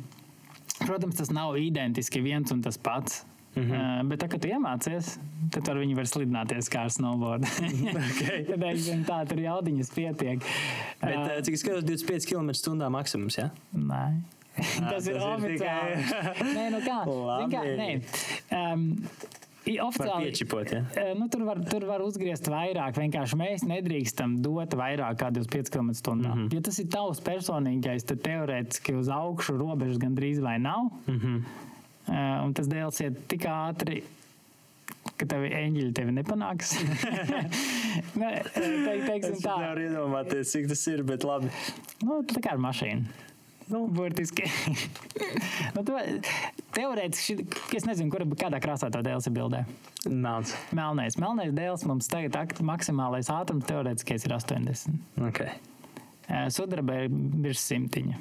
protams, 0.87 1.15
tas 1.15 1.29
nav 1.29 1.57
identiski 1.57 2.21
viens 2.21 2.51
un 2.51 2.61
tas 2.61 2.77
pats. 2.77 3.25
Mm 3.57 3.63
Mhm. 3.63 3.71
-hmm. 3.73 4.01
uh, 4.03 4.07
bet, 4.09 4.23
tā, 4.23 4.27
kad 4.29 4.41
tu 4.41 4.47
iemācies, 4.47 5.17
tad 5.51 5.69
ar 5.69 5.75
viņu 5.77 5.95
var 5.95 6.05
slidināties 6.05 6.69
kā 6.69 6.79
ar 6.83 6.89
snowboardu. 6.89 7.47
Okay. 8.07 8.45
tad 8.45 8.59
teiksim, 8.59 9.03
tā 9.05 9.27
tur 9.27 9.37
jaudiņas 9.37 9.89
pietiek. 9.95 10.39
Bet, 11.01 11.15
Uh, 11.17 11.41
cik 11.41 11.53
es 11.53 11.59
skatos, 11.63 11.83
25 11.83 12.25
km/h 12.25 12.89
maksimums, 12.89 13.35
jā? 13.37 13.49
Nē. 13.75 14.21
tas 14.55 14.79
tas 14.91 15.07
ir 15.07 15.15
oficiāli. 15.15 15.95
tikai- 15.97 16.53
nē, 16.55 16.71
nu 16.71 16.79
kā? 16.79 16.99
Kā? 17.51 17.61
Nē. 17.77 18.01
Um, 18.73 18.97
Oficiāli, 19.67 20.23
piečipot? 20.31 20.71
Eh, 20.73 21.13
Nu, 21.19 21.27
tur, 21.27 21.43
var, 21.43 21.57
tur 21.69 21.83
var 21.85 21.99
uzgriezt 21.99 22.47
vairāk. 22.47 22.93
Vienkārši 22.95 23.35
mēs 23.35 23.63
nedrīkstam 23.67 24.37
dot 24.41 24.69
vairāk 24.73 25.17
kā 25.19 25.27
25 25.31 25.69
km/h. 25.69 26.13
Mm 26.15 26.21
Mhm. 26.21 26.47
-hmm. 26.47 26.53
Ja 26.53 26.61
tas 26.61 26.79
ir 26.79 26.85
tavs 26.87 27.19
personīgais, 27.21 28.05
tad 28.05 28.21
teorētiski 28.23 28.95
uz 28.95 29.07
augšu 29.09 29.57
robežas 29.57 29.97
gandrīz 29.97 30.39
vai 30.41 30.57
nav. 30.59 30.79
Mm 31.07 31.13
Mhm. 31.13 31.27
-hmm. 31.27 31.43
Un 32.07 32.53
tas 32.55 32.69
dēls 32.71 33.01
iet 33.03 33.19
tik 33.31 33.47
ātri. 33.51 34.03
Ka 35.17 35.25
tev 35.29 35.45
eņģeļi 35.47 35.93
tevi 35.97 36.13
nepanāks. 36.13 36.75
ne, 38.21 38.31
te, 38.53 38.65
teiksim 39.07 39.37
Es 39.37 39.43
tā, 39.43 39.55
nevaru 39.59 39.85
iedomāties, 39.87 40.51
cik 40.53 40.67
tas 40.69 40.83
ir, 40.91 41.01
bet 41.07 41.25
labi. 41.25 41.49
nu, 42.05 42.19
tā 42.27 42.43
kā 42.43 42.53
ar 42.53 42.61
mašīnu. 42.61 43.25
Nu, 43.67 43.81
burtiski. 43.91 44.45
nu, 45.75 45.83
teorētiski, 46.75 47.47
es 47.75 47.87
nezinu, 47.87 48.11
kur, 48.13 48.23
kādā 48.39 48.61
krāsā 48.63 48.87
tā 48.93 49.01
dēls 49.03 49.27
ir 49.27 49.35
bildē. 49.35 49.65
Melns. 50.07 50.53
Melnais. 50.75 51.17
Melnais 51.19 51.51
dēls 51.55 51.83
mums 51.89 52.07
tagad 52.11 52.61
maksimālais 52.63 53.31
ātrums 53.33 53.67
teorētiskais 53.67 54.27
ir 54.27 54.37
80. 54.37 55.01
Okay. 55.31 55.57
Eh, 56.27 56.47
Sudraba 56.53 57.01
ir 57.03 57.11
virs 57.43 57.63
simtiņa. 57.67 58.19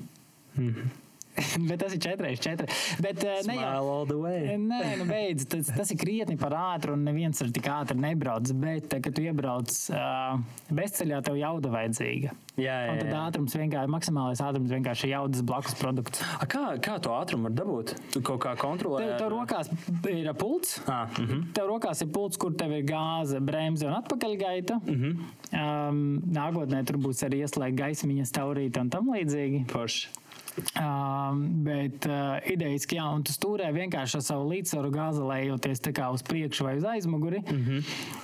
Bet 1.69 1.81
tas 1.81 1.95
ir 1.95 2.01
4,4. 2.01 2.67
Bet 3.05 3.25
eh, 3.25 3.41
ne 3.47 3.57
jau. 3.57 3.63
Smile 3.63 3.93
all 3.93 4.09
the 4.09 4.19
way. 4.19 4.57
Nē, 4.57 4.97
nu 5.01 5.07
beidz, 5.09 5.47
tas, 5.51 5.71
tas 5.77 5.93
ir 5.93 6.01
krietni 6.01 6.39
par 6.41 6.55
ātru, 6.57 6.97
un 6.97 7.05
neviens 7.07 7.43
ar 7.45 7.53
tik 7.55 7.69
ātri 7.73 7.99
nebrauc. 8.01 8.53
Bet, 8.63 8.89
eh, 8.93 9.03
kad 9.05 9.17
tu 9.17 9.25
iebrauc 9.27 9.73
uh, 9.93 10.41
bezceļā, 10.73 11.21
tev 11.27 11.39
jauda 11.41 11.73
vajadzīga. 11.75 12.35
Jā, 12.57 12.73
jā, 12.87 12.93
Un 12.93 13.01
tad 13.03 13.11
jā. 13.11 13.23
ātrums 13.29 13.57
vienkārši, 13.59 13.93
maksimālais 13.93 14.41
ātrums 14.41 14.73
vienkārši 14.73 15.09
ir 15.09 15.13
jaudas 15.13 15.45
blakus 15.45 15.77
produkts. 15.77 16.23
A, 16.41 16.49
kā, 16.49 16.65
kā 16.83 16.97
to 17.05 17.13
ātrumu 17.13 17.51
var 17.51 17.57
dabūt? 17.59 17.95
Tu 18.15 18.23
kaut 18.25 18.41
kā 18.47 18.55
kontrolē. 18.61 19.03
Tev, 19.05 19.17
tev 19.21 19.33
rokās 19.35 19.73
ir 20.09 20.33
pults. 20.41 20.79
Ah, 20.87 21.05
mm 21.05 21.27
-hmm. 21.27 21.43
Tev 21.53 21.69
rokās 21.69 22.01
ir 22.03 22.09
pults, 22.13 22.41
kur 22.41 22.57
tev 22.57 22.73
ir 22.73 22.85
gāze, 22.89 23.41
bremze 23.41 23.87
un 23.87 23.93
atpakaļgaita. 24.01 24.81
Mhm. 24.87 25.11
-hmm. 25.13 25.89
um, 25.89 26.23
nākotnē 26.33 26.85
tur 26.87 26.97
būs 26.97 27.21
arī 27.29 27.45
ieslēgta 27.45 27.83
gaismiņa, 27.85 28.25
staurīta 28.25 28.81
un 28.81 28.91
tam 28.91 29.13
līdzīgi. 29.13 29.67
Forši. 29.69 30.09
Um, 30.57 31.43
bet 31.67 32.07
uh, 32.09 32.39
idejiski, 32.49 32.97
jā, 32.97 33.05
un 33.13 33.25
tu 33.27 33.35
stūrē 33.35 33.69
vienkārši 33.77 34.17
ar 34.19 34.25
savu 34.25 34.47
līdzsvaru 34.55 34.91
gāzelējoties 34.95 35.83
uz 36.07 36.25
priekšu 36.25 36.65
vai 36.65 36.77
uz 36.79 36.85
aizmuguri. 36.85 37.43
Mm. 37.45 37.65
-hmm. 37.65 37.81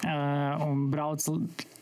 uh, 0.09 0.67
un 0.69 0.91
brauc. 0.91 1.27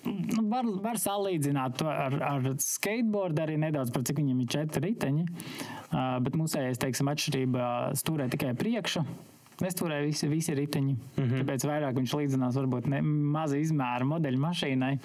Nu, 0.05 0.42
var, 0.48 0.64
var 0.82 0.96
salīdzināt 0.96 1.76
to 1.78 1.86
ar, 1.86 2.14
ar 2.22 2.55
skateboardu 2.59 3.42
arī 3.42 3.59
nedaudz, 3.59 3.92
par 3.92 4.03
cik 4.03 4.16
viņam 4.16 4.40
ir 4.40 4.48
četri 4.48 4.88
riteņi. 4.88 5.26
Uh, 5.92 6.18
bet 6.24 6.34
mūsējais, 6.34 6.80
teiksim, 6.80 7.09
atšķirība 7.12 7.92
stūrē 7.94 8.28
tikai 8.30 8.55
priekšu. 8.55 9.05
Nestūrē 9.61 10.01
visi, 10.07 10.28
visi 10.28 10.55
riteņi. 10.55 10.94
Mm. 10.94 11.24
-hmm. 11.24 11.38
Tāpēc 11.42 11.66
vairāk 11.68 11.94
viņš 11.94 12.16
līdzinās 12.16 12.57
varbūt 12.57 12.88
ne, 12.88 13.03
maza 13.03 13.57
izmēra 13.57 14.05
modeļa 14.05 14.38
mašīnai. 14.38 14.98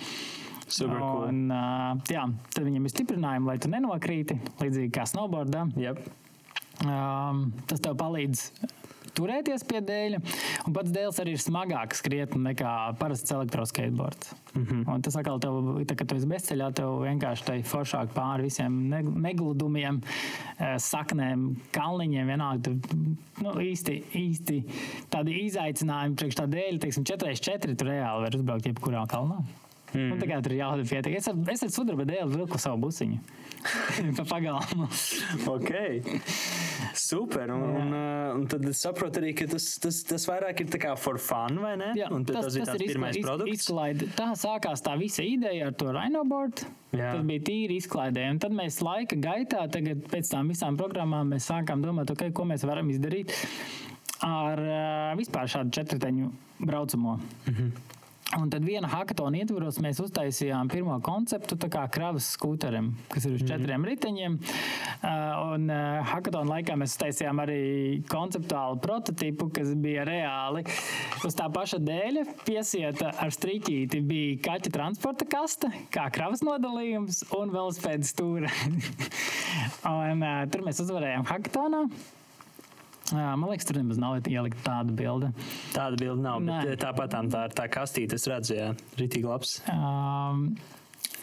Super 0.68 0.97
cool. 0.97 1.28
Un, 1.30 1.43
uh, 1.53 1.99
jā, 2.09 2.26
tad 2.53 2.66
viņam 2.66 2.88
ir 2.88 2.93
stiprinājumi, 2.93 3.51
lai 3.51 3.57
tu 3.61 3.70
nenokrīti, 3.72 4.39
līdzīgi 4.61 4.93
kā 4.95 5.05
snowboardā. 5.09 5.68
Yep. 5.78 6.01
Um, 6.86 7.45
tas 7.70 7.80
tev 7.84 7.95
palīdz 7.99 8.49
turēties 9.16 9.63
pie 9.68 9.82
dēļa. 9.86 10.20
Un 10.68 10.76
pats 10.76 10.93
dēls 10.93 11.20
arī 11.24 11.36
ir 11.36 11.41
smagāks 11.41 12.03
krietni 12.05 12.41
nekā 12.49 12.72
parasts 12.99 13.32
elektroskateboards. 13.32 14.34
Mm. 14.53 14.66
-hmm. 14.66 14.82
Un 14.93 15.03
tas 15.05 15.18
atkal, 15.20 15.39
tev, 15.43 15.59
tā, 15.88 15.95
kad 15.95 16.09
tu 16.09 16.18
esi 16.20 16.30
bezceļā, 16.30 16.72
tev 16.76 16.99
vienkārši 17.03 17.47
tai 17.49 17.57
foršāk 17.63 18.13
pāri 18.16 18.47
visiem 18.49 18.78
ne- 18.91 19.03
negludumiem, 19.28 20.01
saknēm, 20.59 21.47
kalniņiem. 21.76 22.32
Vienalga, 22.34 22.61
tu, 22.63 22.97
nu, 23.43 23.51
īsti, 23.51 24.01
īsti 24.16 24.63
tādi 25.09 25.39
izaicinājumi 25.45 26.16
priekš 26.16 26.41
tā 26.41 26.47
dēļa, 26.47 26.80
teiksim, 26.80 27.03
4x4 27.03 27.76
tu 27.76 27.86
reāli 27.86 28.28
vari 28.28 28.41
uzbraukt 28.41 28.68
jebkurā 28.72 29.05
kalnā. 29.07 29.43
Mm. 29.96 30.12
Un 30.12 30.20
tagad 30.20 30.43
tur 30.43 30.52
ir 30.54 30.60
jābūt 30.60 30.89
pietiekami. 30.91 31.18
Es, 31.22 31.28
ar- 31.32 31.52
es 31.54 31.64
ar 31.64 31.70
sudraba 31.72 32.06
dēlu 32.10 32.36
vilku 32.36 32.60
savu 32.60 32.82
busiņu. 32.84 33.20
pa 34.18 34.26
pagalmu. 34.30 34.88
Ok, 35.48 35.72
super. 36.93 37.50
Un, 37.56 37.64
un, 37.64 37.93
uh, 37.96 38.36
un 38.36 38.46
tad 38.52 38.66
es 38.70 38.82
saprotu 38.84 39.22
arī, 39.22 39.32
ka 39.38 39.48
tas, 39.50 39.68
tas, 39.82 40.02
tas 40.08 40.28
vairāk 40.30 40.62
ir 40.66 40.70
tā 40.74 40.82
kā 40.84 40.93
for 41.00 41.18
fun, 41.22 41.60
vai 41.64 41.76
ne? 41.80 41.91
Jā, 41.98 42.10
un 42.14 42.26
tad 42.28 42.41
tas, 42.41 42.58
tas 42.60 42.76
ir 42.76 42.91
pirmais 42.93 43.16
izkla- 43.18 43.32
produkts. 43.32 43.62
izklaide. 43.66 44.10
Tā 44.18 44.30
sākās 44.39 44.84
tā 44.86 44.98
visa 45.00 45.24
ideja 45.26 45.70
ar 45.72 45.78
to 45.80 45.89
Rhinoboard. 45.96 46.66
Jā. 46.96 47.14
Tas 47.16 47.26
bija 47.28 47.46
tīri 47.50 47.80
izklaidē. 47.82 48.28
Un 48.36 48.39
tad 48.39 48.56
mēs 48.56 48.82
laika 48.86 49.18
gaitā, 49.20 49.66
tagad 49.72 50.06
pēc 50.12 50.30
tam 50.32 50.52
visām 50.54 50.78
programmām, 50.80 51.34
mēs 51.36 51.50
sākām 51.52 51.84
domāt, 51.84 52.12
okay, 52.14 52.32
ko 52.36 52.46
mēs 52.48 52.64
varam 52.68 52.91
izdarīt 52.93 53.34
ar 54.26 54.62
uh, 54.62 55.12
vispār 55.20 55.50
šādu 55.52 55.74
četrteņu 55.76 56.32
braucamo. 56.60 57.18
Mm. 57.48 57.54
-hmm. 57.54 57.72
Un 58.34 58.49
tad 58.49 58.63
viena 58.65 58.89
hackathona 58.89 59.38
ietvaros 59.38 59.78
mēs 59.86 59.99
uztaisījām 60.01 60.65
pirmo 60.71 60.95
konceptu, 61.05 61.59
kravas 61.93 62.32
skūterim, 62.34 62.88
kas 63.11 63.28
ir 63.30 63.36
uz 63.38 63.43
četriem 63.45 63.86
riteņiem. 63.86 64.39
Uh, 64.41 65.11
un 65.53 65.69
uh, 65.69 66.01
hackathona 66.09 66.55
laikā 66.55 66.73
mēs 66.80 66.95
uztaisījām 66.95 67.43
arī 67.43 67.59
konceptuālu 68.09 68.82
prototipu, 68.82 69.51
kas 69.53 69.76
bija 69.78 70.07
reāli 70.09 70.65
uz 71.21 71.38
tā 71.38 71.45
paša 71.53 71.80
dēļa. 71.86 72.26
Piesieta 72.47 73.13
ar 73.13 73.32
striķīti 73.38 74.01
bija 74.09 74.41
kaķa 74.49 74.73
transporta 74.73 75.30
kaste, 75.30 75.69
kā 75.93 76.09
kravas 76.17 76.41
nodalījums 76.45 77.28
un 77.38 77.53
velospēdas 77.53 78.15
stūra. 78.17 78.49
un, 79.93 80.26
uh, 80.26 80.43
tur 80.49 80.65
mēs 80.65 80.82
uzvarējām 80.82 81.30
hackathonā. 81.30 81.86
Uh, 83.14 83.36
man 83.38 83.51
liekas, 83.51 83.68
tur 83.70 83.78
nemaz 83.78 83.99
nav 84.01 84.18
ielikt 84.26 84.64
tāda 84.66 84.93
bilde. 84.97 85.30
Tāda 85.76 85.99
bilde 85.99 86.24
nav, 86.26 86.41
eh, 86.41 86.74
tāpat 86.82 87.14
tā 87.14 87.43
ir 87.45 87.53
tā 87.53 87.68
kastīte, 87.70 88.18
es 88.18 88.26
redzu, 88.32 88.58
jā, 88.58 88.72
rītīgi 88.97 89.30
labs. 89.30 89.60
Um, 89.70 90.56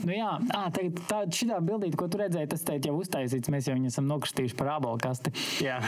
Nu 0.03 0.15
jā, 0.15 0.29
à, 0.57 0.69
tā 0.73 1.19
šitā 1.35 1.59
bildīte, 1.63 1.99
ko 2.01 2.07
tu 2.11 2.19
redzēji, 2.21 2.49
tas 2.55 2.65
teikt 2.67 2.87
jau 2.89 2.95
uztaisīts. 2.99 3.51
Mēs 3.53 3.69
jau 3.69 3.75
viņu 3.77 3.91
esam 3.91 4.07
nokristījuši 4.09 4.57
par 4.59 4.73
ābolu 4.77 4.99
kasti. 5.03 5.33
Jā, 5.63 5.79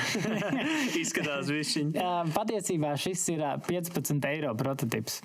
izskatās 1.02 1.50
višķiņi. 1.50 1.94
Uh, 1.96 2.34
patiesībā 2.36 2.92
šis 3.00 3.24
ir 3.34 3.46
ā, 3.46 3.54
15 3.64 4.28
eiro 4.30 4.52
prototyps. 4.58 5.22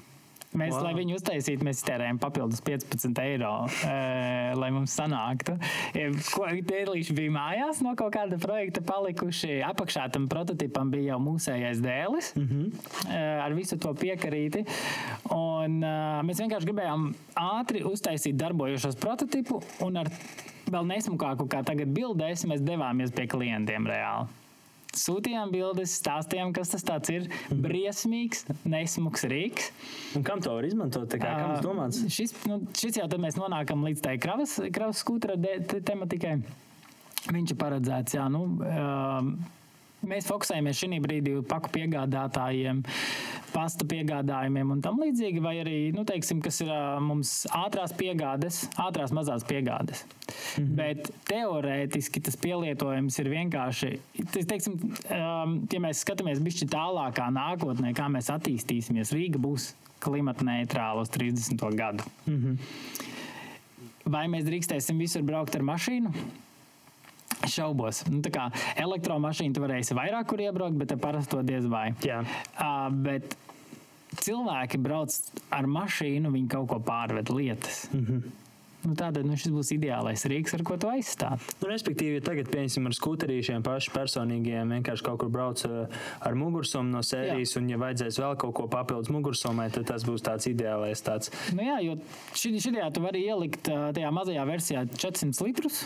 Mēs, 0.58 0.74
Wow. 0.74 0.88
lai 0.88 0.94
viņu 0.98 1.14
uztaisītu, 1.20 1.62
mēs 1.62 1.84
iztērējām 1.84 2.18
papildus 2.18 2.62
15 2.66 3.20
eiro, 3.22 3.52
e, 3.86 4.54
lai 4.58 4.72
mums 4.74 4.96
sanāktu. 4.98 5.54
E, 5.94 6.08
dēlīši 6.66 7.14
bija 7.14 7.34
mājās 7.36 7.84
no 7.86 7.94
kaut 8.00 8.16
kāda 8.16 8.40
projekta 8.42 8.82
palikuši. 8.82 9.60
Apakšā 9.68 10.08
tam 10.12 10.26
prototipam 10.32 10.90
bija 10.90 11.14
jau 11.14 11.20
mūsējais 11.22 11.84
dēlis 11.86 12.34
mm 12.34 12.48
-hmm. 12.48 13.14
ar 13.46 13.54
visu 13.54 13.78
to 13.78 13.94
piekarīti. 13.94 14.66
Un, 15.30 15.84
e, 15.84 15.96
mēs 16.26 16.42
vienkārši 16.42 16.72
gribējām 16.72 17.14
ātri 17.36 17.86
uztaisīt 17.86 18.36
darbojošos 18.36 18.98
prototipu 18.98 19.62
un 19.86 19.98
ar 19.98 20.10
vēl 20.66 20.86
nesmukāku 20.98 21.46
kā 21.48 21.64
tagad 21.64 21.94
bildēs 21.94 22.46
mēs 22.50 22.66
devāmies 22.66 23.14
pie 23.14 23.28
klientiem 23.28 23.86
reāli. 23.86 24.49
Sūtījām 24.98 25.52
bildes, 25.54 25.92
stāstījām, 26.00 26.50
kas 26.56 26.72
tas 26.74 27.12
ir. 27.14 27.28
Briesmīgs, 27.54 28.48
nesmugs 28.66 29.26
rīks. 29.30 29.70
Un 30.18 30.26
kam 30.26 30.42
to 30.42 30.56
var 30.56 30.66
izmantot? 30.66 31.14
Kā, 31.14 31.36
kam 31.38 31.54
tas 31.54 31.66
domāts? 31.66 32.02
Ā, 32.02 32.10
Šis, 32.16 32.34
nu, 32.50 32.58
šis 32.74 32.98
jau 32.98 33.06
tad 33.12 33.22
mēs 33.22 33.38
nonākam 33.38 33.86
līdz 33.86 34.02
tai 34.08 34.16
kravas, 34.22 34.58
kravas 34.74 35.04
skūtra 35.06 35.38
tematikai. 35.86 36.40
Viņš 37.30 37.54
ir 37.54 37.60
paredzēts, 37.60 38.18
jā, 38.18 38.26
nu. 38.34 38.46
Um, 38.66 39.34
Mēs 40.08 40.28
fokusējamies 40.30 40.80
šī 40.80 41.00
brīdī 41.04 41.34
uz 41.36 41.48
paku 41.50 41.72
piegādātājiem, 41.74 42.84
pasta 43.52 43.86
piegādājumiem 43.90 44.72
un 44.76 44.84
tam 44.84 45.02
līdzīgi, 45.02 45.42
vai 45.44 45.58
arī, 45.60 45.76
nu, 45.96 46.06
teiksim, 46.08 46.40
kas 46.44 46.62
ir 46.64 46.72
mums 47.04 47.34
ātrās 47.52 47.92
piegādes, 47.98 48.62
ātrās 48.80 49.12
mazās 49.16 49.44
piegādes. 49.50 50.06
Mm 50.06 50.64
-hmm. 50.64 50.76
Bet 50.80 51.12
teorētiski 51.28 52.24
tas 52.24 52.38
pielietojums 52.40 53.20
ir 53.20 53.30
vienkārši, 53.36 53.92
teiksim, 54.34 54.80
um, 54.80 55.68
ja 55.72 55.80
mēs 55.80 56.06
skatāmies 56.06 56.40
bišķi 56.40 56.72
tālākā 56.72 57.28
nākotnē, 57.36 57.94
kā 57.94 58.08
mēs 58.08 58.32
attīstīsimies, 58.32 59.14
Rīga 59.14 59.38
būs 59.40 59.74
klimata 60.00 60.46
neitrāla 60.46 61.02
uz 61.02 61.10
30. 61.10 61.76
gadu. 61.76 62.04
Mm 62.26 62.38
-hmm. 62.38 62.58
Vai 64.06 64.28
mēs 64.28 64.46
drīkstēsim 64.48 64.98
visur 64.98 65.22
braukt 65.22 65.56
ar 65.56 65.62
mašīnu? 65.62 66.14
Šaubos. 67.48 68.04
Nu, 68.12 68.20
tā 68.26 68.34
kā 68.36 68.50
elektromašīna 68.80 69.56
tu 69.56 69.64
varēsi 69.64 69.96
vairāk 69.98 70.28
kur 70.32 70.42
iebraukt, 70.44 70.76
bet 70.80 70.96
ar 70.96 71.00
parasto 71.04 71.44
diez 71.46 71.68
vai. 71.72 71.90
Jā. 72.04 72.24
Uh, 72.58 72.90
bet 72.92 73.38
cilvēki 74.18 74.82
brauc 74.82 75.16
ar 75.54 75.70
mašīnu, 75.70 76.32
viņi 76.34 76.52
kaut 76.52 76.70
ko 76.72 76.84
pārved 76.84 77.32
lietas. 77.34 77.88
Mm. 77.94 78.06
-hmm. 78.06 78.32
nu, 78.84 78.96
Tātad 78.96 79.28
nu, 79.28 79.38
šis 79.38 79.54
būs 79.54 79.72
ideālais 79.76 80.26
rīks, 80.32 80.56
ar 80.58 80.64
ko 80.66 80.78
to 80.78 80.90
aizstāt. 80.90 81.46
Nu, 81.62 81.70
respektīvi, 81.70 82.18
ja 82.20 82.26
tagad, 82.26 82.50
piemēram, 82.52 82.90
ar 82.90 82.98
skuterīšiem 82.98 83.64
paši 83.64 83.94
personīgiem 83.96 84.76
vienkārši 84.76 85.06
kaut 85.06 85.20
kur 85.20 85.30
brauc 85.30 85.64
ar 86.20 86.36
mugursomu 86.36 86.90
no 86.90 87.04
sērijas, 87.06 87.56
Jā. 87.56 87.62
un, 87.62 87.70
ja 87.70 87.78
vajadzēs 87.78 88.20
vēl 88.24 88.38
kaut 88.38 88.56
ko 88.56 88.68
papildus 88.68 89.14
mugursomai, 89.14 89.70
tad 89.72 89.86
tas 89.86 90.04
būs 90.08 90.26
tāds 90.26 90.50
ideālais. 90.50 91.04
Tāds. 91.06 91.32
Nu, 91.54 91.64
jā, 91.64 91.80
jo 91.86 91.98
šī, 92.34 92.58
šajā 92.60 92.92
tu 92.94 93.02
vari 93.02 93.26
ielikt 93.26 93.70
tajā 93.70 94.12
mazajā 94.12 94.46
versijā 94.46 94.86
400 94.96 95.46
litrus. 95.46 95.84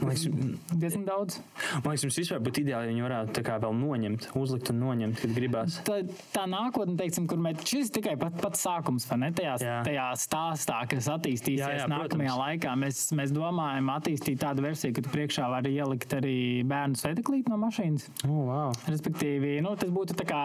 Man 0.00 0.10
liekas, 0.10 0.24
Diezgan 0.72 1.04
daudz. 1.06 1.38
man 1.84 1.92
liekas, 1.92 2.04
jums 2.06 2.18
vispār 2.22 2.40
būtu 2.42 2.62
ideāli, 2.62 2.88
ja 2.88 2.92
viņi 2.92 3.04
varētu 3.06 3.34
tā 3.38 3.42
kā 3.46 3.58
vēl 3.62 3.74
noņemt, 3.78 4.28
uzlikt 4.40 4.70
un 4.72 4.80
noņemt, 4.82 5.20
kad 5.22 5.34
gribās. 5.36 5.76
Tā, 5.86 5.98
tā 6.34 6.44
nākotne, 6.50 6.96
teiksim, 7.00 7.26
kur 7.30 7.40
mēs 7.42 7.62
šis 7.68 7.92
tikai 7.94 8.16
pat, 8.20 8.36
pats 8.42 8.64
sākums, 8.66 9.06
vai 9.10 9.18
ne? 9.24 9.30
Tajā, 9.36 9.56
Jā. 9.62 9.76
tajā 9.86 10.06
stāstā, 10.22 10.80
kas 10.90 11.10
attīstīsies 11.12 11.62
Jā, 11.62 11.70
jā, 11.82 11.88
nākamajā 11.92 12.32
protams. 12.32 12.42
laikā. 12.44 12.74
Mēs, 12.82 13.04
mēs 13.20 13.34
domājam, 13.36 13.92
attīstīt 13.98 14.40
tādu 14.42 14.64
versiju, 14.66 14.96
ka 14.98 15.06
priekšā 15.12 15.48
vari 15.52 15.74
ielikt 15.76 16.16
arī 16.18 16.36
bērnu 16.68 16.98
sveteklīti 16.98 17.52
no 17.52 17.60
mašīnas. 17.62 18.08
Oh, 18.26 18.42
wow. 18.48 18.76
Respektīvi, 18.88 19.58
nu, 19.64 19.76
tas 19.76 19.92
būtu 19.92 20.16
tā 20.18 20.26
kā 20.28 20.42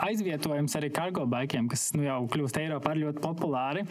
aizvietojums 0.00 0.76
arī 0.78 0.90
kargo 0.94 1.26
baikiem, 1.28 1.68
kas 1.70 1.90
nu, 1.96 2.04
jau 2.06 2.20
kļūst 2.32 2.60
Eiropā 2.62 2.94
ļoti 2.98 3.22
populāri. 3.24 3.84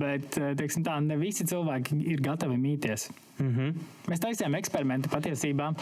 Bet, 0.00 0.36
teiksim 0.60 0.84
tā, 0.86 0.98
ne 1.04 1.16
visi 1.20 1.46
cilvēki 1.48 2.00
ir 2.12 2.20
gatavi 2.24 2.58
mīties. 2.60 3.08
Mm 3.38 3.54
-hmm. 3.54 3.88
Mēs 4.10 4.20
taisījām 4.20 4.58
eksperimentu 4.58 5.08
patiesībā, 5.08 5.72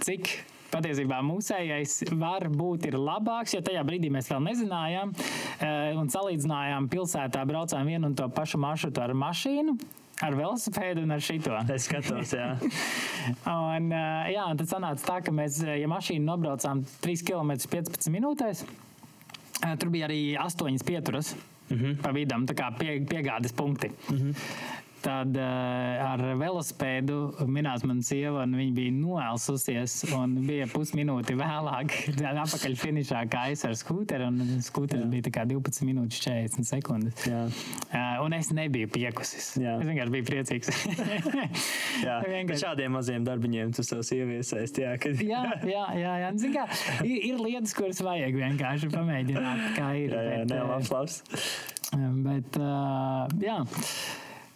cik 0.00 0.30
patiesībā 0.72 1.20
mūsējais 1.24 2.02
var 2.20 2.48
būt 2.48 2.86
ir 2.90 2.98
labāks, 3.00 3.54
jo 3.54 3.60
tajā 3.64 3.84
brīdī 3.88 4.10
mēs 4.12 4.28
vēl 4.30 4.42
nezinājām 4.44 5.14
un 6.00 6.10
salīdzinājām 6.12 6.88
pilsētā 6.92 7.46
braucām 7.48 7.86
vienu 7.86 8.06
un 8.06 8.14
to 8.14 8.28
pašu 8.28 8.58
maršrutu 8.58 9.00
ar 9.00 9.14
mašīnu. 9.14 9.78
Ar 10.24 10.34
velosipēdu 10.34 11.04
un 11.06 11.14
ar 11.14 11.22
šito. 11.22 11.54
Es 11.74 11.86
skatos, 11.86 12.34
jā. 12.34 12.48
Un, 13.52 13.90
uh, 13.92 14.26
jā, 14.32 14.46
un 14.48 14.58
tad 14.58 14.70
sanāca 14.70 15.04
tā, 15.04 15.18
ka 15.26 15.34
mēs, 15.34 15.60
uh, 15.66 15.74
ja 15.78 15.88
mašīnu 15.90 16.24
nobraucām 16.24 16.82
3 17.04 17.24
km 17.28 17.54
15 17.70 18.10
minūtēs, 18.14 18.64
uh, 18.64 19.74
tur 19.78 19.92
bija 19.94 20.08
arī 20.08 20.22
8 20.40 20.82
pieturas 20.86 21.34
mm 21.68 21.76
-hmm. 21.76 21.96
pa 22.02 22.12
vidam, 22.12 22.46
tā 22.46 22.54
kā 22.54 22.70
pie, 22.78 23.00
piegādes 23.04 23.52
punkti. 23.52 23.90
Mm 24.10 24.16
-hmm. 24.16 24.34
Tad 25.08 25.36
uh, 25.40 26.02
ar 26.04 26.20
velosipēdu 26.36 27.46
minēs 27.48 27.84
mana 27.88 28.04
sieva, 28.04 28.42
un 28.44 28.56
viņa 28.58 28.74
bija 28.76 28.92
noelsusies. 28.92 29.94
un 30.12 30.34
Bija 30.44 30.66
pusminūti 30.68 31.36
vēlāk, 31.38 31.94
atpakaļ 32.44 32.76
finišā, 32.76 33.22
kā 33.32 33.46
es 33.54 33.64
ar 33.64 33.72
skūteri. 33.78 34.26
un 34.28 34.60
Skūteris 34.64 35.08
bija 35.08 35.24
tā 35.30 35.32
kā 35.38 35.46
12 35.48 35.88
minūtes 35.88 36.20
40 36.26 36.68
sekundes. 36.68 37.24
Jā. 37.24 37.46
Uh, 37.88 38.26
un 38.26 38.36
es 38.36 38.52
nebiju 38.52 38.90
piekusis. 38.92 39.54
Jā. 39.62 39.78
Es 39.80 39.88
vienkārši 39.88 40.14
biju 40.18 40.28
priecīgs. 40.28 40.72
Jā, 42.06 42.18
Vienkārši- 42.28 42.66
šādiem 42.66 42.94
maziem 42.98 43.24
darbiņiem 43.26 43.72
tu 43.78 43.86
savus 43.86 44.12
ieviesaisti. 44.12 44.84
Jā, 44.84 44.94
kad... 45.00 45.24
jā, 45.24 45.42
jā, 45.64 45.88
jā. 46.02 46.14
jā. 46.26 46.30
Zin, 46.44 46.54
kā, 46.54 46.68
ir, 47.00 47.18
ir 47.32 47.42
lietas, 47.42 47.72
kuras 47.78 48.04
vajag 48.04 48.36
vienkārši 48.44 48.92
pamēģināt, 48.92 49.66
kā 49.78 49.90
ir. 50.04 50.12
jā, 50.12 50.22
jā 50.28 50.38
bet, 50.44 50.52
nē, 50.52 50.60
eh, 50.60 50.70
labs, 50.74 50.92
labs. 50.92 51.20
bet 52.28 52.60
uh, 52.60 53.38
jā. 53.40 53.60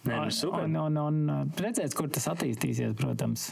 Nē, 0.03 0.17
nu, 0.19 0.31
super. 0.35 0.65
Un, 0.67 0.75
un, 0.75 0.97
un 0.99 1.53
redzēs, 1.59 1.95
kur 1.95 2.09
tas 2.11 2.27
attīstīsies, 2.33 2.95
protams. 2.99 3.51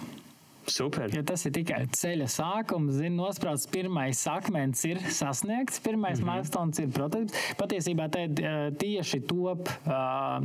Super. 0.67 1.09
Jo 1.15 1.23
tas 1.25 1.41
ir 1.47 1.53
tikai 1.55 1.79
ceļa 1.95 2.27
sākums. 2.29 2.99
Zinu, 2.99 3.23
nosprāsts 3.23 3.69
pirmais 3.71 4.19
akmens 4.29 4.83
ir 4.87 5.01
sasniegts, 5.09 5.81
pirmais 5.81 6.19
mm 6.19 6.27
-hmm. 6.27 6.33
milestone 6.33 6.83
ir 6.83 6.93
prototyps. 6.93 7.33
Patiesībā 7.57 8.09
te 8.11 8.27
uh, 8.29 8.69
tieši 8.77 9.21
top 9.27 9.71
uh, 9.87 10.43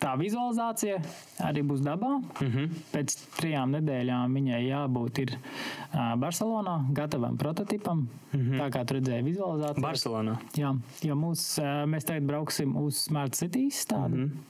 tā 0.00 0.14
vizualizācija 0.18 0.96
arī 1.44 1.62
būs 1.66 1.84
dabā. 1.84 2.12
Mm. 2.40 2.50
-hmm. 2.50 2.68
Pēc 2.92 3.16
trijām 3.36 3.74
nedēļām 3.76 4.34
viņai 4.38 4.62
jābūt 4.64 5.18
ir, 5.18 5.36
uh, 5.36 6.14
Barcelonā, 6.16 6.86
gatavam 6.92 7.36
prototipam. 7.36 8.08
Mm 8.32 8.40
-hmm. 8.40 8.58
Tā 8.60 8.70
kā 8.70 8.84
tu 8.84 8.94
redzēji 8.94 9.24
vizualizāciju. 9.24 9.82
Barcelonā. 9.82 10.38
Jā, 10.56 10.76
jo 11.02 11.14
mūs, 11.14 11.58
uh, 11.60 11.86
mēs 11.90 12.04
tagad 12.04 12.22
brauksim 12.22 12.76
uz 12.76 12.96
Smart 12.96 13.34
Cities, 13.34 13.86
tādu, 13.86 14.16
mm 14.16 14.24
-hmm. 14.24 14.49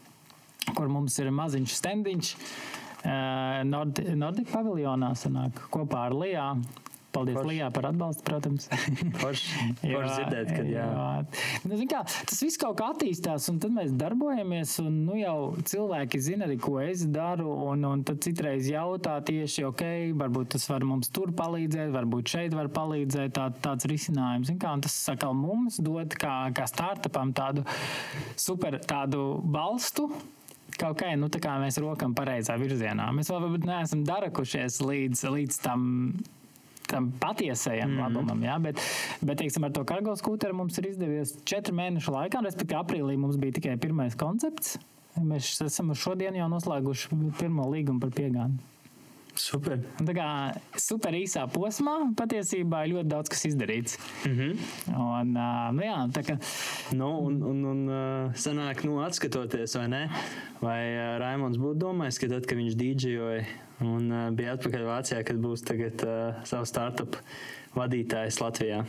Kur 0.81 0.89
mums 0.89 1.21
ir 1.21 1.29
maziņš 1.37 1.81
standiņš. 1.83 2.35
Nord, 3.69 4.01
Nordic 4.17 4.49
paviljonā 4.53 5.15
sanāk 5.17 5.67
kopā 5.73 6.07
ar 6.09 6.17
Lijā. 6.17 6.53
Paldies 7.11 7.35
Forši. 7.35 7.49
Lijā 7.49 7.69
par 7.75 7.89
atbalstu, 7.89 8.23
protams. 8.27 8.67
Forši 9.21 9.65
forši 9.81 10.13
dzirdēt, 10.15 10.51
ka 10.55 10.63
jā. 10.69 10.87
Nu, 11.65 11.75
zini 11.75 11.89
kā, 11.91 12.05
tas 12.07 12.43
viss 12.45 12.61
kaut 12.61 12.79
kā 12.79 12.91
attīstās, 12.95 13.49
un 13.51 13.59
tad 13.63 13.75
mēs 13.75 13.95
darbojamies. 13.99 14.77
Un, 14.85 15.01
nu, 15.09 15.17
jau 15.19 15.51
cilvēki 15.67 16.23
zina 16.23 16.47
arī, 16.47 16.61
ko 16.63 16.79
es 16.83 17.05
daru. 17.11 17.51
Un, 17.71 17.85
un 17.89 18.05
tad 18.07 18.23
citreiz 18.25 18.71
jautā 18.71 19.19
tieši, 19.27 19.67
ok, 19.71 19.85
varbūt 20.23 20.55
tas 20.55 20.69
var 20.71 20.87
mums 20.87 21.11
tur 21.15 21.35
palīdzēt, 21.37 21.91
varbūt 21.97 22.35
šeit 22.37 22.57
var 22.57 22.71
palīdzēt. 22.79 23.35
Tā, 23.41 23.49
tāds 23.65 23.91
risinājums. 23.91 24.55
Kā, 24.61 24.75
un 24.79 24.87
tas 24.87 24.97
atkal 25.11 25.35
mums 25.37 25.81
dod 25.83 26.15
kā, 26.21 26.37
kā 26.55 26.67
startupam 26.71 27.35
tādu 27.37 27.67
super 28.39 28.79
tādu 28.87 29.33
balstu. 29.43 30.11
Kaut 30.81 31.01
kā, 31.03 31.13
nu, 31.21 31.29
tā 31.33 31.43
kā 31.43 31.59
mēs 31.61 31.77
rokam 31.83 32.15
pareizā 32.17 32.57
virzienā. 32.61 33.11
Mēs 33.13 33.29
vēl 33.33 33.59
neesam 33.67 34.05
darakušies 34.09 34.81
līdz, 34.81 35.25
līdz 35.37 35.59
tam 35.65 35.83
tam 36.91 37.13
patiesajam 37.23 37.93
mm 37.93 38.01
labumam. 38.03 38.43
Ja? 38.43 38.59
Bet, 38.59 38.81
bet 39.23 39.39
teiksim, 39.39 39.65
ar 39.67 39.75
to 39.75 39.85
kargo 39.87 40.17
skūteru 40.19 40.57
mums 40.59 40.79
ir 40.81 40.91
izdevies 40.91 41.37
četru 41.47 41.77
mēnešu 41.79 42.15
laikā, 42.17 42.43
respektīvi, 42.43 42.81
aprīlī 42.81 43.15
mums 43.21 43.39
bija 43.39 43.61
tikai 43.61 43.77
pirmais 43.79 44.19
koncepts. 44.19 44.75
Mēs 45.21 45.53
esam 45.67 45.95
šodien 45.95 46.35
jau 46.39 46.49
noslēguši 46.51 47.21
pirmo 47.39 47.69
līgumu 47.71 48.03
par 48.03 48.15
piegādi. 48.17 48.70
Super. 49.41 49.81
Tā 50.05 50.15
kā 50.17 50.29
super 50.77 51.17
īsā 51.17 51.47
posmā 51.51 51.97
patiesībā 52.19 52.85
ir 52.85 52.95
ļoti 52.97 53.11
daudz 53.11 53.33
kas 53.33 53.47
izdarīts. 53.49 53.99
Mm 54.27 54.37
-hmm. 54.37 54.53
Un, 54.95 55.35
ā, 55.35 55.51
nu 55.73 55.87
jā, 55.87 55.99
tā 56.15 56.23
kā, 56.27 56.37
Nu, 56.93 57.21
un, 57.23 57.43
un, 57.43 57.65
un 57.65 57.83
uh, 57.89 58.35
sanāk, 58.35 58.83
nu, 58.85 58.99
atskatoties, 59.05 59.77
vai 59.79 59.87
ne? 59.89 60.03
Vai 60.61 60.81
uh, 60.91 61.19
Raimons 61.23 61.59
būtu 61.61 61.79
domājis, 61.85 62.19
ka 62.19 62.31
tad, 62.33 62.49
kad 62.51 62.59
viņš 62.59 62.79
dīdžejoja 62.81 63.45
un 63.87 64.11
uh, 64.11 64.25
bija 64.35 64.57
atpakaļ 64.57 64.89
Vācijā, 64.89 65.21
kad 65.27 65.39
būs 65.41 65.65
tagad 65.67 66.03
uh, 66.07 66.43
savu 66.49 66.67
startup 66.69 67.17
vadītājs 67.77 68.41
Latvijā? 68.43 68.83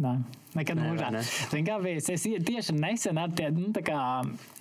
Nē, 0.00 0.12
nekad 0.56 0.78
Nē, 0.78 0.84
mūžā. 0.88 1.08
vai 1.08 1.12
ne? 1.12 1.20
Zini, 1.22 1.64
kā 1.66 1.74
bijis? 1.82 2.06
Es 2.14 2.22
ie- 2.24 2.38
tieši 2.40 2.72
nesen 2.78 3.18
ar 3.20 3.28
tie, 3.36 3.50
nu, 3.52 3.68
kā, 3.84 3.98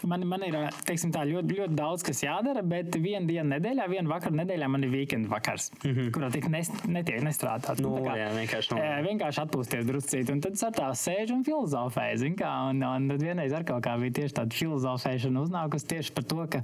man, 0.04 0.26
man 0.28 0.44
ir 0.44 0.58
teiksim, 0.84 1.12
tā, 1.16 1.24
ļoti, 1.30 1.56
ļoti 1.56 1.78
daudz, 1.78 2.04
kas 2.04 2.20
jādara, 2.26 2.64
bet 2.68 2.98
vienu 3.00 3.30
dienu 3.30 3.48
nedēļā, 3.54 3.88
vienu 3.90 4.12
vakaru 4.12 4.36
nedēļā 4.42 4.68
man 4.68 4.84
ir 4.84 4.92
weekend 4.92 5.30
vakars, 5.32 5.70
mm 5.80 5.92
-hmm. 5.92 6.12
kurā 6.12 6.32
tik 6.32 6.50
nes, 6.52 6.72
netiek 6.86 7.24
nestrādāt. 7.24 7.80
Mhm. 7.80 7.84
Nu, 7.88 7.96
tā 7.98 8.10
kā, 8.10 8.18
jā, 8.20 8.30
vienkārši 8.36 8.76
nav. 8.76 9.06
vienkārši 9.08 9.44
atpūsties 9.46 9.86
druscīt. 9.88 10.32
Un 10.32 10.42
tad 10.42 10.54
es 10.54 10.64
ar 10.64 10.72
tā 10.72 10.90
sēžu 10.92 11.34
un 11.34 11.44
filozofēju. 11.44 12.36
Kā, 12.36 12.70
un, 12.70 12.84
un 12.84 13.08
tad 13.10 13.22
vienreiz 13.22 13.54
ar 13.54 13.64
kaut 13.64 13.84
kā 13.84 13.98
bija 14.00 14.12
tieši 14.12 14.34
tāda 14.34 14.52
filozofēšana 14.52 15.46
uznākusi 15.48 15.88
tieši 15.88 16.12
par 16.14 16.24
to, 16.24 16.48
ka, 16.48 16.64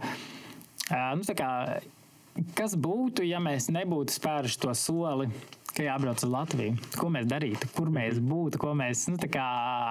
nu, 1.15 1.23
kā, 1.23 1.79
kas 2.53 2.75
būtu, 2.75 3.23
ja 3.23 3.39
mēs 3.39 3.71
nebūtu 3.71 4.11
spēruši 4.11 4.59
to 4.59 4.73
soli. 4.73 5.29
Ka 5.77 5.85
jābrauc 5.85 6.23
uz 6.25 6.31
Latviju. 6.33 6.77
Ko 6.97 7.09
mēs 7.13 7.27
darītu, 7.29 7.69
kur 7.75 7.91
mēs 7.93 8.17
būtu, 8.17 8.57
ko 8.61 8.71
mēs, 8.77 9.03
nu, 9.11 9.19
tā 9.21 9.29
kā, 9.29 9.43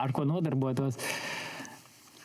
ar 0.02 0.10
ko 0.14 0.24
nodarbotos. 0.26 0.98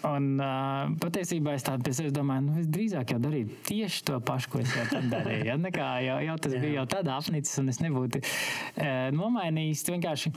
Un 0.08 0.40
uh, 0.42 0.90
patiesībā 0.98 1.54
es 1.54 1.66
tādu 1.68 1.86
pie 1.86 1.92
sevis 1.94 2.14
domāju, 2.16 2.48
nu, 2.48 2.56
es 2.64 2.70
drīzāk 2.74 3.14
jau 3.14 3.20
darītu 3.22 3.60
tieši 3.68 4.02
to 4.08 4.18
pašu, 4.26 4.50
ko 4.50 4.64
es 4.64 4.74
jau 4.74 4.88
tad 4.90 5.06
darīju. 5.12 5.46
Ja? 5.52 5.60
Nekā, 5.62 5.90
jau, 6.08 6.18
jau 6.26 6.38
tas 6.42 6.56
bija 6.58 6.80
jau 6.80 6.88
tad 6.96 7.12
apnicis, 7.14 7.54
un 7.62 7.70
es 7.70 7.78
nebūtu 7.84 8.24
uh, 8.24 9.12
nomainījis. 9.14 9.86
Vienkārši 9.92 10.34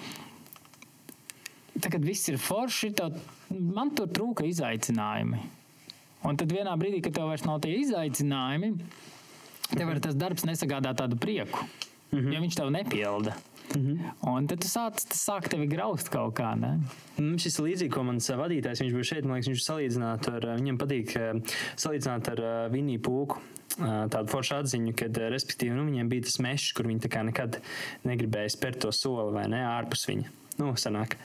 tagad 1.80 2.04
viss 2.04 2.28
ir 2.28 2.36
forši, 2.40 2.92
tad 3.00 3.16
man 3.48 3.94
tur 3.96 4.12
trūka 4.12 4.44
izaicinājumi. 4.50 5.40
Un 6.28 6.38
tad 6.40 6.52
vienā 6.52 6.76
brīdī, 6.80 7.00
kad 7.04 7.16
tev 7.16 7.32
vairs 7.32 7.44
nav 7.44 7.60
tie 7.64 7.74
izaicinājumi, 7.80 8.70
tev 9.72 9.88
arī 9.88 10.04
tas 10.04 10.16
darbs 10.16 10.44
nesagādā 10.48 10.94
tādu 10.96 11.16
prieku, 11.20 11.64
mm 12.14 12.22
-hmm. 12.22 12.34
jo 12.34 12.40
viņš 12.46 12.56
tev 12.60 12.70
nepilda. 12.70 13.34
Mm 13.74 13.80
-hmm. 13.82 14.34
Un 14.36 14.46
tad 14.46 14.60
tu 14.60 14.68
sāc, 14.68 15.00
tas 15.08 15.26
sāk 15.28 15.48
tevi 15.48 15.66
graust 15.66 16.08
kaut 16.08 16.34
kā. 16.38 16.54
Ne? 16.60 16.80
Mm, 17.18 17.38
Šis 17.38 17.58
ir 17.58 17.64
līdzīgs, 17.64 17.94
ko 17.94 18.02
mans 18.02 18.30
vadītājs, 18.30 18.80
viņš 18.80 18.92
bija 18.92 19.04
šeit, 19.04 19.24
man 19.24 19.34
liekas, 19.34 19.48
viņš 19.48 19.64
salīdzinātu 19.64 20.34
ar, 20.36 20.42
ā, 20.42 20.56
viņam 20.60 20.78
patīk 20.78 21.16
ā, 21.16 21.42
salīdzināt 21.76 22.28
ar 22.28 22.38
ā, 22.38 22.68
Viniju 22.72 23.00
Pūku. 23.00 23.38
Tādu 24.10 24.30
foršu 24.30 24.54
atziņu, 24.54 24.92
kad, 24.96 25.18
ā, 25.18 25.30
respektīvi, 25.30 25.74
nu, 25.74 25.84
viņiem 25.90 26.08
bija 26.08 26.22
tas 26.22 26.38
mežs, 26.38 26.72
kur 26.72 26.86
viņi 26.86 27.24
nekad 27.24 27.60
negribēja 28.04 28.48
spērt 28.48 28.78
to 28.78 28.92
soli 28.92 29.32
vai 29.32 29.48
ne, 29.48 29.64
ārpus 29.66 30.06
viņa. 30.08 30.28
Nu, 30.58 30.74
sanāk. 30.76 31.16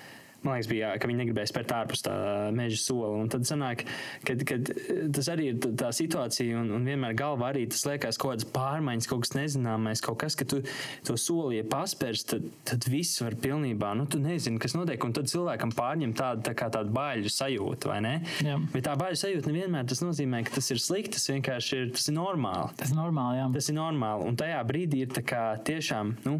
Man 0.44 0.56
liekas, 0.56 0.70
bija, 0.72 0.94
jā, 0.94 1.00
ka 1.02 1.10
viņi 1.10 1.20
negribēja 1.20 1.50
spērt 1.52 1.72
ārpus 1.76 2.04
tā 2.06 2.14
meža 2.56 2.78
soli. 2.80 3.20
Un 3.20 3.28
tad 3.32 3.44
sanāk, 3.50 3.82
kad, 4.28 4.44
kad 4.48 4.70
tas 5.16 5.28
arī 5.34 5.50
ir 5.52 5.58
tā- 5.60 5.90
situācija, 5.96 6.62
un, 6.62 6.70
un 6.78 6.88
vienmēr 6.88 7.18
galvā 7.20 7.50
arī 7.52 7.66
tas 7.72 7.84
liekas 7.90 8.20
kaut 8.22 8.38
kādas 8.38 8.48
pārmaiņas, 8.56 9.10
kaut 9.12 9.26
kas 9.26 9.34
nezināmais, 9.36 10.04
kaut 10.06 10.20
kas, 10.22 10.38
ka 10.40 10.48
tu 10.48 10.62
to 11.08 11.18
soli, 11.20 11.60
ja 11.60 11.66
paspērs, 11.68 12.24
tad, 12.32 12.48
tad 12.68 12.88
viss 12.92 13.20
var 13.24 13.36
pilnībā, 13.44 13.92
nu, 14.00 14.08
tu 14.08 14.22
nezini, 14.24 14.62
kas 14.64 14.78
notiek, 14.80 15.04
un 15.04 15.16
tad 15.18 15.28
cilvēkam 15.32 15.76
pārņem 15.76 16.16
tādu, 16.16 16.46
tā 16.48 16.56
kā 16.58 16.72
tādu 16.72 16.96
baiļu 16.96 17.34
sajūtu, 17.36 17.92
vai 17.92 18.00
ne? 18.06 18.16
Jā. 18.46 18.56
Bet 18.72 18.88
tā 18.88 18.96
baiļu 19.00 19.20
sajūta 19.20 19.52
nevienmēr 19.52 19.88
tas 19.92 20.04
nozīmē, 20.06 20.46
ka 20.48 20.56
tas 20.56 20.72
ir 20.72 20.80
slikti, 20.84 21.18
tas 21.18 21.28
vienkārši 21.34 21.82
ir, 21.84 21.92
tas 22.00 22.08
ir 22.08 22.16
normāli. 22.16 22.72
Tas 22.80 22.94
ir 22.94 23.00
normāli. 23.02 23.42
Jā. 23.42 23.48
Tas 23.60 23.72
ir 23.72 23.80
normāli. 23.82 24.30
Un 24.32 24.40
tajā 24.40 24.64
brīdī 24.72 25.04
ir 25.04 25.12
tā 25.20 25.26
kā 25.26 25.44
tiešām 25.68 26.16
nu, 26.26 26.40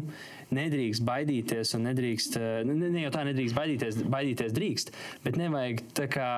nedrīkst 0.54 1.04
baidīties, 1.06 1.74
un 1.78 1.88
nedrīkst, 1.88 2.38
eh, 2.40 2.60
ne, 2.68 2.76
ne 2.90 3.06
jau 3.06 3.14
tā 3.14 3.24
nedrīkst 3.30 3.56
baidīties, 3.56 4.02
baidīties 4.10 4.54
drīkst, 4.56 4.94
bet 5.24 5.40
nevajag 5.40 5.82
tā 5.96 6.10
kā 6.10 6.30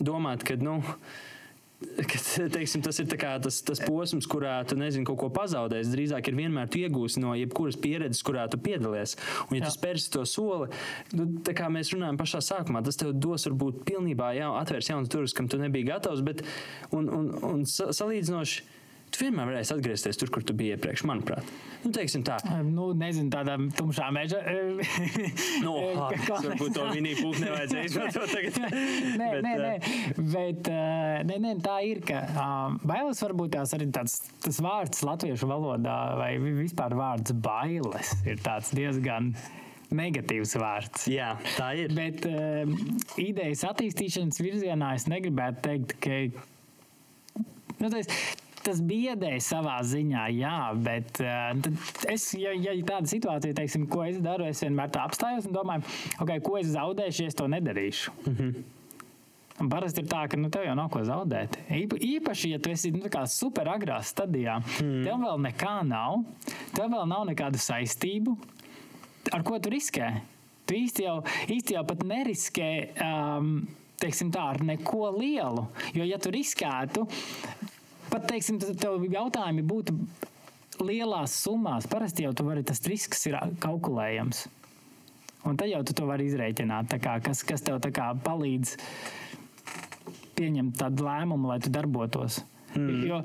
domāt, 0.00 0.46
ka. 0.46 0.58
Nu, 0.60 0.80
Kad, 1.76 2.22
teiksim, 2.56 2.80
tas 2.80 2.96
ir 3.02 3.08
tas, 3.10 3.58
tas 3.60 3.80
posms, 3.84 4.24
kurā 4.24 4.54
tu 4.64 4.78
nezini, 4.80 5.04
kaut 5.04 5.18
ko 5.20 5.28
pazaudēsi. 5.28 5.90
Drīzāk 5.92 6.30
ir 6.30 6.38
vienmēr 6.38 6.70
tu 6.72 6.80
iegūsi 6.80 7.20
no 7.20 7.34
jebkuras 7.36 7.76
pieredzes, 7.76 8.22
kurā 8.24 8.46
tu 8.48 8.56
piedalies. 8.56 9.12
Un, 9.50 9.58
ja 9.58 9.60
Jā. 9.60 9.68
tu 9.68 9.74
spērsi 9.74 10.12
to 10.14 10.24
soli, 10.24 10.70
nu, 11.12 11.26
tā 11.44 11.52
kā 11.56 11.68
mēs 11.72 11.92
runājam 11.92 12.16
pašā 12.16 12.40
sākumā, 12.48 12.80
tas 12.86 12.96
tev 12.96 13.12
dos 13.20 13.44
varbūt 13.50 13.84
pilnībā 13.90 14.32
jau 14.38 14.54
atvērs 14.56 14.88
jaunas 14.88 15.12
durvis, 15.12 15.36
kam 15.36 15.50
tu 15.52 15.60
nebija 15.60 15.92
gatavs. 15.92 16.24
Bet, 16.24 16.40
un, 16.96 17.12
un, 17.12 17.28
un 17.44 17.68
sa- 17.68 17.92
salīdzinoši, 18.00 18.64
tu 19.14 19.22
vienmēr 19.24 19.48
varēsi 19.48 19.72
atgriezties 19.76 20.18
tur, 20.20 20.30
kur 20.34 20.44
tu 20.44 20.52
biji 20.56 20.74
iepriekš, 20.74 21.02
manuprāt. 21.08 21.46
Nu, 21.84 21.90
teiksim 21.94 22.24
tā. 22.26 22.36
Nu, 22.66 22.88
nezinu, 22.98 23.30
tādā 23.32 23.54
tumšā 23.78 24.08
mežā. 24.12 24.40
Nu, 25.62 25.72
ha, 25.96 26.08
varbūt 26.28 26.74
to 26.76 26.86
vinīju 26.90 27.20
pūku 27.22 27.42
nevajadzēja 27.44 27.86
izmantot 27.90 28.32
tagad. 28.34 28.58
nē, 29.20 29.28
Bet, 29.36 29.44
nē, 29.46 29.52
nē. 29.62 29.74
Bet, 30.34 30.70
nē, 31.30 31.36
nē, 31.46 31.52
tā 31.64 31.76
ir. 31.88 32.02
Ka, 32.06 32.22
uh, 32.28 32.76
bailes 32.86 33.22
varbūt 33.24 33.54
tās 33.56 33.72
arī 33.78 33.88
tāds 33.94 34.18
tas 34.44 34.58
vārds 34.64 35.04
latviešu 35.06 35.48
valodā, 35.50 35.96
vai 36.20 36.32
vi- 36.42 36.56
vispār 36.64 36.96
vārds 36.98 37.32
bailes, 37.46 38.12
ir 38.28 38.42
tāds 38.44 38.72
diezgan 38.76 39.32
negatīvs 39.96 40.56
vārds. 40.60 41.06
Jā, 41.14 41.36
tā 41.56 41.70
ir. 41.84 41.94
Bet 41.96 42.26
uh, 42.28 42.66
idejas 43.22 43.62
attīstīšanas 43.70 44.42
virzienā 44.42 44.92
es 44.98 45.06
negribētu 45.08 45.62
teikt, 45.70 45.96
ka 46.02 46.20
nu, 47.78 47.90
tas, 47.92 48.10
tas 48.66 48.80
biedēja 48.84 49.42
savā 49.44 49.76
ziņā, 49.86 50.26
jā, 50.36 50.56
bet 50.86 51.20
es, 52.12 52.28
ja, 52.38 52.54
ja 52.54 52.74
tāda 52.86 53.10
situācija, 53.10 53.56
teiksim, 53.56 53.86
ko 53.90 54.04
es 54.06 54.18
daru, 54.24 54.48
es 54.50 54.62
vienmēr 54.64 54.92
tā 54.94 55.04
apstājos 55.06 55.48
un 55.48 55.54
domāju, 55.56 55.86
okay, 56.22 56.42
ko 56.44 56.58
es 56.60 56.72
zaudēšu, 56.74 57.22
ja 57.24 57.32
es 57.32 57.38
to 57.38 57.48
nedarīšu. 57.50 58.16
Mm 58.24 58.34
-hmm. 58.36 58.72
Un 59.56 59.70
parasti 59.72 60.02
ir 60.04 60.08
tā, 60.10 60.26
ka 60.28 60.36
nu, 60.36 60.50
tev 60.52 60.66
jau 60.66 60.74
nav 60.76 60.90
ko 60.92 61.00
zaudēt. 61.00 61.56
Īpa, 61.72 61.96
īpaši, 61.96 62.50
ja 62.52 62.58
tu 62.60 62.70
esi 62.70 62.90
nu, 62.92 63.08
super 63.26 63.70
agrā 63.72 64.02
stadijā, 64.04 64.58
mm. 64.60 65.04
tev 65.06 65.22
vēl 65.22 65.40
nekā 65.46 65.76
nav, 65.88 66.24
tev 66.76 66.90
vēl 66.92 67.06
nav 67.08 67.24
nekādu 67.24 67.56
saistību. 67.56 68.36
Ar 69.32 69.42
ko 69.42 69.58
tu 69.58 69.72
riskē? 69.72 70.10
Tu 70.66 70.74
īsti 70.74 71.06
jau, 71.06 71.22
īsti 71.48 71.74
jau 71.74 71.84
pat 71.88 72.04
neriskē 72.04 72.68
um, 73.00 73.66
teiksim, 74.02 74.30
tā, 74.34 74.44
ar 74.52 74.60
neko 74.66 75.10
lielu. 75.16 75.66
Jo, 75.96 76.04
ja 76.04 76.18
tu 76.20 76.32
riskētu, 76.34 77.06
pat 78.12 78.28
teiksim, 78.30 78.60
tev 78.60 79.04
jautājumi 79.10 79.64
būtu 79.66 79.96
lielās 80.84 81.34
summās. 81.44 81.88
Parasti 81.90 82.26
jau 82.26 82.34
vari, 82.42 82.64
tas 82.66 82.82
risks 82.86 83.26
ir 83.30 83.38
kalkulējams. 83.62 84.46
Un 85.46 85.58
tad 85.58 85.70
jau 85.70 85.82
tu 85.86 85.94
to 85.94 86.06
vari 86.08 86.26
izrēķināt, 86.26 86.90
tā 86.90 86.98
kā, 87.02 87.18
kas, 87.22 87.44
kas 87.46 87.62
tev 87.62 87.78
palīdz 88.24 88.76
pieņemt 90.36 90.74
tādu 90.80 91.06
lēmumu, 91.06 91.52
lai 91.52 91.60
tu 91.62 91.70
darbotos. 91.72 92.42
Mm. 92.74 93.04
Jo 93.06 93.22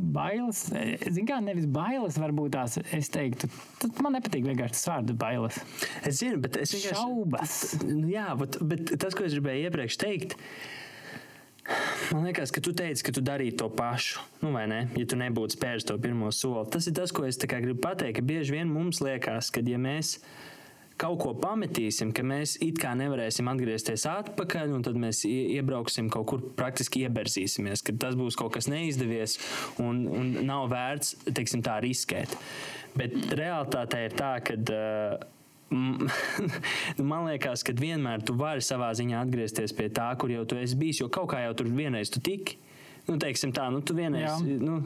bailes, 0.00 0.64
zinu, 0.70 1.26
kā 1.28 1.38
nevis 1.44 1.66
bailes, 1.70 2.18
varbūt 2.20 2.54
tās, 2.54 2.78
es 2.96 3.10
teiktu, 3.12 3.50
tad 3.82 4.02
man 4.04 4.16
nepatīk 4.16 4.46
vienkārši 4.46 4.76
tas 4.76 4.88
vārds 4.90 5.16
bailes. 5.20 5.60
Es 6.06 6.20
zinu, 6.22 6.40
bet 6.42 6.58
es 6.60 6.74
vienkārši. 6.74 6.96
Šaubas. 6.96 7.56
Nu, 7.84 8.06
jā, 8.10 8.28
bet, 8.40 8.60
bet 8.72 8.94
tas, 9.00 9.16
ko 9.16 9.26
es 9.26 9.36
gribēju 9.36 9.68
iepriekš 9.68 9.98
teikt, 10.00 10.36
Man 12.10 12.26
liekas, 12.26 12.50
ka 12.50 12.62
tu 12.64 12.72
teici, 12.76 13.04
ka 13.06 13.14
tu 13.14 13.22
darītu 13.24 13.62
to 13.62 13.68
pašu. 13.74 14.22
Nu, 14.42 14.52
vai 14.56 14.66
ne? 14.70 14.80
Ja 14.98 15.06
tu 15.06 15.18
nebūtu 15.20 15.54
spēris 15.54 15.86
to 15.86 15.96
pirmo 16.02 16.30
soli. 16.34 16.66
Tas 16.72 16.88
ir 16.90 16.96
tas, 16.98 17.12
ko 17.14 17.26
es 17.28 17.38
gribu 17.40 17.78
pateikt. 17.82 18.18
Ka 18.18 18.26
bieži 18.26 18.56
vien 18.56 18.70
mums 18.70 19.02
liekas, 19.04 19.52
ka 19.54 19.62
ja 19.66 19.78
mēs 19.78 20.16
kaut 21.00 21.20
ko 21.22 21.32
pametīsim, 21.40 22.10
ka 22.12 22.24
mēs 22.26 22.58
it 22.60 22.76
kā 22.80 22.92
nevarēsim 22.98 23.48
atgriezties 23.48 24.04
atpakaļ, 24.10 24.74
un 24.76 24.84
tad 24.84 24.98
mēs 25.00 25.22
iebrauksim 25.28 26.10
kaut 26.12 26.28
kur 26.28 26.44
praktiski 26.58 27.06
ieberzīsimies, 27.06 27.84
ka 27.86 27.94
tas 27.96 28.18
būs 28.20 28.36
kaut 28.36 28.52
kas 28.58 28.68
neizdevies 28.68 29.38
un, 29.80 30.04
un 30.10 30.34
nav 30.44 30.68
vērts, 30.72 31.16
teiksim, 31.30 31.64
tā 31.64 31.78
riskēt. 31.80 32.36
Bet 32.98 33.16
realitāte 33.38 34.06
ir 34.08 34.16
tā, 34.18 34.34
ka. 34.44 34.58
Uh, 34.60 35.36
man 37.10 37.28
liekas, 37.28 37.62
ka 37.66 37.74
vienmēr 37.76 38.24
tu 38.26 38.34
vari 38.38 38.64
savā 38.64 38.90
ziņā 38.98 39.20
atgriezties 39.22 39.74
pie 39.76 39.86
tā, 39.94 40.08
kur 40.18 40.32
jau 40.32 40.42
tu 40.48 40.58
esi 40.58 40.78
bijis, 40.78 41.02
jo 41.02 41.10
kaut 41.12 41.30
kā 41.30 41.44
jau 41.44 41.54
tur 41.60 41.70
vienreiz 41.70 42.10
tu 42.10 42.22
tiki. 42.22 42.58
Nu, 43.08 43.16
teiksim 43.20 43.52
tā, 43.56 43.66
nu, 43.72 43.80
vienreiz, 43.96 44.42
nu, 44.60 44.80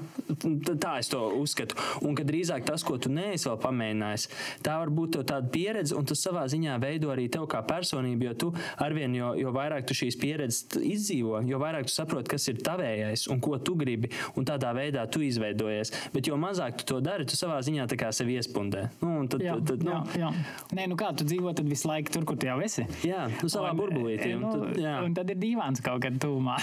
tā 0.81 0.97
es 1.01 1.11
to 1.13 1.21
uzskatu. 1.41 1.77
Un 2.05 2.17
kad 2.17 2.29
drīzāk 2.29 2.65
tas, 2.69 2.85
ko 2.87 2.97
tu 3.01 3.13
neesi 3.13 3.49
vēl 3.49 3.59
pamēģinājis, 3.63 4.29
tā 4.65 4.77
var 4.81 4.93
būt 4.95 5.21
tāda 5.23 5.51
pieredze, 5.53 5.97
un 5.99 6.07
tas 6.09 6.23
savā 6.25 6.45
ziņā 6.51 6.77
veido 6.83 7.13
arī 7.13 7.27
tev 7.33 7.47
kā 7.51 7.61
personību, 7.67 8.29
jo 8.31 8.35
tu 8.45 8.51
arvien, 8.83 9.15
jo, 9.17 9.33
jo 9.39 9.53
vairāk 9.55 9.87
tu 9.89 9.97
šīs 9.97 10.19
pieredzes 10.21 10.79
izdzīvo, 10.81 11.43
jo 11.49 11.61
vairāk 11.63 11.89
tu 11.89 11.95
saproti, 11.95 12.33
kas 12.35 12.49
ir 12.53 12.63
tavējais 12.65 13.27
un 13.33 13.43
ko 13.45 13.59
tu 13.59 13.77
gribi, 13.79 14.11
un 14.39 14.47
tādā 14.49 14.73
veidā 14.77 15.05
tu 15.11 15.23
izveidojies. 15.25 15.93
Bet 16.15 16.31
jo 16.31 16.39
mazāk 16.41 16.81
tu 16.81 16.89
to 16.95 17.01
dari, 17.05 17.27
tu 17.29 17.39
savā 17.39 17.61
ziņā 17.65 17.87
tā 17.91 17.99
kā 18.01 18.11
sevi 18.15 18.39
iespundē. 18.39 18.87
Nu, 19.03 19.17
tad, 19.31 19.45
jā, 19.45 19.57
tad, 19.67 19.85
nu, 19.85 19.99
jā, 20.15 20.25
jā. 20.25 20.31
Nē, 20.77 20.89
nu 20.91 20.99
kā 21.01 21.11
tu 21.17 21.27
dzīvo 21.29 21.55
tad 21.57 21.69
visu 21.71 21.89
laiku 21.91 22.13
tur, 22.15 22.27
kur 22.29 22.39
tu 22.41 22.49
jau 22.49 22.59
esi? 22.65 22.87
Jā, 23.07 23.27
nu, 23.41 23.51
savā 23.53 23.73
un, 23.75 23.81
burbulītī. 23.81 24.33
Nu, 24.39 24.51
un, 24.51 24.65
tad, 24.65 24.81
jā. 24.83 24.95
un 25.05 25.17
tad 25.17 25.33
ir 25.35 25.41
dīvāns 25.41 25.83
kaut 25.85 26.03
kad 26.05 26.19
tūmā. 26.23 26.57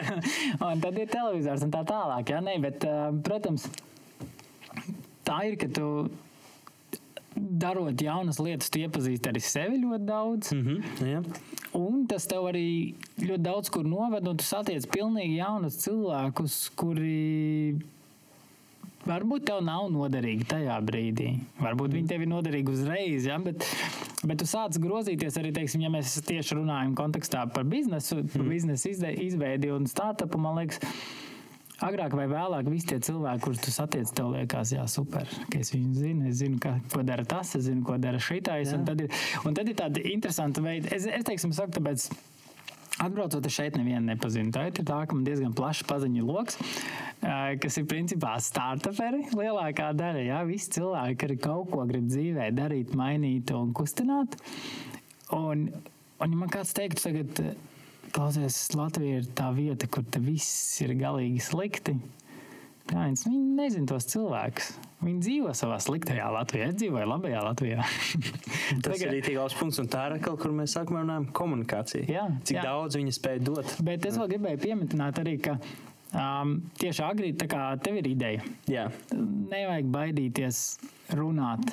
un 0.70 0.79
tad 0.82 0.98
ir 0.98 1.12
televizors 1.12 1.64
un 1.66 1.72
tā 1.74 1.84
tālāk. 1.88 2.32
Jā, 2.34 2.40
Nē, 2.44 2.56
bet, 2.62 2.84
protams, 3.26 3.68
tā 5.26 5.42
ir, 5.48 5.56
ka 5.60 5.70
tu 5.72 6.10
darot 7.36 8.02
jaunas 8.02 8.40
lietas, 8.42 8.70
tu 8.72 8.82
iepazīsti 8.82 9.30
arī 9.30 9.42
sevi 9.44 9.80
ļoti 9.84 10.06
daudz. 10.06 10.52
Mm 10.52 10.66
-hmm, 10.66 11.06
yeah. 11.06 11.24
Un 11.72 12.06
tas 12.06 12.26
tev 12.26 12.48
arī 12.50 12.94
ļoti 13.18 13.42
daudz 13.42 13.70
kur 13.70 13.84
noved, 13.84 14.26
un 14.28 14.36
tu 14.36 14.44
satiec 14.44 14.86
pilnīgi 14.86 15.36
jaunus 15.36 15.78
cilvēkus, 15.84 16.70
kuri 16.74 17.78
varbūt 19.06 19.46
tev 19.48 19.62
nav 19.64 19.86
noderīgi 19.92 20.48
tajā 20.50 20.80
brīdī. 20.84 21.38
Varbūt 21.60 21.94
viņi 21.96 22.08
tev 22.08 22.22
ir 22.22 22.28
noderīgi 22.28 22.74
uzreiz, 22.74 23.26
ja? 23.26 23.38
bet, 23.38 23.64
bet 24.26 24.40
tu 24.42 24.48
sāc 24.48 24.76
grozīties 24.82 25.38
arī, 25.40 25.54
teiksim, 25.56 25.84
ja 25.84 25.90
mēs 25.92 26.18
tieši 26.26 26.58
runājam 26.58 26.94
kontekstā 26.98 27.46
par 27.54 27.66
biznesu, 27.68 28.22
par 28.32 28.44
mm. 28.44 28.52
biznesa 28.52 28.94
izveidi 29.26 29.72
un 29.74 29.88
startupu, 29.90 30.40
man 30.42 30.60
liekas, 30.60 30.82
agrāk 31.84 32.14
vai 32.16 32.26
vēlāk 32.30 32.68
visi 32.70 32.90
tie 32.92 32.98
cilvēki, 33.04 33.42
kurus 33.44 33.62
tu 33.64 33.72
satiec, 33.74 34.10
tev 34.16 34.32
liekas, 34.34 34.74
jā, 34.76 34.84
super, 34.90 35.28
ka 35.52 35.62
es 35.62 35.72
viņu 35.74 35.94
zinu, 35.96 36.26
es 36.28 36.40
zinu, 36.42 36.60
ka, 36.62 36.76
ko 36.92 37.04
dara 37.06 37.24
tas, 37.28 37.54
es 37.56 37.66
zinu, 37.68 37.84
ko 37.86 37.96
dara 38.00 38.20
šitais. 38.20 38.74
Un 38.76 38.84
tad, 38.88 39.06
ir, 39.06 39.22
un 39.48 39.56
tad 39.56 39.70
ir 39.70 39.78
tāda 39.78 40.04
interesanta 40.12 40.64
veida, 40.64 40.92
es, 40.96 41.08
es 41.08 41.26
teiksim, 41.26 41.54
saku, 41.56 41.78
tāpēc. 41.78 42.10
Atbraucot 43.00 43.46
šeit, 43.48 43.78
nevienu 43.80 44.10
nepazinu. 44.10 44.52
Tā 44.52 44.66
ir 44.68 44.76
tā, 44.76 44.98
ka 45.08 45.16
man 45.16 45.24
diezgan 45.24 45.54
plašs 45.56 45.86
paziņu 45.88 46.26
lokus, 46.28 46.58
kas 47.62 47.78
ir 47.80 47.86
principā 47.88 48.34
startuperi. 48.44 49.22
Lielākā 49.32 49.88
daļa, 49.96 50.26
jā, 50.26 50.42
visi 50.48 50.74
cilvēki, 50.76 51.16
kuri 51.22 51.38
kaut 51.40 51.72
ko 51.72 51.86
grib 51.88 52.10
dzīvē 52.10 52.50
darīt, 52.56 52.92
mainīt 52.98 53.54
un 53.56 53.72
kustināt. 53.76 54.36
Un, 55.32 55.70
un 56.20 56.34
ja 56.34 56.42
man 56.42 56.52
kāds 56.52 56.76
teiktu, 56.76 57.06
tagad, 57.06 57.42
Klausies, 58.10 58.56
Latvija 58.74 59.20
ir 59.20 59.26
tā 59.38 59.52
vieta, 59.54 59.86
kur 59.86 60.02
viss 60.24 60.80
ir 60.82 60.96
galīgi 60.98 61.44
slikti. 61.46 61.94
Kāds, 62.88 63.26
viņi 63.26 63.40
nezina 63.58 63.88
tos 63.90 64.06
cilvēkus. 64.10 64.70
Viņi 65.00 65.20
dzīvo 65.24 65.52
savā 65.56 65.76
sliktajā 65.80 66.26
Latvijā. 66.34 66.70
Es 66.70 66.78
dzīvoju 66.80 67.08
labajā 67.08 67.42
Latvijā. 67.44 67.84
Tas 68.84 68.96
Tagad... 68.96 69.04
ir 69.14 69.20
arī 69.20 69.36
labs 69.38 69.56
punkts, 69.58 69.80
un 69.82 69.90
tā 69.92 70.06
ir 70.08 70.16
atkal, 70.18 70.38
kur 70.40 70.54
mēs 70.56 70.74
sākumā 70.76 71.04
runājam, 71.04 71.28
komunikācija. 71.36 72.08
Jā, 72.10 72.26
Cik 72.48 72.58
jā. 72.58 72.64
daudz 72.66 72.98
viņi 73.00 73.14
spēj 73.16 73.44
dot. 73.46 73.76
Bet 73.86 74.08
es 74.08 74.18
vēl 74.20 74.32
gribēju 74.34 74.62
pieminēt 74.64 75.22
arī, 75.22 75.36
ka 75.44 75.56
um, 75.60 76.56
tieši 76.80 77.06
agrīt, 77.06 77.38
tā 77.40 77.48
kā 77.52 77.68
tev 77.84 78.00
ir 78.00 78.10
ideja. 78.10 78.44
Jā. 78.70 78.88
Nevajag 79.14 79.88
baidīties 79.94 80.64
runāt 81.16 81.72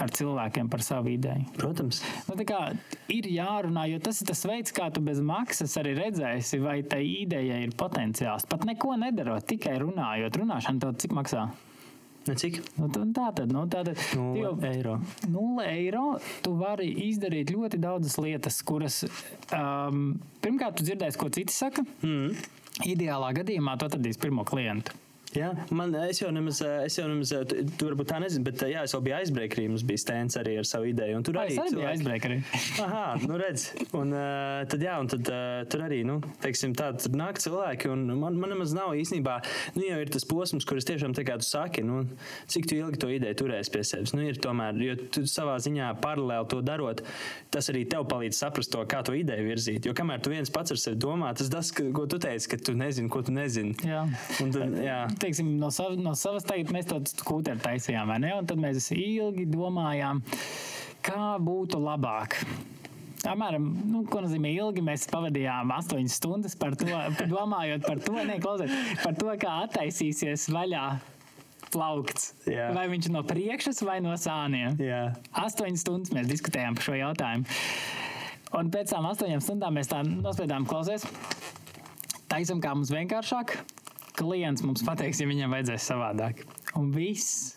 ar 0.00 0.10
cilvēkiem 0.10 0.70
par 0.70 0.82
savu 0.82 1.12
ideju. 1.14 1.46
Protams. 1.58 2.00
Nu, 2.28 2.36
kā, 2.48 2.62
ir 3.12 3.28
jārunā, 3.30 3.86
jo 3.92 4.00
tas 4.02 4.22
ir 4.22 4.30
tas 4.30 4.42
veids, 4.48 4.74
kā 4.74 4.88
tu 4.94 5.02
bez 5.04 5.20
maksas 5.24 5.76
arī 5.80 5.94
redzēsi, 6.00 6.60
vai 6.62 6.80
tai 6.88 7.04
idejai 7.24 7.62
ir 7.66 7.76
potenciāls. 7.78 8.48
Pat 8.50 8.66
neko 8.68 8.96
nedarot, 9.00 9.46
tikai 9.46 9.76
runājot. 9.82 10.40
Runāšana 10.42 10.82
tev 10.82 10.98
cik 11.04 11.14
maksā? 11.16 11.46
Ne 12.24 12.34
cik? 12.40 12.62
Nu, 12.80 12.88
tā 12.88 13.28
tad, 13.36 13.52
nu, 13.52 13.66
tā 13.68 13.82
tad 13.84 14.00
0 14.16 14.54
eiro. 14.70 14.96
0 15.28 15.66
eiro. 15.68 16.04
Tu 16.44 16.54
vari 16.56 16.88
izdarīt 17.10 17.52
ļoti 17.52 17.80
daudzas 17.82 18.16
lietas, 18.22 18.62
kuras 18.64 19.02
um, 19.52 20.14
pirmkārt, 20.40 20.78
tu 20.78 20.88
dzirdēsi, 20.88 21.20
ko 21.20 21.28
citi 21.34 21.52
saka. 21.52 21.84
Mm. 22.00 22.32
Ideālā 22.88 23.34
gadījumā 23.36 23.76
tu 23.78 23.86
atradīsi 23.90 24.22
pirmo 24.24 24.46
klientu. 24.48 24.96
Jā, 25.34 25.50
man, 25.74 25.94
es 26.06 26.20
jau 26.20 26.28
nemaz, 26.34 26.60
es 26.84 26.94
jau 26.98 27.06
nemaz, 27.10 27.32
tu, 27.50 27.62
tu 27.78 27.88
varbūt 27.88 28.08
tā 28.12 28.20
nezini, 28.22 28.44
bet 28.46 28.62
jā, 28.70 28.84
es 28.86 28.94
vēl 28.94 29.02
biju 29.08 29.16
aizbreakerī, 29.18 29.64
mums 29.72 29.82
bija 29.86 30.02
stēns 30.04 30.38
arī 30.38 30.56
ar 30.60 30.68
savu 30.68 30.86
ideju. 30.90 31.22
Tur 31.26 31.38
arī 31.42 31.56
bija 31.56 31.64
cilvēki... 31.72 31.88
aizbreakerī. 31.90 32.36
Aha, 32.84 33.04
nu 33.24 33.38
redz. 33.40 33.66
Un 33.98 34.14
uh, 34.14 34.62
tad, 34.70 34.84
jā, 34.86 34.94
un 35.02 35.10
tad 35.10 35.30
uh, 35.32 35.64
tur 35.70 35.84
arī, 35.88 36.02
nu, 36.06 36.20
teiksim, 36.44 36.74
tā, 36.78 36.92
tur 37.02 37.16
nāk 37.18 37.40
cilvēki, 37.42 37.90
un 37.90 38.06
man, 38.20 38.38
man 38.38 38.54
nemaz 38.54 38.74
nav 38.76 38.94
īstenībā, 39.00 39.40
nu, 39.74 39.84
jau 39.88 39.98
ir 40.04 40.12
tas 40.14 40.28
posms, 40.30 40.68
kur 40.68 40.78
es 40.78 40.86
tiešām, 40.88 41.16
tā 41.18 41.26
kā 41.26 41.38
tu 41.42 41.48
saki, 41.48 41.82
nu, 41.86 42.04
cik 42.50 42.70
tu 42.70 42.78
ilgi 42.78 43.02
to 43.02 43.10
ideju 43.10 43.40
turēsi 43.42 43.74
pie 43.74 43.82
sevis. 43.86 44.14
Nu, 44.14 44.22
ir 44.28 44.38
tomēr, 44.42 44.78
jo 44.86 44.96
tu 45.18 45.24
savā 45.30 45.58
ziņā 45.64 45.90
paralēli 46.04 46.50
to 46.52 46.62
darot, 46.64 47.02
tas 47.54 47.72
arī 47.72 47.84
tev 47.90 48.06
palīdz 48.10 48.38
saprast 48.38 48.70
to, 48.74 48.84
kā 48.90 49.02
to 49.06 49.16
ideju 49.18 49.48
virzīt. 49.50 49.90
Jo 49.90 49.96
kamēr 49.98 50.22
tu 50.22 50.30
viens 50.30 50.52
pats 50.54 50.74
ar 50.74 50.80
sevi 50.80 51.00
domā, 51.02 51.34
tas 51.34 51.50
tas, 51.50 51.74
ko 51.74 52.06
tu 52.10 52.22
teici, 52.22 52.50
ka 52.52 52.60
tu 52.70 52.76
nezini, 52.78 53.10
ko 53.10 53.24
tu 53.26 53.34
nezini. 53.34 53.74
Jā. 53.82 54.04
Un 54.44 54.54
tad, 54.54 54.78
jā 54.84 55.00
teiksim, 55.24 55.54
no, 55.60 55.72
sav, 55.74 55.96
no 56.00 56.14
savas 56.18 56.46
teikt, 56.48 56.72
mēs 56.74 56.88
to 56.90 57.00
skūteri 57.08 57.62
taisījām, 57.64 58.12
vai 58.12 58.20
ne? 58.22 58.34
Un 58.36 58.48
tad 58.48 58.60
mēs 58.60 58.90
ilgi 58.94 59.48
domājām, 59.50 60.22
kā 61.04 61.34
būtu 61.42 61.80
labāk. 61.82 62.38
Apmēram, 63.24 63.64
nu, 63.88 64.02
ko 64.10 64.20
nozīmē 64.20 64.50
ilgi, 64.52 64.82
mēs 64.84 65.06
pavadījām 65.08 65.72
8 65.72 66.10
stundas 66.12 66.56
par 66.60 66.76
to, 66.76 66.90
domājot 67.30 67.86
par 67.86 68.02
to, 68.04 68.18
ne, 68.20 68.36
klausiet, 68.42 68.72
par 69.00 69.16
to, 69.16 69.30
kā 69.40 69.54
attaisīsies 69.64 70.50
vaļā 70.52 70.84
plaukts. 71.74 72.32
Jā. 72.48 72.68
Vai 72.76 72.84
viņš 72.92 73.10
no 73.14 73.24
priekšas 73.26 73.80
vai 73.86 73.98
no 74.04 74.12
sāniem? 74.20 74.76
Jā. 74.82 75.06
Astoņas 75.40 75.86
stundas 75.86 76.12
mēs 76.14 76.28
diskutējām 76.30 76.76
par 76.76 76.86
šo 76.86 76.98
jautājumu. 77.00 77.60
Un 78.54 78.68
pēc 78.70 78.92
tam 78.92 79.08
astoņām 79.08 79.40
stundām 79.42 79.74
mēs 79.80 79.90
tā 79.90 80.04
nospriedām, 80.06 80.68
klausies, 80.70 81.08
taisam 82.30 82.60
kā 82.62 82.74
mums 82.76 82.92
vienkāršāk, 82.94 83.56
klients 84.18 84.64
mums 84.64 84.84
pateiks, 84.86 85.20
ja 85.22 85.28
viņam 85.30 85.54
vajadzēs 85.54 85.90
savādāk. 85.92 86.44
Un 86.78 86.90
viss. 86.94 87.54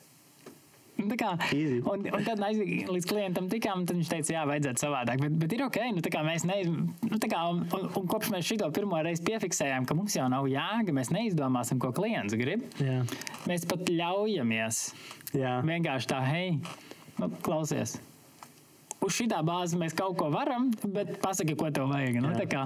Nu, 0.97 1.13
kā, 1.13 1.35
un, 1.53 2.05
un 2.09 2.23
tad 2.25 2.41
aiz, 2.41 2.57
līdz 2.89 3.05
klientam 3.05 3.45
tikām, 3.51 3.83
tad 3.85 3.99
viņš 3.99 4.09
teica, 4.09 4.33
jā, 4.33 4.45
vajadzētu 4.49 4.81
savādāk. 4.81 5.21
Bet, 5.21 5.35
bet 5.43 5.53
ir 5.53 5.63
ok, 5.67 5.77
nu, 5.93 6.01
mēs 6.25 6.47
neiz, 6.49 6.71
nu, 6.71 7.19
kā, 7.21 7.43
un, 7.51 7.61
un, 7.77 7.85
un 8.01 8.09
kopš 8.09 8.31
mēs 8.33 8.49
šo 8.49 8.71
pirmo 8.73 8.97
reizi 9.05 9.25
piefiksējām, 9.27 9.85
ka 9.85 9.97
mums 9.97 10.17
jau 10.17 10.25
nav 10.33 10.49
jēga, 10.49 10.97
mēs 10.97 11.13
neizdomāsim, 11.13 11.77
ko 11.83 11.93
klients 11.93 12.33
grib. 12.39 12.65
Jā. 12.81 13.03
Mēs 13.45 13.69
pat 13.69 13.85
ļaujamies. 13.93 14.83
Jā. 15.37 15.59
Vienkārši 15.69 16.09
tā, 16.09 16.23
hei, 16.25 16.55
nu, 17.21 17.29
klausies 17.45 17.99
uz 19.03 19.17
šī 19.17 19.27
bāzes 19.45 19.77
mēs 19.79 19.95
kaut 19.97 20.17
ko 20.19 20.29
varam, 20.33 20.69
bet 20.93 21.17
pasaki, 21.23 21.55
ko 21.59 21.69
tev 21.73 21.91
vajag. 21.91 22.19
Nu, 22.23 22.33
kā, 22.49 22.65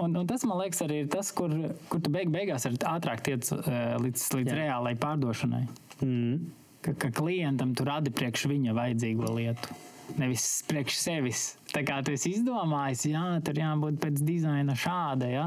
un, 0.00 0.16
un 0.16 0.28
tas, 0.28 0.44
man 0.48 0.60
liekas, 0.62 0.82
arī 0.86 1.02
ir 1.04 1.12
tas, 1.12 1.32
kur, 1.36 1.52
kur 1.90 2.02
tu 2.02 2.12
beig, 2.12 2.32
beigās 2.32 2.66
ātrāk 2.70 3.22
tiec 3.26 3.46
uh, 3.56 3.68
līdz, 4.02 4.26
līdz 4.40 4.52
Jā. 4.52 4.58
reālai 4.62 4.96
pārdošanai. 5.00 5.64
Mm. 6.00 6.50
Ka, 6.80 6.94
ka 6.96 7.12
klientam 7.12 7.74
tu 7.76 7.84
radi 7.84 8.12
priekš 8.14 8.46
viņa 8.50 8.74
vajadzīgo 8.76 9.34
lietu. 9.36 9.76
Nevis 10.18 10.46
priekš 10.66 10.96
sevis. 10.98 11.42
Tā 11.70 11.84
kā 11.86 12.00
tu 12.02 12.14
esi 12.16 12.32
izdomājis, 12.34 13.04
jā, 13.12 13.24
tur 13.46 13.60
jābūt 13.60 14.00
pēc 14.02 14.22
dizaina 14.26 14.74
šāda. 14.74 15.28
Jā. 15.30 15.46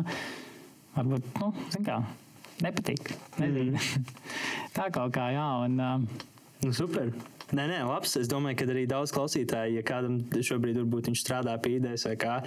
Varbūt, 0.94 1.32
nu, 1.42 1.50
kā, 1.84 2.00
nepatīk. 2.64 3.16
Nezinu. 3.42 3.74
Mm. 3.76 4.12
Tā 4.78 4.88
kaut 4.94 5.14
kā, 5.18 5.32
jā. 5.34 5.48
Un, 5.66 5.82
uh, 5.82 6.28
nu, 6.64 6.74
super. 6.76 7.10
Nē, 7.54 7.68
nē, 7.70 7.82
labs. 7.86 8.16
Es 8.18 8.30
domāju, 8.32 8.58
ka 8.58 8.66
arī 8.74 8.88
daudz 8.90 9.12
klausītāju, 9.14 9.76
ja 9.78 9.84
kādam 9.86 10.16
šobrīd 10.34 10.80
varbūt 10.80 11.12
viņš 11.12 11.22
strādā 11.22 11.54
pie 11.62 11.76
idejas 11.78 12.08
vai 12.08 12.14
kā, 12.18 12.38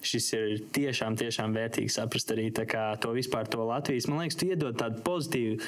šis 0.00 0.28
ir 0.38 0.62
tiešām, 0.72 1.18
tiešām 1.20 1.52
vērtīgi 1.52 1.92
saprast 1.92 2.32
arī 2.32 2.46
kā, 2.54 2.86
to 3.00 3.12
vispār 3.12 3.50
to 3.50 3.66
Latvijas. 3.68 4.08
Man 4.08 4.22
liekas, 4.22 4.38
tu 4.40 4.48
iedod 4.48 4.78
tādu 4.80 5.02
pozitīvu, 5.04 5.58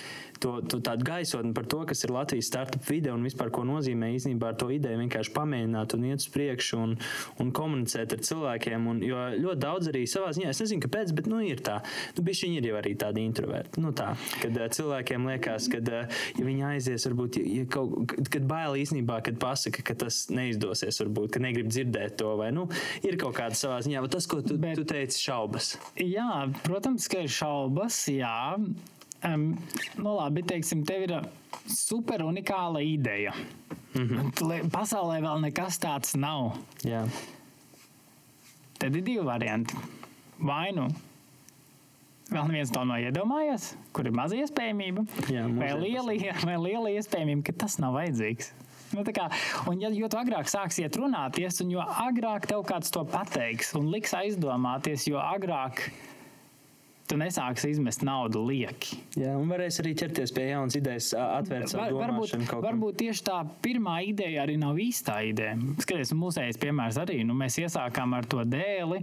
to, 0.40 0.54
to 0.64 0.80
tādu 0.84 1.04
gaisotni 1.04 1.52
par 1.56 1.68
to, 1.68 1.82
kas 1.88 2.06
ir 2.06 2.14
Latvijas 2.16 2.48
startup 2.48 2.88
vide 2.88 3.12
un 3.12 3.26
vispār 3.26 3.52
ko 3.52 3.66
nozīmē 3.68 4.14
īstenībā 4.16 4.54
ar 4.54 4.56
to 4.60 4.70
ideju 4.72 5.02
vienkārši 5.02 5.34
pamēģināt 5.36 5.96
un 5.98 6.08
iet 6.08 6.24
uz 6.24 6.28
priekšu 6.32 6.80
un, 6.80 6.96
un 7.42 7.52
komunicēt 7.56 8.16
ar 8.16 8.24
cilvēkiem. 8.30 8.88
Un, 8.94 9.04
jo 9.04 9.26
ļoti 9.44 9.60
daudz 9.60 9.92
arī 9.92 10.06
savā 10.08 10.32
ziņā, 10.36 10.54
es 10.56 10.62
nezinu, 10.64 10.86
kāpēc, 10.86 11.12
bet 11.20 11.28
nu, 11.28 11.42
ir 11.44 11.60
tā. 11.66 11.82
Nu, 12.16 12.24
Bišķi 12.24 12.52
ir 12.56 12.70
jau 12.70 12.80
arī 12.80 12.96
tādi 12.96 13.26
introverti. 13.28 13.84
Nu, 13.84 13.92
tā, 13.96 14.14
kad 14.40 14.56
uh, 14.56 14.68
cilvēkiem 14.72 15.28
liekas, 15.34 15.68
ka, 15.72 15.84
uh, 15.84 16.18
ja 16.40 16.48
viņi 16.48 16.68
aizies, 16.72 17.08
varbūt, 17.10 17.40
ja, 17.42 17.60
ja 17.60 17.68
kaut, 17.76 18.16
kad 18.32 18.48
bailīgi 18.48 18.85
īstenībā, 18.86 19.18
kad 19.26 19.38
pasaka, 19.42 19.82
ka 19.86 19.96
tas 20.06 20.26
neizdosies, 20.32 21.00
varbūt, 21.02 21.34
ka 21.34 21.42
negrib 21.42 21.68
dzirdēt 21.72 22.16
to, 22.22 22.32
vai 22.40 22.52
nu, 22.54 22.68
ir 23.06 23.18
kaut 23.20 23.36
kāda 23.36 23.58
savā 23.58 23.80
ziņā, 23.84 24.02
vai 24.04 24.12
tas, 24.12 24.28
ko 24.30 24.40
tu, 24.46 24.56
Bet, 24.62 24.78
tu 24.78 24.86
teici, 24.88 25.20
šaubas. 25.26 25.74
Jā, 26.00 26.46
protams, 26.64 27.08
ka 27.12 27.24
ir 27.26 27.32
šaubas, 27.32 27.98
jā. 28.12 28.36
Um, 29.26 29.48
nu 29.98 30.12
labi, 30.14 30.44
teiksim, 30.46 30.84
tev 30.86 31.06
ir 31.08 31.16
super 31.72 32.22
unikāla 32.22 32.84
ideja. 32.84 33.34
Mm 33.96 34.06
-hmm. 34.08 34.70
Pasaulē 34.70 35.20
vēl 35.24 35.40
nekas 35.40 35.80
tāds 35.80 36.14
nav. 36.16 36.58
Jā. 36.84 37.06
Tad 38.78 38.96
ir 38.96 39.02
divi 39.02 39.24
varianti. 39.24 39.74
Vai 40.38 40.72
nu 40.72 40.88
Vēl 42.26 42.48
neviens 42.48 42.72
to 42.74 42.82
nav 42.82 42.98
iedomājies, 42.98 43.68
kur 43.94 44.08
ir 44.08 44.14
maza 44.16 44.34
iespējamība, 44.34 45.04
Jā, 45.30 45.44
vai, 45.54 45.68
liela, 45.78 46.16
vai 46.48 46.56
liela 46.58 46.90
iespējamība, 46.90 47.44
ka 47.46 47.52
tas 47.52 47.78
nav 47.78 47.94
vajadzīgs. 47.94 48.50
Nu, 48.96 49.04
kā, 49.12 49.28
un, 49.68 49.80
ja, 49.82 49.92
jo 49.92 50.08
agrāk 50.08 50.48
sāksiet 50.48 50.96
runāties, 50.96 51.60
un 51.64 51.72
jo 51.74 51.84
agrāk 51.84 52.48
tev 52.48 52.64
kāds 52.68 52.92
to 52.94 53.04
pateiks 53.08 53.74
un 53.76 53.90
liks 53.92 54.16
aizdomāties, 54.16 55.04
jo 55.10 55.20
agrāk 55.20 55.84
tu 57.06 57.16
nesāksi 57.18 57.70
izmest 57.70 58.02
naudu 58.06 58.42
lieki. 58.46 58.98
Jā, 59.20 59.34
un 59.38 59.50
varēs 59.50 59.80
arī 59.82 59.94
ķerties 59.98 60.32
pie 60.34 60.48
jaunas 60.50 60.76
idejas, 60.78 61.12
atvērt 61.14 61.70
savu 61.70 62.00
Var, 62.00 62.12
varbūt, 62.12 62.54
varbūt 62.64 63.00
tieši 63.04 63.26
tā 63.28 63.40
pirmā 63.62 64.00
ideja 64.08 64.42
arī 64.42 64.56
nav 64.60 64.78
īstā 64.82 65.20
ideja. 65.28 65.54
Skaties, 65.84 66.14
mūsējais 66.18 66.60
piemērs 66.62 67.00
arī, 67.02 67.20
nu, 67.26 67.36
mēs 67.38 67.60
iesākām 67.62 68.16
ar 68.18 68.28
to 68.30 68.42
dēli. 68.48 69.02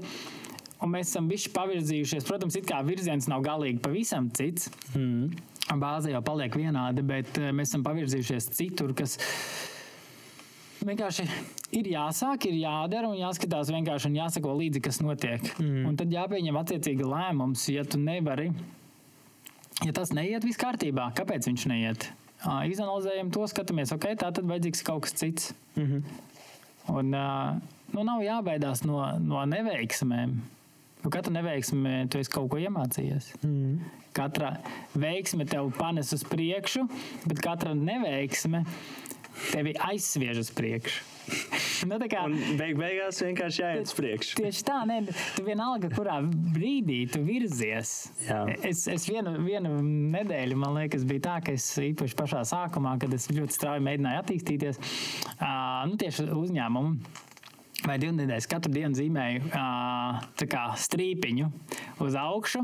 Un 0.84 0.92
mēs 0.92 1.14
esam 1.14 1.30
bijuši 1.30 1.54
pavirzījušies. 1.56 2.26
Protams, 2.28 2.58
it 2.60 2.66
kā 2.68 2.82
virziens 2.84 3.30
nav 3.32 3.46
galīgi 3.46 3.80
pavisam 3.84 4.28
cits. 4.36 4.68
Mm. 4.98 5.32
Bāze 5.80 6.12
jau 6.12 6.20
paliek 6.26 6.58
vienāda, 6.60 7.06
bet 7.08 7.40
mēs 7.56 7.72
esam 7.72 7.86
pavirzījušies 7.86 8.50
citur, 8.52 8.92
kas 8.98 9.16
vienkārši 10.88 11.26
ir 11.76 11.90
jāsāk, 11.94 12.48
ir 12.50 12.60
jādara 12.62 13.10
un 13.10 13.18
jāskatās 13.20 13.72
vienkārši 13.74 14.10
un 14.10 14.18
jāsako 14.20 14.56
līdzi, 14.60 14.82
kas 14.84 15.02
notiek. 15.04 15.46
Mm. 15.60 15.86
Un 15.90 15.98
tad 16.00 16.14
jāpieņem 16.14 16.60
attiecīgi 16.60 17.08
lēmums, 17.08 17.66
ja 17.74 17.86
tu 17.88 18.02
nevari. 18.02 18.52
Ja 19.84 19.94
tas 19.96 20.14
neiet, 20.16 20.46
viss 20.46 20.62
kārtībā. 20.62 21.10
Kāpēc 21.18 21.50
viņš 21.50 21.66
neiet? 21.72 22.08
Izanalizējam 22.44 23.32
to, 23.34 23.46
skatāmies, 23.48 23.94
ok, 23.96 24.10
tā 24.20 24.30
tad 24.36 24.48
vajadzīgs 24.48 24.84
kaut 24.86 25.06
kas 25.06 25.16
cits. 25.20 25.54
Mm 25.76 25.88
-hmm. 25.90 26.02
Un 26.94 27.10
nu, 27.94 28.04
nav 28.04 28.24
jābaidās 28.24 28.84
no, 28.84 29.00
no 29.20 29.46
neveiksmēm. 29.46 30.36
Nu, 31.04 31.10
katra 31.12 31.34
neveiksme, 31.36 32.08
tu 32.08 32.18
esi 32.18 32.32
kaut 32.32 32.50
ko 32.52 32.58
iemācījies. 32.58 33.34
Mm. 33.44 33.80
Katra 34.16 34.54
veiksme 34.96 35.46
tev 35.46 35.72
panes 35.78 36.14
uz 36.14 36.24
priekšu, 36.24 36.86
bet 37.26 37.42
katra 37.44 37.74
neveiksme 37.74 38.64
tevi 39.52 39.74
aizsviež 39.92 40.44
uz 40.44 40.52
priekšu. 40.56 41.10
nu, 41.90 41.98
kā, 42.12 42.26
un 42.28 42.58
beig 42.60 42.76
beigās 42.80 43.22
vienkārši 43.24 43.62
jāiet 43.64 43.88
uz 43.88 43.96
priekšu. 43.98 44.38
Tieši 44.42 44.66
tā, 44.68 44.80
ne, 44.90 45.00
tu 45.38 45.46
vienalga, 45.48 45.90
kurā 45.94 46.18
brīdī 46.26 47.04
tu 47.12 47.24
virzies. 47.26 47.94
Jā. 48.28 48.44
Es, 48.60 48.86
es 48.92 49.08
vienu, 49.10 49.36
vienu 49.46 49.76
nedēļu, 50.16 50.60
man 50.60 50.78
liekas, 50.82 51.08
bija 51.08 51.28
tā, 51.30 51.38
ka 51.48 51.56
es 51.58 51.68
īpaši 51.80 52.20
pašā 52.20 52.44
sākumā, 52.54 52.98
kad 53.02 53.14
es 53.16 53.30
ļoti 53.32 53.56
strauji 53.56 53.86
mēģināju 53.88 54.24
attīstīties, 54.24 54.82
uh, 55.38 55.86
nu, 55.90 56.00
tieši 56.02 56.28
uzņēmumu 56.34 57.32
vai 57.88 57.98
divas 58.02 58.18
nedēļas 58.18 58.48
katru 58.52 58.74
dienu 58.74 58.98
zīmēju 58.98 59.46
uh, 59.50 60.76
strīpiņu 60.84 61.50
uz 62.04 62.18
augšu 62.20 62.64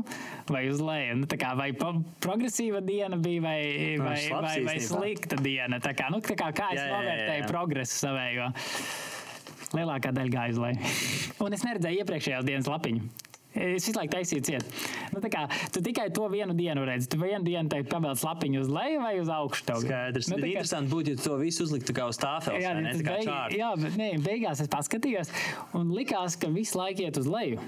vai 0.50 0.64
uz 0.72 0.82
leju. 0.84 1.20
Nu, 1.22 1.30
kā, 1.40 1.52
vai 1.58 1.70
progresīva 1.76 2.82
diena 2.84 3.18
bija 3.20 3.44
vai, 3.44 3.60
vai, 4.00 4.18
vai, 4.32 4.42
vai, 4.46 4.56
vai 4.70 4.76
slikta 4.84 5.38
diena. 5.40 5.80
Tā 5.82 5.94
kā, 5.96 6.10
nu, 6.12 6.22
tā 6.24 6.36
kā, 6.38 6.50
kā 6.56 6.70
es 6.74 6.82
jā, 6.82 6.90
novērtēju 6.92 7.38
jā, 7.38 7.46
jā. 7.46 7.50
progresu 7.50 7.98
savējo. 8.04 8.52
Lielākā 9.76 10.10
daļa 10.14 10.34
gāja 10.34 10.54
uz 10.54 10.62
leju. 10.64 10.94
Un 11.46 11.54
es 11.54 11.66
neredzēju 11.66 12.02
iepriekšējās 12.02 12.48
dienas 12.48 12.70
lapiņu. 12.70 13.29
Es 13.50 13.88
visu 13.88 13.96
laiku 13.96 14.14
taisīju 14.14 14.44
ciet. 14.46 14.76
Nu, 15.10 15.20
kā, 15.32 15.42
tu 15.74 15.82
tikai 15.82 16.06
to 16.14 16.28
vienu 16.30 16.54
dienu 16.54 16.84
redzi. 16.86 17.08
Tu 17.10 17.18
vienu 17.18 17.42
dienu 17.42 17.70
teikt, 17.72 17.88
pabēdz 17.90 18.22
lapiņu 18.28 18.60
uz 18.62 18.70
leju 18.70 19.00
vai 19.02 19.14
uz 19.18 19.32
augšu. 19.34 19.64
Tev. 19.66 19.80
Skaidrs. 19.82 20.30
Nu, 20.30 20.38
kā... 20.38 20.50
Interesanti 20.52 20.92
būtu, 20.92 21.16
ja 21.16 21.24
to 21.24 21.38
visu 21.40 21.66
uzliktu 21.66 21.96
kā 21.96 22.06
uz 22.12 22.20
tāfeles. 22.22 22.62
Jā, 22.62 22.76
ne, 22.78 22.94
beig... 23.02 23.32
jā 23.58 23.72
bet 23.80 23.98
ne, 23.98 24.10
beigās 24.22 24.62
es 24.62 24.70
paskatījos 24.70 25.34
un 25.78 25.90
likās, 25.96 26.38
ka 26.38 26.52
visu 26.54 26.78
laiku 26.78 27.08
iet 27.08 27.18
uz 27.18 27.26
leju. 27.30 27.58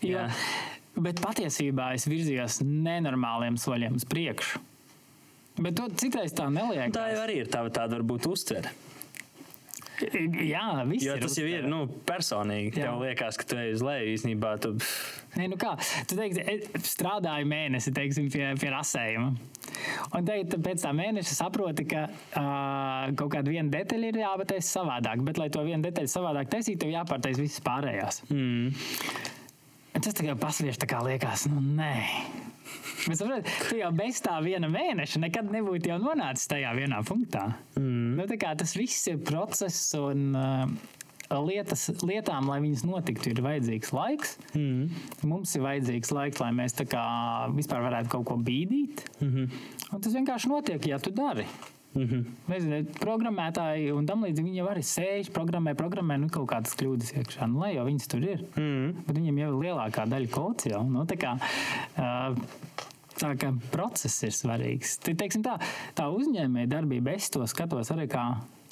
Jo, 0.00 0.24
jā. 0.24 0.26
bet 0.98 1.22
patiesībā 1.22 1.92
es 1.94 2.08
virzījos 2.10 2.58
nenormāliem 2.66 3.60
soļiem 3.60 4.00
uz 4.00 4.08
priekšu. 4.10 4.64
Bet 5.60 5.76
to 5.78 5.86
citreiz 6.00 6.34
tā 6.34 6.48
neliek. 6.50 6.90
Tā 6.94 7.10
jau 7.12 7.22
arī 7.28 7.42
ir 7.44 7.50
tāda, 7.52 7.70
tāda 7.82 8.00
varbūt 8.00 8.26
uztvere. 8.30 8.72
Jā, 10.52 10.66
viss 10.88 11.06
jo 11.06 11.16
tas 11.20 11.36
jau 11.38 11.46
ir 11.48 11.66
nu, 11.70 11.84
personīgi. 12.08 12.72
Jā. 12.74 12.90
Tev 12.90 13.04
liekas, 13.04 13.38
ka 13.40 13.46
tu 13.50 13.58
ej 13.60 13.74
uz 13.76 13.84
leju 13.84 14.14
īstenībā. 14.14 14.54
Tu... 14.62 14.72
Nē, 15.38 15.46
nu 15.52 15.58
kā, 15.60 15.74
tu 16.10 16.18
teiksi, 16.18 16.44
strādāju 16.90 17.48
mēnesi 17.50 17.94
teiksim, 17.96 18.30
pie, 18.32 18.44
pie 18.60 18.72
rasējuma. 18.74 19.34
Un 20.16 20.26
tagad, 20.26 20.56
pēc 20.64 20.84
tam 20.84 20.98
mēneša 21.00 21.36
saproti, 21.36 21.86
ka 21.90 22.06
uh, 22.10 23.10
kaut 23.18 23.32
kāda 23.36 23.52
viena 23.52 23.70
detaļa 23.72 24.10
ir 24.10 24.22
jāpataisa 24.24 24.80
savādāk. 24.80 25.24
Bet, 25.26 25.40
lai 25.40 25.50
to 25.52 25.64
vienu 25.66 25.84
detaļu 25.86 26.10
savādāk 26.10 26.50
taisītu, 26.52 26.84
tev 26.84 26.94
jāpārtaisa 26.94 27.44
visas 27.44 27.64
pārējās. 27.64 28.22
Mm. 28.32 28.74
Tas 30.00 30.16
tikai 30.16 30.36
pasviež 30.40 30.78
tā 30.80 30.88
kā 30.88 31.02
liekas, 31.04 31.46
nu 31.50 31.60
nē. 31.60 31.94
Bet 33.08 33.18
saprot, 33.20 33.50
tu 33.68 33.78
jau 33.80 33.90
bez 33.96 34.20
tā 34.24 34.36
viena 34.44 34.68
mēneša 34.70 35.22
nekad 35.22 35.50
nebūtu 35.54 35.96
nonācis 36.02 36.48
tajā 36.50 36.72
vienā 36.76 37.00
punktā. 37.06 37.46
Mm. 37.78 38.18
Nu, 38.18 38.26
tas 38.60 38.76
viss 38.76 39.08
ir 39.10 39.20
process 39.24 39.94
un 39.98 40.34
uh, 40.36 40.64
lietas, 41.38 41.86
lietām, 42.02 42.48
lai 42.50 42.60
viņas 42.64 42.84
notiktu, 42.88 43.30
ir 43.30 43.42
vajadzīgs 43.44 43.92
laiks. 43.94 44.36
Mm. 44.52 45.02
Mums 45.30 45.54
ir 45.56 45.64
vajadzīgs 45.66 46.14
laiks, 46.16 46.40
lai 46.42 46.52
mēs 46.56 46.76
vispār 47.56 47.84
varētu 47.86 48.10
kaut 48.16 48.26
ko 48.30 48.38
bīdīt. 48.40 49.04
Mm 49.20 49.34
-hmm. 49.34 49.60
Un 49.92 50.00
tas 50.00 50.14
vienkārši 50.14 50.48
notiek, 50.48 50.86
ja 50.86 50.98
tu 50.98 51.10
dari. 51.10 51.46
Mm 51.94 52.06
-hmm. 52.06 52.24
Nezinu, 52.46 52.84
programmētāji 53.00 53.92
un 53.92 54.06
tam 54.06 54.24
līdzīgi 54.24 54.46
viņi 54.46 54.56
jau 54.56 54.68
arī 54.70 54.82
sēž, 54.82 55.30
programmē, 55.30 55.74
programmē, 55.74 56.18
nu 56.18 56.28
kaut 56.28 56.48
kādas 56.50 56.76
kļūdas 56.76 57.16
iekšā. 57.18 57.46
Nu, 57.46 57.58
lai 57.58 57.74
jau 57.74 57.84
viņas 57.86 58.06
tur 58.06 58.22
ir. 58.22 58.44
Mm 58.56 58.62
-hmm. 58.62 58.94
Bet 59.06 59.16
viņiem 59.16 59.38
jau 59.38 59.50
ir 59.50 59.66
lielākā 59.66 60.06
daļa 60.06 60.30
kods 60.30 60.66
jau. 60.66 60.82
Nu, 60.90 61.04
tā 61.04 61.16
kā, 61.16 61.34
uh, 61.98 62.36
Tā 63.20 63.34
kā 63.36 63.52
process 63.72 64.24
ir 64.24 64.32
svarīgs. 64.32 64.96
Te, 65.04 65.12
tā, 65.14 65.58
tā 65.96 66.08
uzņēmēja 66.08 66.70
darbība, 66.72 67.12
es 67.18 67.28
to 67.32 67.44
skatos 67.50 67.92
arī 67.92 68.06
kā 68.08 68.24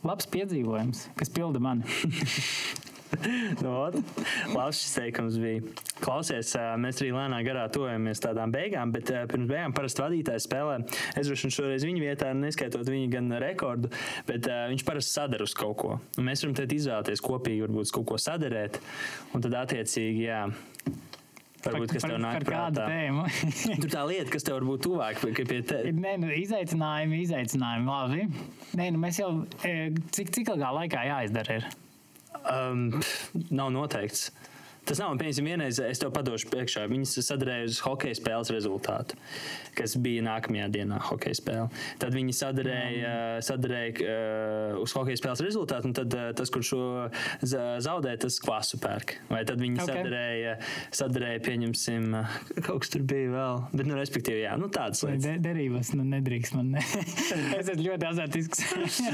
labs 0.07 0.28
piedzīvojums, 0.32 1.09
kas 1.18 1.32
pilda 1.34 1.61
mani. 1.61 1.84
no, 3.64 3.74
nu, 3.92 4.03
Labs 4.55 4.80
šis 4.80 4.94
teikums 4.96 5.36
bija. 5.42 5.61
Klausies, 6.01 6.55
mēs 6.80 7.03
arī 7.03 7.11
lēnām 7.12 7.42
garā 7.44 7.66
tojamies 7.74 8.22
tādām 8.24 8.53
beigām, 8.55 8.92
bet 8.94 9.11
pirms 9.28 9.51
beigām 9.51 9.74
parasti 9.76 10.05
vadītājs 10.05 10.46
spēlē. 10.49 10.78
Es 11.18 11.28
droši 11.28 11.49
vien 11.49 11.57
šoreiz 11.59 11.86
viņa 11.88 12.05
vietā, 12.05 12.32
neskaitot 12.36 12.88
viņa 12.88 13.12
gan 13.18 13.36
rekordu, 13.42 13.92
bet 14.28 14.49
viņš 14.49 14.86
parasti 14.88 15.16
sadara 15.18 15.44
uz 15.44 15.57
kaut 15.59 15.76
ko. 15.82 15.99
Un 16.16 16.30
mēs 16.30 16.44
varam 16.44 16.57
tad 16.57 16.72
izvēlēties 16.78 17.24
kopīgi, 17.24 17.66
varbūt 17.66 17.92
kaut 17.99 18.09
ko 18.14 18.20
sadarēt, 18.22 18.80
un 19.34 19.44
tad 19.44 19.61
attiecīgi, 19.66 20.28
jā. 20.30 20.46
Varbūt, 21.68 21.94
kas 21.96 22.06
tev 22.06 22.18
nāk 22.22 22.44
prātā. 22.48 22.86
Tur 23.82 23.92
tā 23.96 24.04
lieta, 24.08 24.28
kas 24.32 24.46
tev 24.46 24.58
varbūt 24.58 24.84
tuvāk 24.86 25.22
pie 25.24 25.60
tevis. 25.62 25.96
Nē, 26.04 26.14
nu, 26.22 26.30
izaicinājumi, 26.34 27.22
izaicinājumi, 27.26 27.88
labi. 27.88 28.26
Nē, 28.78 28.90
nu, 28.94 29.02
mēs 29.02 29.20
jau, 29.22 29.30
cik, 29.62 30.32
cik 30.36 30.54
ilgā 30.54 30.72
laikā 30.80 31.04
jāizdara 31.10 31.60
ir? 31.60 31.68
Um, 32.48 32.88
nav 33.50 33.72
noteikts. 33.74 34.28
Tas 34.89 35.01
nav, 35.03 35.18
piemēram, 35.20 35.49
vienreiz 35.51 35.78
es 35.84 36.01
tev 36.01 36.12
padošu 36.16 36.49
priekšā. 36.53 36.86
Viņas 36.89 37.18
sadarīja 37.26 37.66
uz 37.68 37.80
hokeja 37.84 38.16
spēles 38.16 38.53
rezultātu, 38.55 39.18
kas 39.76 39.97
bija 40.01 40.24
nākamajā 40.24 40.68
dienā 40.72 41.01
hokeja 41.11 41.36
spēle. 41.36 41.66
Tad 42.01 42.16
viņi 42.16 42.34
sadarīja, 42.39 43.12
sadarīja 43.45 44.07
uh, 44.07 44.78
uz 44.80 44.95
hokeja 44.97 45.20
spēles 45.20 45.45
rezultātu, 45.45 45.91
un 45.91 45.97
tad 45.99 46.16
uh, 46.16 46.30
tas, 46.39 46.53
kurš 46.55 46.72
šo 46.72 46.80
zaudē, 47.84 48.14
tas 48.20 48.41
kvasu 48.45 48.80
pērk. 48.82 49.18
Vai 49.28 49.43
tad 49.49 49.61
viņi 49.61 49.82
okay. 49.82 49.93
sadarīja, 49.93 50.57
sadarīja, 51.03 51.45
pieņemsim, 51.45 52.09
kaut 52.62 52.84
kas 52.84 52.93
tur 52.95 53.05
bija 53.09 53.32
vēl. 53.34 53.62
Bet, 53.74 53.84
nu, 53.91 53.97
respektīvi, 54.01 54.43
jā, 54.47 54.57
nu 54.61 54.70
tādas 54.72 55.05
lietas. 55.05 55.26
De, 55.28 55.36
derības, 55.45 55.93
nu, 55.99 56.09
nedrīkst 56.16 56.57
man. 56.57 56.74
Ne. 56.78 56.84
es 57.61 57.68
esmu 57.68 57.91
ļoti 57.91 58.11
azartisks. 58.14 58.64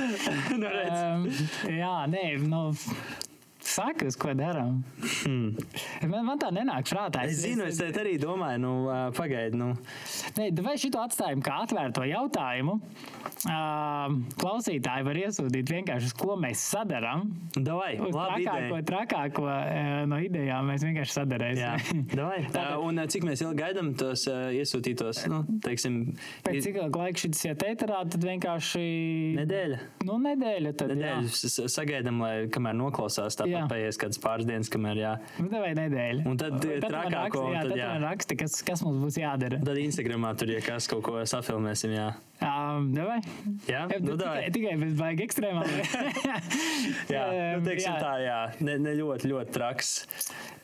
nu, 0.62 0.70
um, 0.70 1.29
jā, 1.75 1.95
nē, 2.14 2.27
nu. 2.47 2.66
Saka, 3.64 4.06
uz 4.10 4.16
ko 4.20 4.34
darām. 4.36 4.82
Hmm. 5.24 5.54
Man, 6.04 6.26
man 6.26 6.40
tā 6.40 6.50
nenāk 6.54 6.86
prātā. 6.90 7.24
Es, 7.24 7.38
es 7.38 7.44
zinu, 7.46 7.64
es, 7.70 7.80
es 7.80 7.96
arī 8.00 8.16
domāju, 8.20 8.60
nu, 8.60 8.72
pagaidi. 9.16 9.58
Nu. 9.58 9.70
Nē, 10.36 10.50
vai 10.64 10.76
šito 10.80 11.00
atstājam 11.00 11.42
kā 11.44 11.62
atvērto 11.64 12.04
jautājumu? 12.08 12.76
Klausītāji 14.40 15.06
var 15.08 15.20
iesūtīt 15.20 15.72
vienkārši, 15.74 16.10
uz 16.10 16.16
ko 16.18 16.36
mēs 16.40 16.62
sadarām. 16.74 17.26
Davai, 17.56 17.94
trakāko, 18.04 18.80
trakāko 18.88 19.46
uh, 19.48 20.04
no 20.10 20.20
idejām 20.22 20.68
mēs 20.72 20.84
vienkārši 20.86 21.16
sadarēsim. 21.18 22.04
un 22.84 23.00
cik 23.10 23.26
mēs 23.28 23.44
ilgi 23.44 23.60
gaidām 23.62 23.92
tos 24.00 24.26
iesūtītos? 24.28 25.24
Nu, 25.32 25.42
teiksim, 25.64 26.00
Pēc 26.44 26.60
cik 26.68 26.80
laika 26.84 27.24
šis 27.24 27.44
iet 27.48 27.64
ēterā, 27.64 28.02
tad 28.12 28.24
vienkārši... 28.28 28.84
Nedēļa. 29.40 29.80
Nu, 30.08 30.18
nedēļa 30.24 30.74
tad, 30.80 30.94
nedēļa. 30.94 31.68
Sagaidām, 31.74 32.20
lai 32.24 32.34
kamēr 32.52 32.76
noklausās 32.78 33.38
tā 33.38 33.48
jā. 33.57 33.64
paies 33.70 34.00
kādas 34.00 34.20
pāris 34.22 34.48
dienas, 34.48 34.70
kamēr 34.72 35.00
jā. 35.00 35.14
Nu, 35.40 35.50
vai 35.52 35.72
nedēļa. 35.78 36.26
Un 36.30 36.40
tad, 36.40 36.59
tad 36.61 36.86
trakāko. 36.88 37.46
Jā, 37.55 37.64
tad, 37.68 37.76
jā. 37.80 37.90
raksti, 38.05 38.38
kas, 38.44 38.61
kas 38.66 38.84
mums 38.86 39.02
būs 39.07 39.20
jādara. 39.22 39.61
Tad 39.64 39.82
Instagramā 39.82 40.34
tur, 40.40 40.55
ja 40.55 40.62
kas 40.64 40.90
kaut 40.90 41.05
ko 41.07 41.24
safilmēsim, 41.28 41.94
jā. 41.96 42.12
Um, 42.42 42.88
davai. 42.92 43.20
Jā, 43.70 43.84
nu, 44.02 44.16
tikai, 44.18 44.48
tikai 44.52 44.72
bez 44.80 44.94
baigi 44.98 45.24
ekstrēmāli. 45.24 45.84
jā, 47.14 47.22
nu, 47.30 47.62
teiksim 47.64 47.92
jā. 47.92 48.00
tā, 48.02 48.12
jā. 48.24 48.38
Ne, 48.66 48.74
ne 48.82 48.94
ļoti, 48.98 49.30
ļoti 49.30 49.55
traks. 49.55 49.92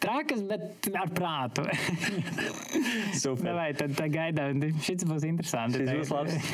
Trakas, 0.03 0.43
bet 0.51 0.91
ar 0.99 1.12
prātu. 1.14 1.64
Super. 3.22 3.47
Davai, 3.53 3.68
tad 3.78 3.95
tā 3.99 4.09
gaidām. 4.12 4.66
Šis 4.82 5.07
būs 5.09 5.28
interesanti. 5.28 5.84
Šis 5.86 6.03
būs 6.03 6.12
labs. 6.16 6.51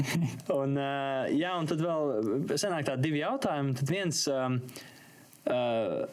Un, 0.52 0.76
uh, 0.76 1.24
jā, 1.32 1.56
un 1.56 1.70
tad 1.70 1.82
vēl 1.82 2.54
senāk 2.60 2.86
tādi 2.90 3.08
divi 3.08 3.24
jautājumi. 3.24 3.74
Tad 3.80 3.96
viens. 3.96 4.22
Um, 4.30 4.60
uh, 5.48 6.06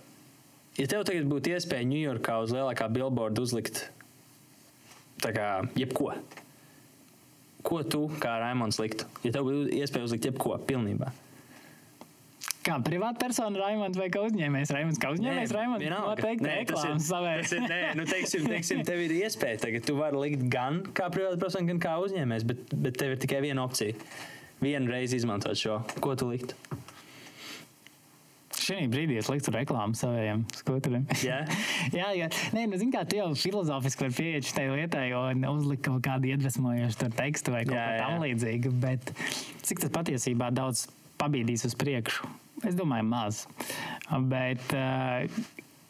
ja 0.80 0.88
tev 0.90 1.04
tagad 1.08 1.28
būtu 1.30 1.54
iespēja 1.54 1.90
Ņujorkā 1.90 2.40
uz 2.44 2.54
lielākā 2.56 2.88
billboarda 2.94 3.44
uzlikt 3.44 3.86
kā, 5.24 5.50
jebko, 5.80 6.14
ko 7.64 7.84
tu 7.88 8.08
kā 8.20 8.38
Raimons 8.42 8.80
liktu? 8.82 9.08
Ja 9.24 9.36
tev 9.38 9.48
būtu 9.50 9.76
iespēja 9.78 10.10
uzlikt 10.10 10.28
jebko 10.32 10.58
pilnībā. 10.68 11.14
Kā 12.64 12.78
privātpersona 12.80 13.60
Raimons 13.60 13.98
vai 14.00 14.08
kā 14.12 14.22
uzņēmējs 14.24 14.70
Raimons? 14.72 15.00
Kā 15.02 15.10
uzņēmējs 15.12 15.52
Raimons? 15.52 15.84
Noteikti 15.92 16.46
nē, 16.46 16.54
reklāmas 16.62 17.10
savai. 17.10 17.34
Nē, 17.68 17.80
nu 18.00 18.06
teiksim, 18.08 18.46
teiksim, 18.48 18.84
tev 18.88 19.02
ir 19.04 19.12
iespēja 19.18 19.66
tagad. 19.66 19.84
Tu 19.88 19.96
vari 19.98 20.22
likt 20.22 20.46
gan 20.52 20.80
kā 20.96 21.10
privātpersona, 21.12 21.68
gan 21.74 21.82
kā 21.84 21.98
uzņēmējs, 22.06 22.48
bet, 22.48 22.72
bet 22.86 23.00
tev 23.02 23.18
ir 23.18 23.20
tikai 23.20 23.42
viena 23.44 23.68
opcija. 23.68 24.00
Vienu 24.64 24.96
reizi 24.96 25.20
izmantot 25.20 25.60
šo. 25.60 25.82
Ko 26.00 26.16
tu 26.16 26.30
liktu? 26.32 26.56
Šī 28.64 28.86
brīdī 28.92 29.18
es 29.20 29.28
liktu 29.32 29.52
reklāmu 29.52 29.98
saviem 29.98 30.46
skuteriem. 30.56 31.04
Yeah. 31.20 31.50
jā, 32.00 32.12
jā. 32.16 32.30
Nē, 32.56 32.68
nu, 32.72 32.80
zini, 32.80 32.94
kā 32.96 33.04
tu 33.08 33.18
jau 33.20 33.30
filozofiski 33.36 34.06
vari 34.06 34.16
pieiet 34.20 34.48
šai 34.48 34.70
lietai, 34.72 35.08
un 35.18 35.44
uzlikt 35.52 35.84
kaut 35.90 36.04
kādu 36.06 36.32
iedvesmojošu 36.32 37.12
tekstu 37.18 37.56
vai 37.56 37.66
kaut 37.68 37.76
ko 37.76 37.98
tam 38.00 38.24
līdzīgu, 38.24 38.72
bet 38.84 39.12
cik 39.68 39.84
tas 39.84 39.92
patiesībā 39.98 40.54
daudz 40.56 40.88
pabīdīs 41.20 41.68
uz 41.68 41.76
priekšu? 41.80 42.32
Es 42.64 42.78
domāju, 42.80 43.04
maz. 43.10 43.44
Bet, 44.32 44.64
uh, 44.72 45.26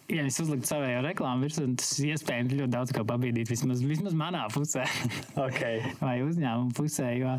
ja 0.09 0.25
es 0.25 0.39
uzliktu 0.41 0.69
savējo 0.71 1.03
reklāmu 1.05 1.45
virsū, 1.45 1.67
tas 1.77 1.91
iespējams 2.01 2.55
ļoti 2.57 2.73
daudz 2.73 2.93
ko 2.95 3.03
pabīdīt. 3.07 3.51
Vismaz, 3.53 3.83
vismaz 3.85 4.15
manā 4.17 4.47
pusē. 4.53 4.87
okay. 5.37 5.83
Vai 6.03 6.17
uzņēmuma 6.25 6.73
pusē. 6.77 7.11
Jo, 7.19 7.37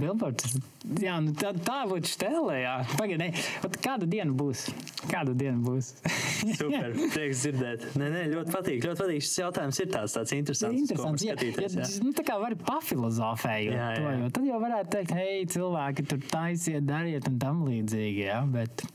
Billboards. 0.00 0.56
Jā, 1.00 1.16
nu 1.24 1.32
tā, 1.38 1.52
tā 1.64 1.80
būtu 1.88 2.10
stēlē. 2.10 2.58
Pagaidiet, 2.98 3.38
kāda 3.84 4.08
diena 4.10 4.34
būs? 4.36 4.66
Kāda 5.10 5.34
diena 5.38 5.58
būs? 5.64 5.92
Super, 6.60 6.92
prieks 7.14 7.44
dzirdēt. 7.44 7.86
Nē, 8.00 8.10
nē, 8.12 8.22
ļoti 8.34 8.54
patīk. 8.54 8.84
Ļoti 8.84 9.04
patīk. 9.04 9.24
Šis 9.24 9.40
jautājums 9.40 9.80
ir 9.80 9.90
tāds, 9.94 10.16
tāds 10.18 10.36
interesants. 10.36 10.80
interesants 10.84 11.26
jā, 11.26 11.36
ja, 11.40 11.70
jā. 11.80 11.88
Nu, 12.04 12.12
tā 12.16 12.26
kā 12.26 12.38
var 12.42 12.56
pafilozofēt, 12.66 13.70
jā, 13.70 13.90
jā. 13.98 14.14
jo 14.20 14.30
tad 14.36 14.48
jau 14.50 14.60
varētu 14.62 14.94
teikt, 14.98 15.16
hei, 15.18 15.42
cilvēki 15.54 16.06
tur 16.12 16.24
taisiet, 16.30 16.84
dariet 16.88 17.30
un 17.30 17.40
tam 17.42 17.64
līdzīgi. 17.68 18.26
Jā, 18.28 18.40
bet 18.54 18.86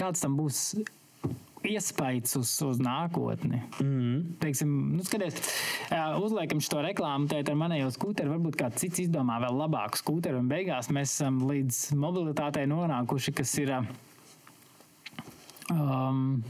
kāds 0.00 0.24
tam 0.24 0.38
būs? 0.40 0.66
Iespējas 1.68 2.36
uz, 2.38 2.50
uz 2.66 2.80
nākotni. 2.82 3.60
Mm. 3.82 4.34
Teiksim, 4.42 4.72
nu, 4.96 5.04
skaties, 5.06 5.38
uzliekam 6.22 6.62
šo 6.64 6.82
reklāmu, 6.84 7.28
tad 7.30 7.48
ar 7.50 7.58
manējo 7.58 7.90
skūteri 7.94 8.32
varbūt 8.32 8.58
kāds 8.60 8.82
cits 8.82 9.06
izdomā 9.06 9.40
vēl 9.42 9.56
labāku 9.64 10.00
skūteri, 10.00 10.40
un 10.40 10.50
beigās 10.50 10.90
mēs 10.94 11.16
esam 11.16 11.42
līdz 11.48 11.86
mobilitātei 12.00 12.66
nonākuši, 12.70 13.34
kas 13.40 13.56
ir. 13.62 13.74
Um, 15.72 16.42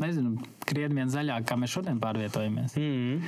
nezinu, 0.00 0.38
krietni 0.64 1.02
vien 1.02 1.12
zaļāk, 1.12 1.44
kā 1.48 1.58
mēs 1.60 1.76
šodien 1.76 2.00
pārvietojamies. 2.02 2.76
Mm. 2.80 3.20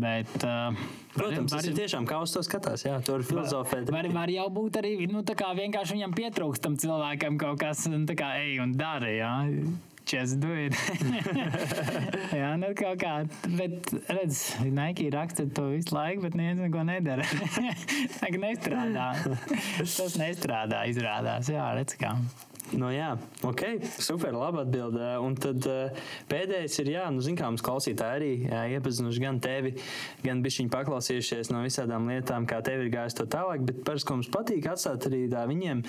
Bet, 0.00 0.30
uh, 0.40 0.72
Protams, 1.12 1.52
var, 1.52 1.60
tas 1.60 1.66
ir 1.68 1.74
tiešām 1.76 2.06
kā 2.08 2.22
uz 2.24 2.32
to 2.32 2.40
skatās. 2.46 2.86
Jā, 2.86 2.96
tur 3.04 3.20
ir 3.20 3.26
filozofēt. 3.28 3.90
Var, 3.92 4.08
var 4.14 4.32
jau 4.32 4.46
būt 4.52 4.78
arī 4.80 4.94
nu, 5.10 5.20
vienkārši 5.26 5.98
viņam 5.98 6.16
pietrūkstam 6.16 6.78
cilvēkam 6.80 7.36
kaut 7.40 7.60
kas, 7.60 7.84
un 7.90 8.06
tā 8.08 8.16
kā 8.16 8.32
ej 8.40 8.62
un 8.64 8.72
dara. 8.78 9.12
Jā 9.12 9.34
just 10.06 10.38
do 10.40 10.52
it. 10.54 10.74
Jā, 12.30 12.52
nu 12.60 12.70
kaut 12.78 13.00
kā, 13.02 13.14
bet 13.58 13.90
redz, 14.06 14.42
Nike 14.64 15.10
raksta 15.14 15.48
to 15.56 15.68
visu 15.74 15.96
laiku, 15.96 16.26
bet 16.26 16.38
neviens 16.38 16.62
neko 16.62 16.84
nedara. 16.86 17.26
Tagad 18.20 18.42
nestrādā. 18.46 19.08
Tas 19.82 20.18
nestrādā, 20.20 20.84
izrādās. 20.92 21.50
Jā, 21.52 21.72
redz 21.78 21.98
kā. 22.00 22.14
Nu, 22.74 22.88
jā, 22.90 23.12
ok, 23.46 23.62
super, 24.02 24.34
labi 24.34 24.58
atbildē. 24.64 25.12
Un 25.22 25.36
tad 25.38 25.62
uh, 25.70 26.06
pēdējais 26.30 26.80
ir, 26.82 26.90
jā, 26.96 27.04
nu, 27.14 27.22
zin, 27.22 27.36
kā 27.38 27.46
mums 27.46 27.62
klausītāji 27.62 28.18
arī 28.18 28.30
jā, 28.48 28.62
iepazinuši 28.74 29.22
gan 29.22 29.38
tevi, 29.44 29.76
gan 30.24 30.42
bišķiņi 30.42 30.72
paklausījušies 30.74 31.52
no 31.54 31.62
visādām 31.62 32.10
lietām, 32.10 32.48
kā 32.50 32.58
tev 32.66 32.82
ir 32.82 32.90
gājis 32.96 33.18
to 33.20 33.28
tālāk, 33.30 33.62
bet 33.68 33.84
parasti, 33.86 34.08
ko 34.10 34.18
mums 34.18 34.32
patīk 34.34 34.66
atstāt 34.72 35.06
arī 35.06 35.22
tā 35.30 35.46
viņiem 35.46 35.84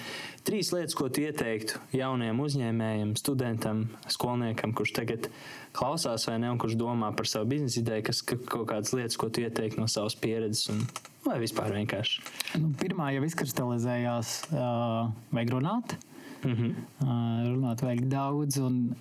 trīs 0.46 0.70
lietas, 0.76 0.98
ko 0.98 1.10
tu 1.10 1.26
ieteiktu 1.26 1.82
jauniem 1.98 2.46
uzņēmējiem, 2.46 3.18
studentam, 3.18 3.88
skolniekam, 4.14 4.78
kurš 4.78 4.94
tagad 5.02 5.32
klausās 5.78 6.30
vai 6.30 6.38
ne, 6.44 6.54
un 6.54 6.62
kurš 6.62 6.78
domā 6.78 7.10
par 7.18 7.30
savu 7.30 7.50
biznesa 7.56 7.82
ideju, 7.82 8.10
kas 8.12 8.22
kaut 8.28 8.70
kādas 8.70 8.94
lietas, 8.94 9.18
ko 9.18 9.34
tu 9.34 9.42
ieteiktu 9.46 9.82
no 9.82 9.90
savas 9.90 10.18
pieredzes. 10.20 10.70
Un, 10.74 10.86
Vai 11.28 11.42
vispār 11.42 11.74
vienkārši? 11.76 12.22
Nu, 12.62 12.70
pirmā 12.80 13.10
jau 13.12 13.26
izkristalizējās, 13.28 14.30
uh, 14.54 15.10
vajag 15.36 15.50
runāt. 15.58 15.98
Mm 16.44 16.54
-hmm. 16.54 16.74
uh, 17.02 17.56
runāt 17.56 17.82
vajag 17.82 18.08
daudz, 18.08 18.58
un 18.58 18.96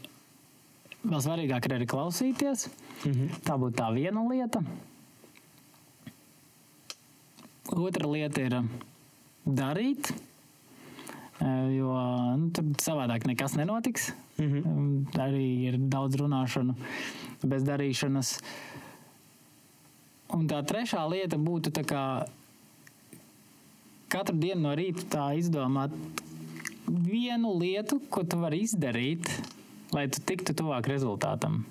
vēl 1.05 1.21
svarīgāk 1.21 1.67
ir 1.67 1.75
arī 1.79 1.87
klausīties. 1.87 2.69
Mm 3.05 3.13
-hmm. 3.13 3.29
Tā 3.45 3.59
būtu 3.59 3.77
tā 3.77 3.95
viena 3.95 4.29
lieta. 4.29 4.63
Otra 7.69 8.09
lieta 8.11 8.41
ir 8.41 8.63
darīt, 9.47 10.13
jo 11.77 11.93
nu, 12.37 12.51
tur 12.51 12.65
savādāk 12.83 13.27
nekas 13.27 13.57
nenotiks. 13.57 14.13
Mm 14.39 14.45
-hmm. 14.45 15.07
Arī 15.13 15.69
ir 15.69 15.79
daudz 15.79 16.17
runāšanu 16.17 16.75
bez 17.43 17.63
darīšanas. 17.63 18.41
Un 20.29 20.49
tā 20.49 20.63
trešā 20.67 21.11
lieta 21.11 21.37
būtu 21.37 21.71
tā 21.71 21.85
kā 21.85 22.27
katru 24.09 24.37
dienu 24.37 24.61
no 24.61 24.75
rīta 24.75 25.31
izdomāt, 25.39 25.91
vienu 26.89 27.55
lietu, 27.61 28.01
ko 28.11 28.25
tu 28.27 28.41
vari 28.41 28.63
izdarīt, 28.67 29.31
lai 29.95 30.07
tu 30.13 30.23
tiktu 30.25 30.57
tuvāk 30.57 30.89
rezultātam. 30.91 31.65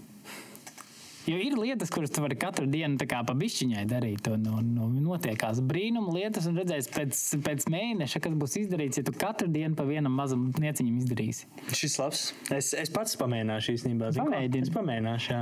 Jo 1.25 1.39
ir 1.41 1.55
lietas, 1.57 1.89
kuras 1.89 2.11
tu 2.13 2.21
vari 2.21 2.35
katru 2.37 2.67
dienu 2.69 2.99
tā 3.01 3.07
kā 3.09 3.23
pa 3.25 3.33
bišķiņai 3.37 3.83
darīt, 3.89 4.27
un, 4.29 4.43
un, 4.59 4.67
un 4.85 4.91
notiekās 5.01 5.57
brīnuma 5.65 6.13
lietas, 6.13 6.45
un 6.45 6.59
redzēs 6.61 6.89
pēc, 6.93 7.21
pēc 7.47 7.65
mēneša, 7.73 8.21
kas 8.21 8.35
būs 8.37 8.53
izdarīts, 8.61 8.99
ja 9.01 9.05
tu 9.07 9.13
katru 9.17 9.49
dienu 9.49 9.73
pa 9.77 9.87
vienam 9.89 10.13
mazam 10.13 10.51
nieciņam 10.61 10.99
izdarīsi. 11.01 11.49
Šis 11.73 11.97
labs. 11.97 12.27
Es, 12.53 12.69
es 12.77 12.93
pats 12.93 13.17
pamēģināšu 13.17 13.73
īstenībā. 13.73 14.11
Pamēģini. 14.19 14.69
Es 14.69 14.73
pamēģināšu, 14.75 15.33
jā. 15.33 15.41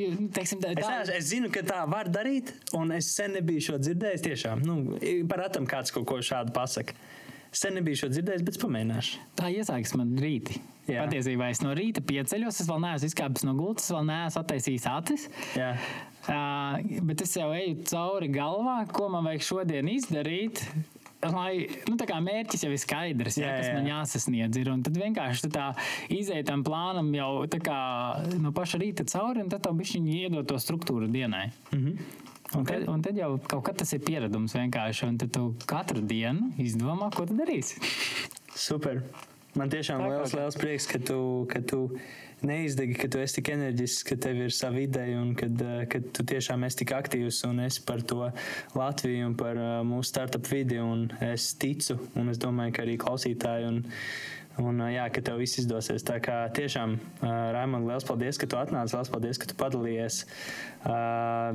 Ja, 0.00 0.10
teiksim, 0.38 0.64
tā, 0.64 0.72
tā... 0.80 0.96
Es, 1.02 1.12
es 1.18 1.28
zinu, 1.34 1.52
ka 1.52 1.66
tā 1.68 1.84
var 1.92 2.08
darīt, 2.08 2.54
un 2.78 2.96
es 2.96 3.12
sen 3.12 3.36
nebiju 3.36 3.68
šo 3.68 3.82
dzirdējis 3.84 4.28
tiešām. 4.30 4.64
Nu, 4.64 4.80
par 5.28 5.44
atam 5.50 5.68
kāds 5.68 5.92
kaut 5.92 6.08
ko 6.08 6.22
šādu 6.24 6.56
pasaka. 6.56 6.96
Sen 7.54 7.78
nebiju 7.78 8.02
šo 8.02 8.10
dzirdējis, 8.12 8.44
bet 8.44 8.58
pamēģināšu. 8.60 9.22
Tā 9.38 9.48
iesākas 9.54 9.94
man 9.96 10.12
rīti. 10.20 10.58
Jā. 10.88 11.04
Patiesībā 11.04 11.50
es 11.52 11.60
no 11.60 11.74
rīta 11.76 12.00
pieceļos, 12.04 12.62
es 12.62 12.68
vēl 12.68 12.80
neesmu 12.84 13.08
izkāpis 13.10 13.44
no 13.44 13.52
gultas, 13.56 13.90
vēl 13.92 14.06
neesmu 14.08 14.40
attaisījis 14.40 14.86
acis. 14.88 15.26
Jā. 15.56 15.72
Uh, 16.28 17.00
bet 17.08 17.24
es 17.24 17.34
jau 17.36 17.48
eju 17.56 17.82
cauri 17.88 18.30
galvā, 18.32 18.78
ko 18.92 19.08
man 19.12 19.28
vajag 19.28 19.44
šodien 19.48 19.90
izdarīt. 19.92 20.64
Lai, 21.18 21.66
nu, 21.88 21.96
tā 21.98 22.06
kā 22.06 22.20
mērķis 22.22 22.62
jau 22.62 22.70
ir 22.70 22.78
skaidrs, 22.78 23.40
jā, 23.40 23.48
Jā, 23.48 23.54
kas 23.58 23.68
jā. 23.68 23.74
man 23.74 23.88
jāsasniedz. 23.90 24.58
Ir, 24.60 24.70
tad 24.86 25.00
vienkārši 25.02 25.50
tā 25.50 25.64
izēj 26.14 26.44
tam 26.46 26.62
plānam 26.66 27.08
jau 27.16 27.30
tā 27.50 27.58
kā 27.64 27.78
no 28.38 28.52
paša 28.54 28.78
rīta 28.78 29.06
cauri, 29.10 29.42
un 29.42 29.50
tad 29.50 29.64
tev 29.66 29.74
bišķiņi 29.80 30.20
iedod 30.22 30.46
to 30.46 30.60
struktūru 30.62 31.10
dienai. 31.10 31.48
Mm 31.72 31.80
-hmm. 31.80 32.36
Un, 32.56 32.64
tad, 32.64 32.86
un 32.88 33.02
tad 33.04 33.16
jau 33.18 33.34
kaut 33.44 33.64
kas 33.66 33.76
tas 33.82 33.92
ir 33.92 34.00
pieredums 34.00 34.54
vienkārši, 34.56 35.08
un 35.10 35.18
tad 35.20 35.32
tu 35.36 35.50
katru 35.68 36.00
dienu 36.00 36.52
izdomā, 36.58 37.10
ko 37.14 37.26
tu 37.28 37.36
darīsi. 37.36 37.76
Super. 38.56 39.02
Man 39.58 39.68
tiešām 39.72 40.00
Tā 40.00 40.08
liels, 40.12 40.32
kā- 40.32 40.38
liels 40.40 40.56
prieks, 40.60 40.86
ka 40.86 40.98
tu, 41.02 41.18
ka 41.50 41.60
tu 41.60 41.80
neizdegi, 42.46 42.94
ka 43.00 43.08
tu 43.10 43.18
esi 43.18 43.40
tik 43.40 43.48
enerģisks, 43.56 44.04
ka 44.06 44.16
tev 44.16 44.36
ir 44.44 44.52
sava 44.54 44.78
ideja 44.80 45.18
un 45.20 45.34
kad, 45.34 45.60
eh, 45.60 45.84
ka 45.90 45.98
tu 46.00 46.22
tiešām 46.22 46.64
esi 46.68 46.84
tik 46.84 46.92
aktīvs 46.94 47.42
un 47.48 47.60
esi 47.64 47.82
par 47.84 48.00
to 48.00 48.30
Latviju 48.78 49.26
un 49.26 49.34
par 49.34 49.56
eh, 49.56 49.82
mūsu 49.88 50.04
startup 50.12 50.46
vidi. 50.46 50.78
Un 50.78 51.08
es 51.20 51.52
ticu, 51.54 51.98
un 52.14 52.28
es 52.30 52.38
domāju, 52.38 52.74
ka 52.76 52.82
arī 52.86 52.96
klausītāji. 53.00 53.66
Un, 53.72 53.84
Un, 54.58 54.80
jā, 54.90 55.04
ka 55.14 55.22
tev 55.22 55.38
viss 55.38 55.60
izdosies. 55.60 56.02
Tā 56.06 56.16
kā 56.22 56.40
tiešām, 56.54 56.96
Raimond, 57.22 57.86
liels 57.86 58.06
paldies, 58.08 58.40
ka 58.40 58.48
tu 58.50 58.58
atnāci. 58.58 58.96
Liels 58.96 59.12
paldies, 59.12 59.38
ka 59.38 59.46
tu 59.50 59.58
padalījies 59.58 60.22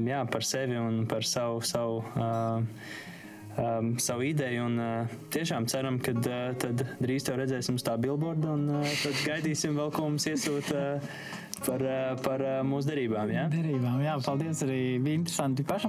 jā, 0.08 0.22
par 0.32 0.48
sevi 0.48 0.80
un 0.80 1.04
par 1.12 1.28
savu, 1.28 1.60
savu 1.68 2.00
um, 3.58 4.00
savu 4.00 4.24
ideju. 4.24 4.66
Un, 4.66 4.80
uh, 4.80 5.16
tiešām 5.34 5.68
ceram, 5.70 6.00
ka 6.04 6.14
uh, 6.16 6.84
drīz 7.02 7.28
tev 7.28 7.40
redzēsim 7.42 7.76
uz 7.80 7.86
tā 7.86 7.96
billboarda 8.02 8.56
un 8.56 8.68
uh, 8.80 8.98
tad 9.04 9.24
gaidīsim 9.28 9.78
vēl, 9.78 9.92
ko 9.94 10.08
mums 10.08 10.28
iesūta 10.30 10.84
uh, 10.96 11.18
par, 11.66 11.84
uh, 11.84 12.14
par 12.24 12.44
uh, 12.44 12.62
mūsu 12.68 12.92
derībām. 12.92 13.34
Ja? 13.34 13.48
Derībām, 13.52 14.02
jā, 14.04 14.18
paldies 14.26 14.64
arī. 14.66 14.80
Bija 15.04 15.22
interesanti 15.22 15.62
pašam 15.68 15.82